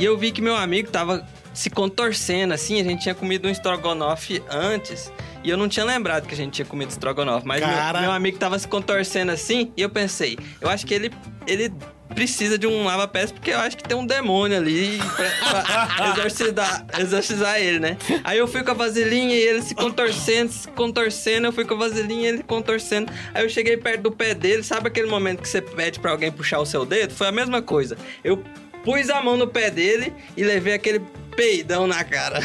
[0.00, 2.80] E eu vi que meu amigo tava se contorcendo, assim.
[2.80, 5.12] A gente tinha comido um estrogonofe antes.
[5.44, 7.46] E eu não tinha lembrado que a gente tinha comido estrogonofe.
[7.46, 9.70] Mas meu, meu amigo tava se contorcendo assim.
[9.76, 11.12] E eu pensei, eu acho que ele,
[11.46, 11.70] ele
[12.14, 16.86] precisa de um lava-pés porque eu acho que tem um demônio ali pra, pra exorcizar,
[16.98, 17.98] exorcizar ele, né?
[18.24, 21.46] Aí eu fui com a vaselinha e ele se contorcendo, se contorcendo.
[21.46, 23.12] Eu fui com a vaselinha e ele contorcendo.
[23.34, 24.62] Aí eu cheguei perto do pé dele.
[24.62, 27.12] Sabe aquele momento que você pede pra alguém puxar o seu dedo?
[27.12, 27.98] Foi a mesma coisa.
[28.24, 28.42] Eu
[28.84, 31.00] pus a mão no pé dele e levei aquele
[31.36, 32.40] peidão na cara.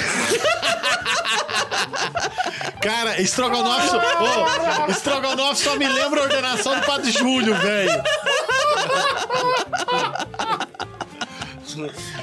[2.81, 8.03] Cara, estrogonofe só, Ô, estrogonofe só me lembra a ordenação do Padre Júlio, velho.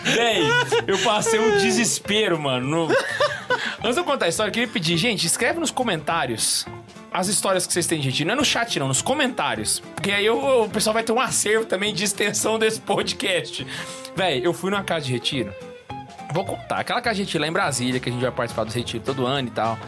[0.04, 0.42] Véi,
[0.86, 2.88] eu passei um desespero, mano.
[2.88, 2.96] no-
[3.84, 6.64] Antes de eu contar a história, eu queria pedir, gente, escreve nos comentários
[7.12, 8.26] as histórias que vocês têm retiro.
[8.28, 9.80] Não é no chat, não, nos comentários.
[9.94, 13.66] Porque aí eu- o pessoal vai ter um acervo também de extensão desse podcast.
[14.16, 15.52] Véi, eu fui numa casa de retiro.
[16.32, 16.80] Vou contar.
[16.80, 19.26] Aquela casa de retiro lá em Brasília, que a gente vai participar do retiro todo
[19.26, 19.78] ano e tal.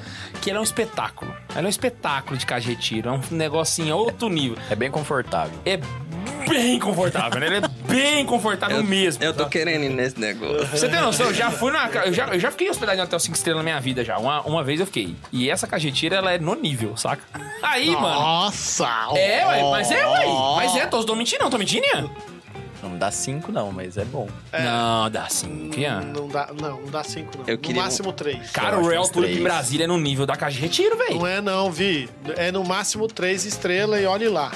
[0.40, 1.34] Que ela é um espetáculo.
[1.50, 3.08] Ela é um espetáculo de casa de retiro.
[3.08, 4.58] É um negocinho outro nível.
[4.70, 5.58] É bem confortável.
[5.64, 5.78] É
[6.48, 7.46] bem confortável, né?
[7.46, 9.24] Ela é bem confortável mesmo.
[9.24, 9.48] Eu tô tá?
[9.48, 10.66] querendo ir nesse negócio.
[10.66, 11.26] Você tem noção?
[11.26, 11.88] Eu já fui na.
[11.88, 14.18] Eu já, eu já fiquei hospedado em hotel 5 estrelas na minha vida já.
[14.18, 15.16] Uma, uma vez eu fiquei.
[15.32, 17.22] E essa cajetira, ela é no nível, saca?
[17.62, 18.20] Aí, mano.
[18.20, 18.86] Nossa!
[19.16, 20.26] É, ué, mas é, ué.
[20.56, 22.10] Mas é, tô, tô mentindo, não, tô mentindo, Ian?
[22.88, 24.28] Não dá cinco, não, mas é bom.
[24.52, 26.00] Não, dá sim, Ian.
[26.02, 27.44] Não dá, não, não dá cinco, não.
[27.46, 28.50] Eu no queria- máximo três.
[28.50, 29.42] Cara, Eu o Real Tour em três.
[29.42, 31.26] Brasília é no nível da casa de retiro, Não velho.
[31.26, 32.08] é não, Vi.
[32.36, 34.52] É no máximo três estrelas e olhe lá.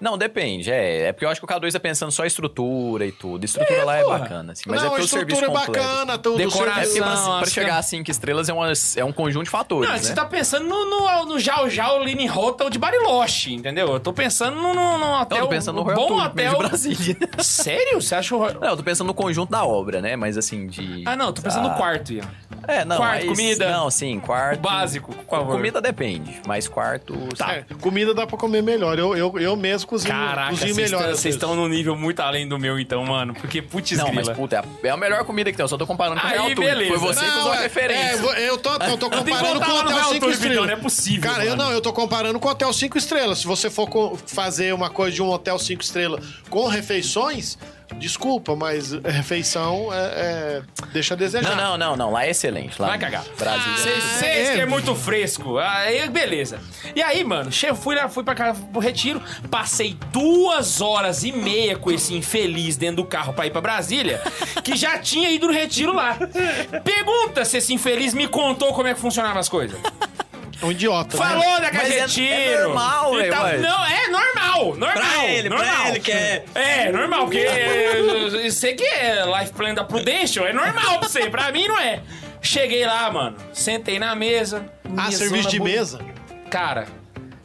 [0.00, 0.70] Não, depende.
[0.70, 3.44] É, é porque eu acho que o K2 tá pensando só em estrutura e tudo.
[3.44, 4.18] Estrutura lá é porra.
[4.18, 4.62] bacana, assim.
[4.66, 5.88] Mas não, é porque o serviço estrutura é completo.
[5.88, 6.36] bacana, tudo.
[6.38, 6.96] Decoração.
[6.96, 9.88] É pra, pra chegar que- a 5 estrelas é, uma, é um conjunto de fatores,
[9.88, 10.02] Não, né?
[10.02, 13.88] você tá pensando no, no, no Jau Jau Line Hotel de Bariloche, entendeu?
[13.92, 15.38] Eu tô pensando no, no, no hotel.
[15.38, 16.50] Eu tô pensando no bom Royal Tour, hotel.
[16.52, 17.16] de Brasília.
[17.38, 18.00] Sério?
[18.00, 18.38] Você acha o.
[18.38, 20.14] Royal- Não, eu tô pensando no conjunto da obra, né?
[20.16, 21.02] Mas assim, de...
[21.06, 22.24] Ah, não, tô pensando Ah, no quarto, Ian.
[22.68, 23.70] É, não, Quarto, mas- comida.
[23.70, 24.60] Não, sim, quarto...
[24.60, 25.56] Básico, por favor.
[25.56, 27.14] Comida depende, mas quarto...
[27.36, 27.54] Tá.
[27.54, 28.98] É, comida dá pra comer melhor.
[28.98, 31.08] Eu, eu, eu mesmo cozinho, Caraca, cozinho vocês melhor.
[31.14, 33.32] vocês estão num nível muito além do meu, então, mano.
[33.34, 34.34] Porque, putz, Não, mas grila.
[34.34, 35.64] puta, é a- é melhor comida que tem.
[35.64, 36.88] Eu só tô comparando com o Aí, Real beleza.
[36.90, 38.26] Foi você que Não, usou a é- referência.
[38.36, 40.30] é, eu tô, eu tô Eu que comparando com o Hotel Real 5 Tour, Vitão,
[40.32, 40.66] estrelas.
[40.66, 41.62] não é possível, Cara, eu mano.
[41.64, 43.38] não, eu tô comparando com o Hotel 5 estrelas.
[43.38, 47.58] Se você for fazer uma coisa de um Hotel 5 estrelas com refeições,
[47.94, 51.54] desculpa, mas refeição é, é- deixa a desejar.
[51.56, 52.12] Não, não, não, não.
[52.12, 52.80] Lá é excelente.
[52.80, 53.24] Lá Vai cagar.
[53.38, 53.76] Brasília.
[53.78, 55.58] Vocês vocês que é muito fresco.
[55.58, 56.60] Aí, beleza.
[56.94, 61.76] E aí, mano, fui lá, fui pra cá pro retiro, passei duas horas e meia
[61.76, 64.20] com esse infeliz dentro do carro pra ir pra Brasília,
[64.62, 66.16] que já tinha ido no retiro lá.
[66.84, 69.78] Pergunta se esse infeliz me contou como é que funcionavam as coisas.
[70.62, 71.16] Um idiota.
[71.16, 71.22] né?
[71.24, 72.26] Falou da Mas é- retiro.
[72.34, 74.92] é normal, e velho, Não, é normal, normal.
[74.92, 75.86] Pra ele, pra normal.
[75.88, 77.38] ele que é- É, normal, porque
[78.44, 81.78] eu sei que é life plan da Prudential, é normal pra você, pra mim não
[81.78, 82.00] é.
[82.40, 84.64] Cheguei lá, mano, sentei na mesa.
[84.96, 85.78] Ah, serviço de bonita.
[85.78, 86.00] mesa?
[86.50, 86.86] Cara,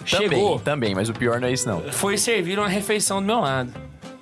[0.09, 1.81] Também, chegou, também, mas o pior não é isso, não.
[1.91, 3.73] foi servir uma refeição do meu lado.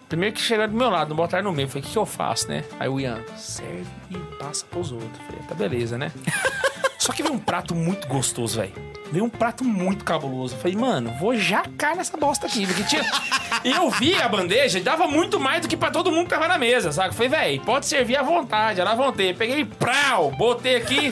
[0.08, 1.68] Primeiro que chegaram do meu lado, não botaram no meio.
[1.68, 2.64] Falei, o que, que eu faço, né?
[2.80, 5.12] Aí o Ian, serve e passa pros outros.
[5.28, 6.12] Falei, tá beleza, né?
[7.10, 8.72] Só que veio um prato muito gostoso, velho.
[9.12, 10.56] Veio um prato muito cabuloso.
[10.58, 12.68] Falei, mano, vou jacar nessa bosta aqui.
[12.68, 13.02] Porque tinha...
[13.66, 16.30] E eu vi a bandeja e dava muito mais do que pra todo mundo que
[16.30, 17.16] tava na mesa, sabe?
[17.16, 19.34] Falei, velho, pode servir à vontade, à vontade.
[19.34, 21.12] Peguei, prau, botei aqui.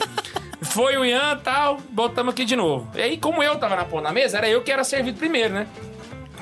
[0.62, 2.88] Foi o Ian tal, botamos aqui de novo.
[2.94, 5.52] E aí, como eu tava na, pô, na mesa, era eu que era servido primeiro,
[5.52, 5.66] né?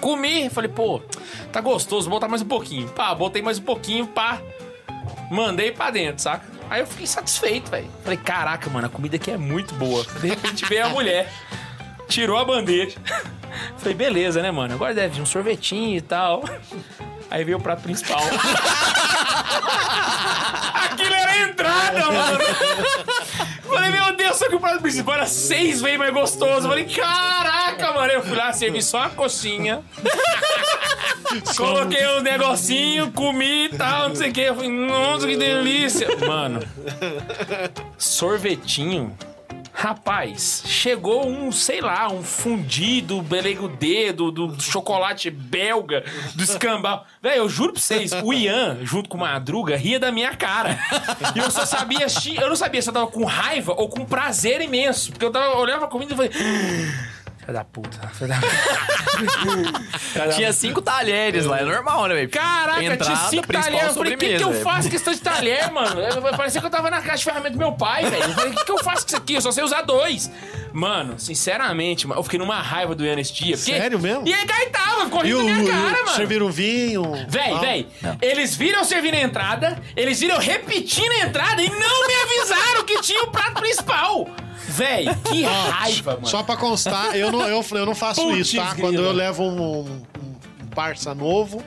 [0.03, 1.01] Comi, falei, pô,
[1.51, 2.91] tá gostoso, vou botar mais um pouquinho.
[2.91, 4.39] Pá, botei mais um pouquinho, pá.
[5.31, 6.56] Mandei pra dentro, saca?
[6.69, 7.89] Aí eu fiquei satisfeito, velho.
[8.03, 10.05] Falei, caraca, mano, a comida aqui é muito boa.
[10.21, 11.33] De repente veio a mulher,
[12.09, 12.97] tirou a bandeja.
[13.79, 14.75] Falei, beleza, né, mano?
[14.75, 16.45] Agora deve vir um sorvetinho e tal.
[17.31, 18.21] Aí veio o prato principal.
[20.91, 22.39] Aquilo era entrada, mano.
[23.77, 26.67] Falei, meu Deus, só que o prato principal era seis vezes mais gostoso.
[26.67, 28.11] Falei, caraca, mano.
[28.11, 29.85] Eu fui lá, servi só a coxinha.
[31.55, 34.41] Coloquei um negocinho, comi e tal, não sei o que.
[34.41, 36.09] Eu falei, nossa, que delícia.
[36.27, 36.61] Mano,
[37.99, 39.15] sorvetinho.
[39.79, 46.03] Rapaz, chegou um, sei lá, um fundido, belego dedo, do, do chocolate belga,
[46.35, 47.05] do escambau.
[47.21, 50.79] Velho, eu juro pra vocês, o Ian, junto com o Madruga, ria da minha cara.
[51.35, 52.07] E eu só sabia,
[52.41, 55.13] eu não sabia se eu tava com raiva ou com prazer imenso.
[55.13, 56.31] Porque eu tava olhando pra comida e falei.
[57.47, 60.33] Filha da puta, filha da puta.
[60.35, 62.29] Tinha cinco talheres lá, é normal, né, velho?
[62.31, 63.89] Caraca, tinha Entrada, cinco principal, talheres.
[63.89, 66.01] Eu falei, o que, que eu faço com esse talher, mano?
[66.01, 68.23] Eu- Parecia que eu tava na caixa de ferramenta do meu pai, velho.
[68.25, 69.35] Eu falei, o que, que eu faço com isso aqui?
[69.35, 70.31] Eu só sei usar dois.
[70.73, 73.57] Mano, sinceramente, mano, eu fiquei numa raiva do Ian dia.
[73.57, 74.27] porque- Sério mesmo?
[74.27, 76.17] E ele gaitava, ficou rindo da minha cara, o- mano.
[76.17, 77.13] serviram vinho?
[77.29, 77.59] Véi, Ah.
[77.61, 77.87] véi,
[78.21, 82.15] eles viram eu servindo a entrada, eles viram eu repetindo a entrada e não me
[82.25, 84.29] avisaram que tinha o prato principal.
[84.77, 86.27] Véi, que raiva, mano.
[86.27, 88.75] Só pra constar, eu não, eu, eu não faço Putz, isso, tá?
[88.75, 88.89] grila.
[88.89, 90.03] Quando eu levo um, um,
[90.63, 91.63] um parça novo,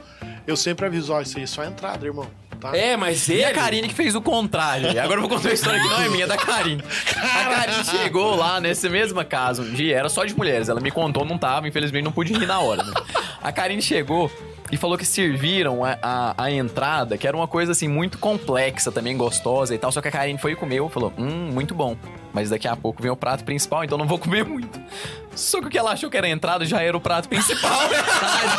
[0.45, 2.27] eu sempre aviso, ó, isso aí é só a entrada, irmão.
[2.59, 2.75] Tá?
[2.75, 3.39] É, mas ele...
[3.39, 4.91] E a Karine que fez o contrário.
[4.91, 6.83] E agora eu vou contar uma história que não é minha, é da Karine.
[7.15, 10.67] A Karine chegou lá nessa mesma casa um dia, era só de mulheres.
[10.67, 12.83] Ela me contou, não tava, infelizmente não pude rir na hora.
[12.83, 12.93] Né?
[13.41, 14.29] A Karine chegou
[14.71, 18.91] e falou que serviram a, a, a entrada, que era uma coisa assim muito complexa,
[18.91, 19.91] também gostosa e tal.
[19.91, 21.95] Só que a Karine foi e comeu e falou: Hum, muito bom.
[22.31, 24.79] Mas daqui a pouco vem o prato principal, então não vou comer muito.
[25.35, 27.79] Só que o que ela achou que era a entrada já era o prato principal.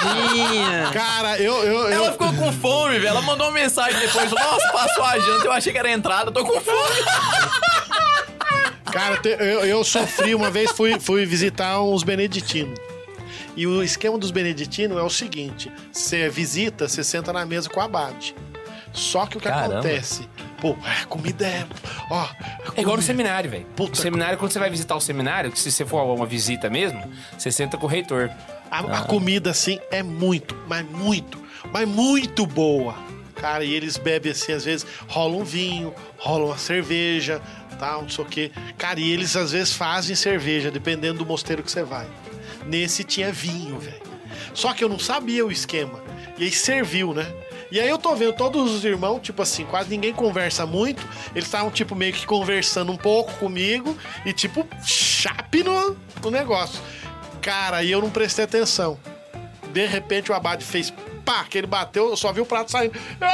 [0.02, 0.90] Tadinha.
[0.92, 1.54] Cara, eu.
[1.62, 3.08] eu, eu Ela ficou com fome, velho.
[3.08, 6.32] Ela mandou uma mensagem depois: Nossa, passou a janta, eu achei que era a entrada,
[6.32, 7.04] tô com fome.
[8.90, 12.89] Cara, eu, eu sofri uma vez, fui, fui visitar uns beneditinos.
[13.60, 17.78] E o esquema dos beneditinos é o seguinte: você visita, você senta na mesa com
[17.78, 18.34] o abade.
[18.90, 19.80] Só que o que Caramba.
[19.80, 20.26] acontece?
[20.58, 21.66] Pô, a comida é.
[22.08, 22.26] Ó.
[22.74, 23.66] É igual no seminário, velho.
[23.76, 26.70] Puta No seminário, quando você vai visitar o seminário, que se você for uma visita
[26.70, 27.04] mesmo,
[27.36, 28.30] você senta com o reitor.
[28.70, 31.38] A, a comida, assim, é muito, mas muito,
[31.70, 32.94] mas muito boa.
[33.34, 37.42] Cara, e eles bebem assim, às vezes rola um vinho, rola uma cerveja,
[37.78, 38.52] tal, não sei o quê.
[38.78, 42.06] Cara, e eles às vezes fazem cerveja, dependendo do mosteiro que você vai.
[42.66, 44.02] Nesse tinha vinho, velho.
[44.54, 46.02] Só que eu não sabia o esquema.
[46.38, 47.26] E aí serviu, né?
[47.70, 51.06] E aí eu tô vendo todos os irmãos, tipo assim, quase ninguém conversa muito.
[51.32, 53.96] Eles estavam, tipo, meio que conversando um pouco comigo
[54.26, 56.80] e, tipo, chape no, no negócio.
[57.40, 58.98] Cara, aí eu não prestei atenção.
[59.72, 60.92] de repente o Abade fez
[61.24, 62.94] pá, que ele bateu, eu só vi o prato saindo.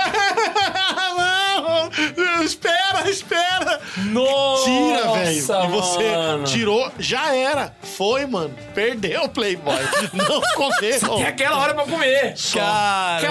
[2.16, 3.80] Não, espera, espera.
[4.10, 5.38] Nossa, Tira, velho.
[5.38, 6.44] E você mano.
[6.44, 7.74] tirou, já era.
[7.96, 8.54] Foi, mano.
[8.74, 9.74] Perdeu o Playboy.
[10.12, 11.18] Não comeu.
[11.24, 12.34] É aquela hora pra comer.
[12.52, 13.28] Caraca,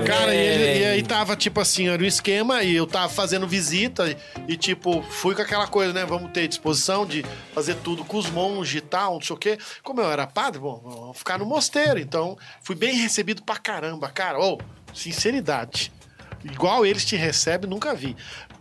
[0.00, 0.06] velho.
[0.06, 3.46] Cara, e, ele- e aí tava tipo assim, era o esquema, e eu tava fazendo
[3.46, 4.16] visita, e,
[4.52, 6.04] e, tipo, fui com aquela coisa, né?
[6.04, 7.24] Vamos ter disposição de
[7.54, 9.58] fazer tudo com os monges e tal, não sei o quê.
[9.82, 11.98] Como eu era padre, bom, vamos ficar no mosteiro.
[11.98, 14.38] Então, fui bem recebido pra caramba, cara.
[14.38, 14.58] Ô,
[14.92, 15.92] sinceridade.
[16.44, 18.16] Igual eles te recebem, nunca vi.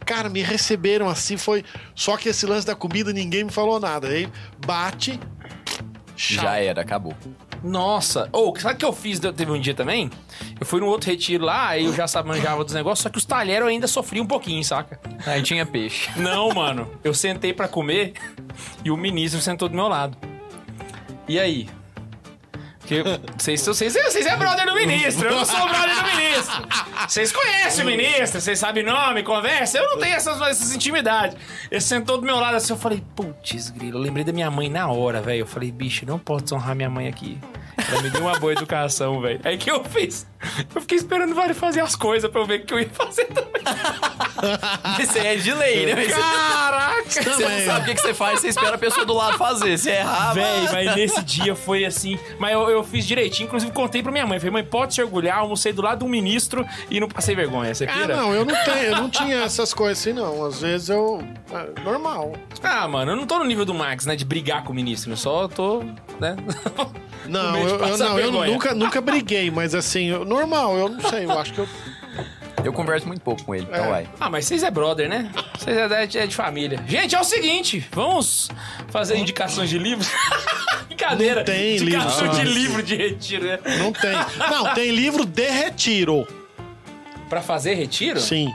[0.05, 1.63] Cara, me receberam assim, foi.
[1.95, 4.07] Só que esse lance da comida, ninguém me falou nada.
[4.07, 4.29] Aí
[4.65, 5.19] bate.
[6.15, 7.15] Já era, acabou.
[7.63, 8.29] Nossa.
[8.31, 9.19] Ô, sabe o que eu fiz?
[9.19, 10.11] Teve um dia também?
[10.59, 13.17] Eu fui num outro retiro lá, aí eu já sabia, manjava dos negócios, só que
[13.17, 14.99] os talheres eu ainda sofri um pouquinho, saca?
[15.25, 16.09] Aí tinha peixe.
[16.19, 16.91] Não, mano.
[17.03, 18.13] Eu sentei pra comer
[18.83, 20.17] e o ministro sentou do meu lado.
[21.27, 21.69] E aí?
[22.83, 23.01] Porque
[23.37, 26.67] vocês, vocês, vocês é brother do ministro, eu não sou brother do ministro.
[27.07, 29.77] Vocês conhecem o ministro, vocês sabem nome, conversa.
[29.77, 31.37] Eu não tenho essas, essas intimidades.
[31.71, 34.69] Ele sentou do meu lado assim, eu falei, putz, grilo, eu lembrei da minha mãe
[34.69, 35.39] na hora, velho.
[35.39, 37.39] Eu falei, bicho, não posso desonrar minha mãe aqui.
[37.93, 39.39] Ela me deu uma boa educação, velho.
[39.43, 40.25] Aí que eu fiz?
[40.75, 42.89] Eu fiquei esperando o Vale fazer as coisas pra eu ver o que eu ia
[42.89, 43.51] fazer também.
[45.01, 46.05] Isso aí é de lei, né?
[46.05, 47.03] Caraca!
[47.09, 49.77] Você não sabe o que que você faz, você espera a pessoa do lado fazer.
[49.77, 52.19] Se errar, Véi, mas nesse dia foi assim.
[52.39, 54.39] Mas eu, eu fiz direitinho, inclusive contei pra minha mãe.
[54.39, 57.73] Falei, mãe, pode se orgulhar, almocei do lado de um ministro e não passei vergonha.
[57.73, 58.15] Você Ah, pira?
[58.15, 60.45] não, eu não tenho, eu não tinha essas coisas assim, não.
[60.45, 61.23] Às vezes eu.
[61.51, 62.33] é, normal.
[62.61, 64.15] Ah, mano, eu não tô no nível do Max, né?
[64.15, 65.11] De brigar com o ministro.
[65.11, 65.83] Eu só tô,
[66.19, 66.35] né?
[67.27, 71.25] Não, eu, eu, não, eu nunca, nunca briguei, mas assim, eu- normal, eu não sei,
[71.25, 71.67] eu acho que eu.
[72.63, 73.89] eu converso muito pouco com ele, então É.
[73.89, 74.09] vai.
[74.19, 75.31] Ah, mas vocês é brother, né?
[75.57, 76.79] Vocês é de, é de família.
[76.87, 78.49] Gente, é o seguinte, vamos
[78.89, 80.07] fazer indicações de livros?
[80.87, 81.35] Brincadeira.
[81.41, 82.35] Não tem Indicação livro.
[82.35, 82.43] de Ah.
[82.43, 83.59] livro de retiro, né?
[83.79, 84.11] Não tem.
[84.49, 86.27] Não, tem livro de retiro.
[87.29, 88.19] Pra fazer retiro?
[88.19, 88.51] Sim.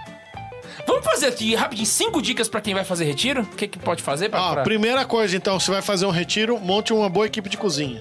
[0.86, 3.42] Vamos fazer aqui rapidinho cinco dicas pra quem vai fazer retiro?
[3.42, 4.40] O que, que pode fazer pra.
[4.40, 7.56] Ó, pra- primeira coisa, então, você vai fazer um retiro, monte uma boa equipe de
[7.56, 8.00] cozinha.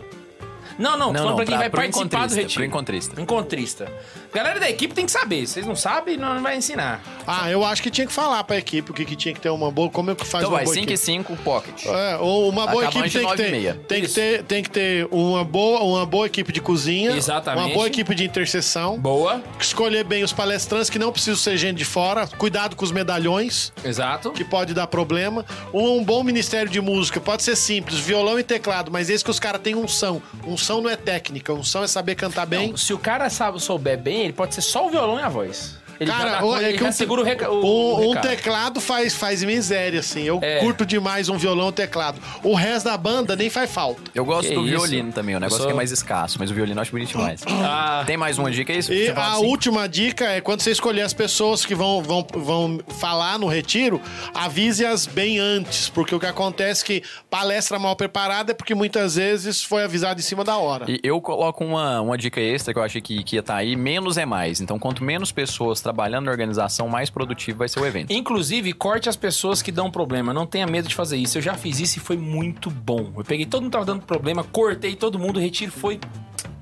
[0.77, 2.53] Não, não, Não, não, pra quem pra- vai participar do retiro.
[2.53, 3.21] pro encontrista.
[3.21, 3.91] Encontrista.
[4.37, 5.47] Galera da equipe tem que saber.
[5.47, 7.01] Vocês não sabem, não vai ensinar.
[7.25, 9.49] Ah, eu acho que tinha que falar pra equipe o que, que tinha que ter
[9.49, 9.89] uma boa.
[9.89, 11.05] Como é que faz Então uma vai, boa 5 e equipe?
[11.05, 11.85] 5 pocket.
[11.87, 13.75] É, ou uma boa Acabando equipe de tem que ter.
[13.87, 17.17] Tem que ter, tem que ter uma boa, uma boa equipe de cozinha.
[17.17, 17.65] Exatamente.
[17.65, 18.99] Uma boa equipe de intercessão.
[18.99, 19.41] Boa.
[19.59, 22.27] Escolher bem os palestrantes que não precisam ser gente de fora.
[22.27, 23.73] Cuidado com os medalhões.
[23.83, 24.29] Exato.
[24.29, 25.43] que pode dar problema.
[25.73, 29.31] Um, um bom ministério de música pode ser simples, violão e teclado, mas esse que
[29.31, 30.21] os caras têm unção.
[30.45, 32.77] Unção não é técnica, unção é saber cantar bem.
[32.77, 35.75] Se o cara sabe, souber bem, ele pode ser só o violão e a voz.
[35.99, 39.15] Ele Cara, o- é ele que um, segura o, o, o um, um teclado faz,
[39.15, 40.23] faz miséria, assim.
[40.23, 40.59] Eu É.
[40.59, 42.19] curto demais um violão e teclado.
[42.43, 44.01] O resto da banda nem faz falta.
[44.13, 44.69] Eu gosto Que do isso?
[44.69, 47.09] violino também, o negócio sou- que é mais escasso, mas o violino eu acho bonito
[47.09, 47.41] demais.
[47.47, 48.79] Ah, Tem mais uma dica aí?
[48.79, 49.45] E Você fala a assim?
[49.45, 54.01] última dica é quando você escolher as pessoas que vão, vão, vão falar no retiro,
[54.33, 59.15] avise-as bem antes, porque o que acontece é que palestra mal preparada é porque muitas
[59.15, 60.85] vezes foi avisado em cima da hora.
[60.89, 63.75] E eu coloco uma, uma dica extra que eu achei que, que ia estar aí:
[63.75, 64.61] menos é mais.
[64.61, 68.11] Então, quanto menos pessoas trabalhando na organização, mais produtivo vai ser o evento.
[68.11, 70.33] Inclusive, corte as pessoas que dão problema.
[70.33, 71.37] Não tenha medo de fazer isso.
[71.37, 73.11] Eu já fiz isso e foi muito bom.
[73.15, 75.99] Eu peguei todo mundo que tava dando problema, cortei todo mundo, o retiro foi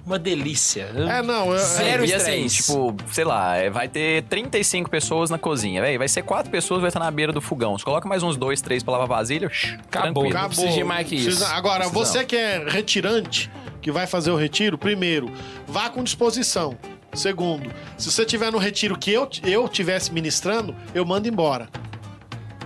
[0.06, 0.84] uma delícia.
[1.10, 5.40] É, não, eu- Zero e assim, tipo, sei lá, é, vai ter 35 pessoas na
[5.40, 5.98] cozinha, velho.
[5.98, 7.76] Vai ser quatro pessoas, vai estar na beira do fogão.
[7.76, 10.24] Você coloca mais uns dois, três pra lavar vasilha, shh, Acabou.
[10.30, 10.34] tranquilo.
[10.40, 11.26] Não precisa de mais que isso.
[11.26, 12.10] Precisa- Agora, Precisamos.
[12.10, 13.50] você que é retirante,
[13.82, 15.32] que vai fazer o retiro, primeiro,
[15.68, 16.78] vá com disposição.
[17.16, 21.70] Segundo, se você tiver no retiro que eu, eu tivesse ministrando, eu mando embora.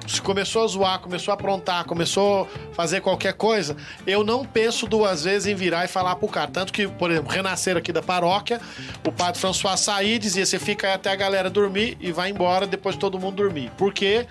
[0.08, 3.78] Se começou a zoar, começou a aprontar, começou a fazer qualquer coisa,
[4.08, 6.50] eu não penso duas vezes em virar e falar pro cara.
[6.50, 8.60] Tanto que, por exemplo, renascer aqui da paróquia,
[9.08, 12.32] o padre François saía e dizia: você fica aí até a galera dormir e vai
[12.32, 13.72] embora depois de todo mundo dormir.
[13.78, 14.26] Por quê?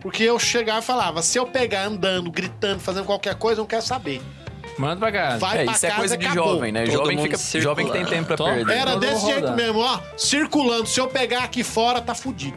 [0.00, 3.68] Porque eu chegava e falava: se eu pegar andando, gritando, fazendo qualquer coisa, eu não
[3.68, 4.22] quero saber.
[4.78, 5.36] Manda pra cá.
[5.38, 6.54] Vai É, pra isso é casa, coisa de acabou.
[6.54, 6.84] jovem, né?
[6.86, 7.64] Todo Jovem, fica, circulando.
[7.68, 8.44] jovem que tem tempo pra Tô.
[8.44, 8.76] perder.
[8.76, 9.56] Era Todo desse jeito rodando.
[9.56, 9.98] mesmo, ó.
[10.16, 10.86] Circulando.
[10.86, 12.56] Se eu pegar aqui fora, tá fudido.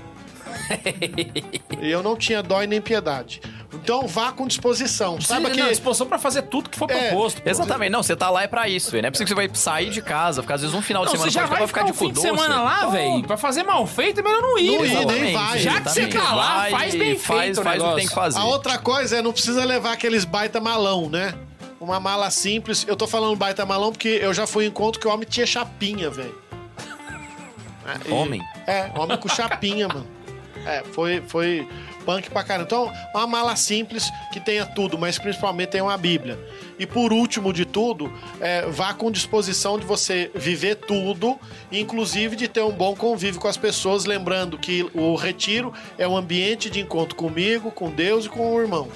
[1.82, 3.42] e eu não tinha dó e nem piedade.
[3.74, 5.20] Então vá com disposição.
[5.22, 5.62] Saiba Sim, que.
[5.62, 7.42] não, disposição pra fazer tudo que for É, proposto.
[7.42, 7.50] pô.
[7.50, 9.02] Exatamente, não, você tá lá é pra isso, velho.
[9.04, 11.08] Não é possível que você vai sair de casa, ficar às vezes um final de
[11.08, 13.24] Não, semana você já vai ficar ficar de um fim de semana lá, velho.
[13.24, 14.78] Pra fazer mal feito, é melhor não ir.
[14.78, 15.60] Não ir, nem vai.
[15.60, 18.14] Já que você tá lá, faz bem faz, feito o faz o que tem que
[18.14, 18.40] fazer.
[18.40, 21.34] A outra coisa é não precisa levar aqueles baita malão, né?
[21.82, 22.86] Uma mala simples.
[22.88, 25.48] Eu tô falando baita malão porque eu já fui em encontro que o homem tinha
[25.48, 26.40] chapinha, velho.
[27.84, 28.42] É, Homem?
[28.68, 30.06] É, homem com chapinha, mano.
[30.64, 31.68] É, foi, foi,
[32.06, 32.66] Punk pra caramba.
[32.68, 36.38] Então, uma mala simples que tenha tudo, mas principalmente tenha uma Bíblia.
[36.78, 41.40] E por último de tudo, é, vá com disposição de você viver tudo,
[41.72, 46.16] inclusive de ter um bom convívio com as pessoas, lembrando que o retiro é um
[46.16, 48.88] ambiente de encontro comigo, com Deus e com o irmão.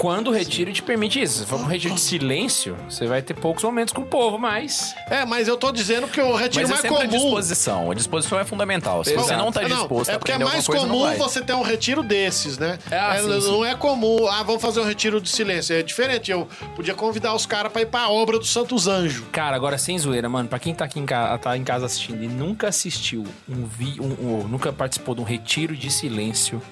[0.00, 1.40] Quando o retiro te permite isso.
[1.40, 4.94] Se for um retiro de silêncio, você vai ter poucos momentos com o povo, mas.
[5.10, 7.22] É, mas eu tô dizendo que o retiro Mas é mais sempre a comum.
[7.24, 7.90] disposição.
[7.90, 9.04] A disposição é fundamental.
[9.04, 9.44] Se você Exato.
[9.44, 11.60] não tá Não, disposto é a porque é mais coisa, não comum você ter um
[11.60, 12.78] retiro desses, né?
[12.90, 13.64] Ah, É, sim, não sim.
[13.66, 15.76] é comum, ah, vamos fazer um retiro de silêncio.
[15.76, 16.30] É diferente.
[16.30, 19.24] Eu podia convidar os caras pra ir pra obra dos Santos Anjos.
[19.30, 22.24] Cara, agora sem zoeira, mano, pra quem tá aqui em casa, tá em casa assistindo
[22.24, 24.06] e nunca assistiu um vi, um,
[24.44, 26.62] um- nunca participou de um retiro de silêncio,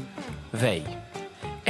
[0.50, 0.82] véi,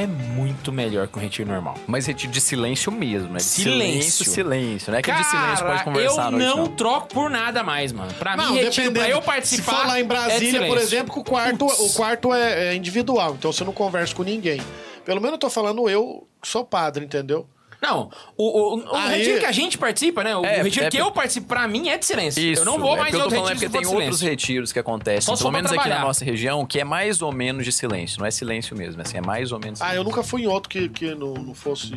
[0.03, 1.75] é muito melhor que um retiro normal.
[1.87, 3.39] Mas retiro de silêncio mesmo, né?
[3.39, 4.25] De Silêncio.
[4.25, 4.93] silêncio, silêncio.
[4.93, 6.67] Não é que de silêncio pode conversar eu noite, não, não.
[6.69, 8.13] troco por nada mais, mano.
[8.15, 9.19] Pra Não, mim, retiro, pra dependendo.
[9.19, 9.73] eu participar.
[9.73, 10.79] Se for lá em é Brasília, por silêncio.
[10.81, 11.79] exemplo, que o quarto, Putz.
[11.81, 14.61] o quarto é, é individual, então você não conversa com ninguém.
[15.05, 17.49] Pelo menos eu tô falando eu, que sou padre, entendeu?
[17.81, 18.45] Não, o,
[18.77, 20.37] o, o Aí- retiro que a gente participa, né?
[20.37, 22.43] O É, retiro é que eu participo, pra mim, é de silêncio.
[22.43, 22.63] Isso.
[22.63, 23.85] eu não vou é mais porque em eu tô outro falando é retiro porque tem
[23.87, 24.47] for de outros silêncio.
[24.49, 26.05] retiros que acontecem, Só se pelo for pra menos aqui na trabalhar.
[26.07, 28.19] nossa região, que é mais ou menos de silêncio.
[28.19, 30.05] Não é silêncio mesmo, assim, é mais ou menos Ah, eu silêncio.
[30.11, 31.93] nunca fui em outro que, que não, não fosse.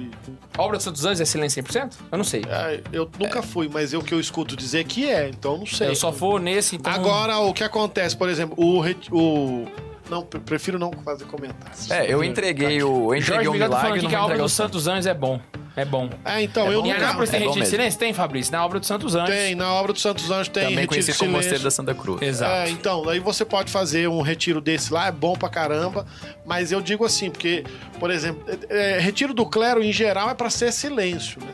[0.56, 1.94] A obra dos Santos Anjos é silêncio 100%?
[2.12, 2.44] Eu não sei.
[2.48, 5.88] Ah, eu nunca fui, mas eu que eu escuto dizer que é, então não sei.
[5.90, 6.94] Eu só vou nesse, então...
[6.94, 8.80] Agora, o que acontece, por exemplo, o.
[8.80, 9.66] ret- o...
[10.10, 11.90] Não, pre- prefiro não fazer comentários.
[11.90, 14.20] É, eu entreguei o, eu entreguei Jorge o tá falando milagre aqui não que a
[14.20, 14.74] vou obra entregar o dos santo.
[14.74, 15.40] Santos Anjos é bom.
[15.76, 16.10] É bom.
[16.26, 16.99] É, então, É eu bom nunca.
[17.27, 17.99] Tem é retiro de silêncio?
[17.99, 18.52] Tem, Fabrício.
[18.52, 19.34] Na obra dos Santos Anjos.
[19.34, 21.31] Tem, na obra dos Santos Anjos tem Também retiro como.
[21.31, 22.22] Mosteiro da Santa Cruz.
[22.22, 22.52] Exato.
[22.52, 26.06] É, então, aí você pode fazer um retiro desse lá, é bom pra caramba,
[26.45, 27.64] mas eu digo assim, porque,
[27.99, 31.53] por exemplo, é, é, retiro do clero em geral é pra ser silêncio, né?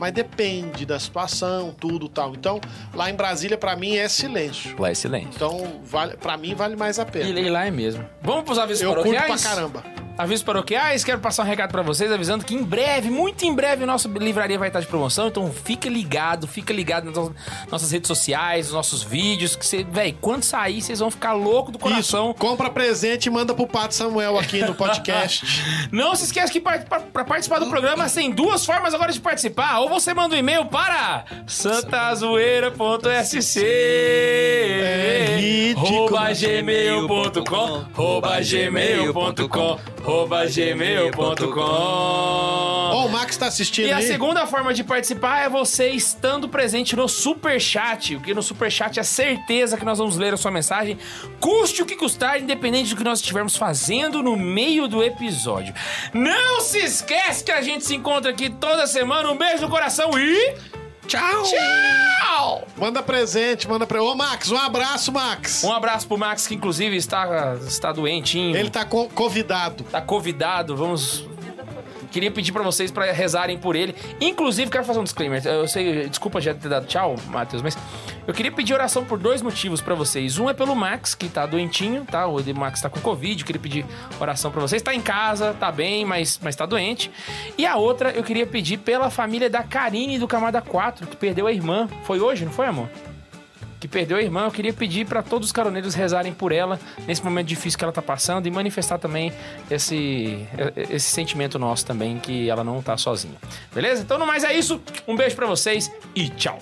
[0.00, 2.34] Mas depende da situação, tudo tal.
[2.34, 2.58] Então,
[2.94, 4.74] lá em Brasília, pra mim, é silêncio.
[4.78, 5.30] Lá é silêncio.
[5.36, 7.38] Então, vale, pra mim, vale mais a pena.
[7.38, 8.02] e lá é mesmo.
[8.22, 9.42] Vamos pros avisos Eu curto paroquiais?
[9.42, 9.84] pra caramba.
[10.18, 13.84] Avisos paroquiais, quero passar um recado pra vocês, avisando que em breve, muito em breve,
[13.84, 17.34] o nosso livraria vai estar de promoção, então fica ligado, fica ligado nas nossas-
[17.70, 21.72] nossas redes sociais, nos nossos vídeos, que você, velho, quando sair, vocês vão ficar louco
[21.72, 22.30] do coração.
[22.32, 25.88] Isso, compra presente e manda pro Pato Samuel aqui no podcast.
[25.90, 29.78] Não se esqueça que para participar do programa tem duas formas agora de participar.
[29.78, 35.74] Ou você manda um e-mail para santazoeira.sc É
[36.32, 41.60] gmail.com arroba gmail.com arroba gmail.com
[42.92, 44.06] Ó, o Max tá assistindo e a aí.
[44.06, 48.16] segunda forma de participar é você estando presente no Superchat.
[48.16, 50.98] O que no Superchat é certeza que nós vamos ler a sua mensagem,
[51.38, 55.72] custe o que custar, independente do que nós estivermos fazendo no meio do episódio.
[56.12, 59.30] Não se esquece que a gente se encontra aqui toda semana.
[59.30, 60.54] Um beijo no coração e.
[61.10, 61.42] Tchau!
[61.42, 62.66] Tchau!
[62.76, 64.08] Manda presente, manda presente.
[64.12, 65.64] Ô, Max, um abraço, Max.
[65.64, 68.56] Um abraço pro Max, que inclusive está, está doentinho.
[68.56, 69.82] Ele tá co- convidado.
[69.84, 71.26] tá convidado, vamos.
[72.10, 73.94] Queria pedir pra vocês pra rezarem por ele.
[74.20, 75.44] Inclusive, quero fazer um disclaimer.
[75.46, 77.76] Eu sei, desculpa já ter dado tchau, Matheus, mas
[78.26, 80.38] eu queria pedir oração por dois motivos pra vocês.
[80.38, 82.26] Um é pelo Max, que tá doentinho, tá?
[82.26, 83.40] O Max tá com Covid.
[83.40, 83.86] Eu queria pedir
[84.20, 84.82] oração pra vocês.
[84.82, 87.10] Tá em casa, tá bem, mas, mas tá doente.
[87.56, 91.46] E a outra, eu queria pedir pela família da Karine do Camada 4, que perdeu
[91.46, 91.88] a irmã.
[92.04, 92.88] Foi hoje, não foi, amor?
[93.80, 97.24] Que perdeu a irmã, eu queria pedir para todos os caroneiros rezarem por ela nesse
[97.24, 99.32] momento difícil que ela tá passando e manifestar também
[99.70, 100.46] esse,
[100.90, 103.36] esse sentimento nosso também que ela não tá sozinha.
[103.74, 104.02] Beleza?
[104.02, 104.80] Então, no mais é isso.
[105.08, 106.60] Um beijo para vocês e tchau.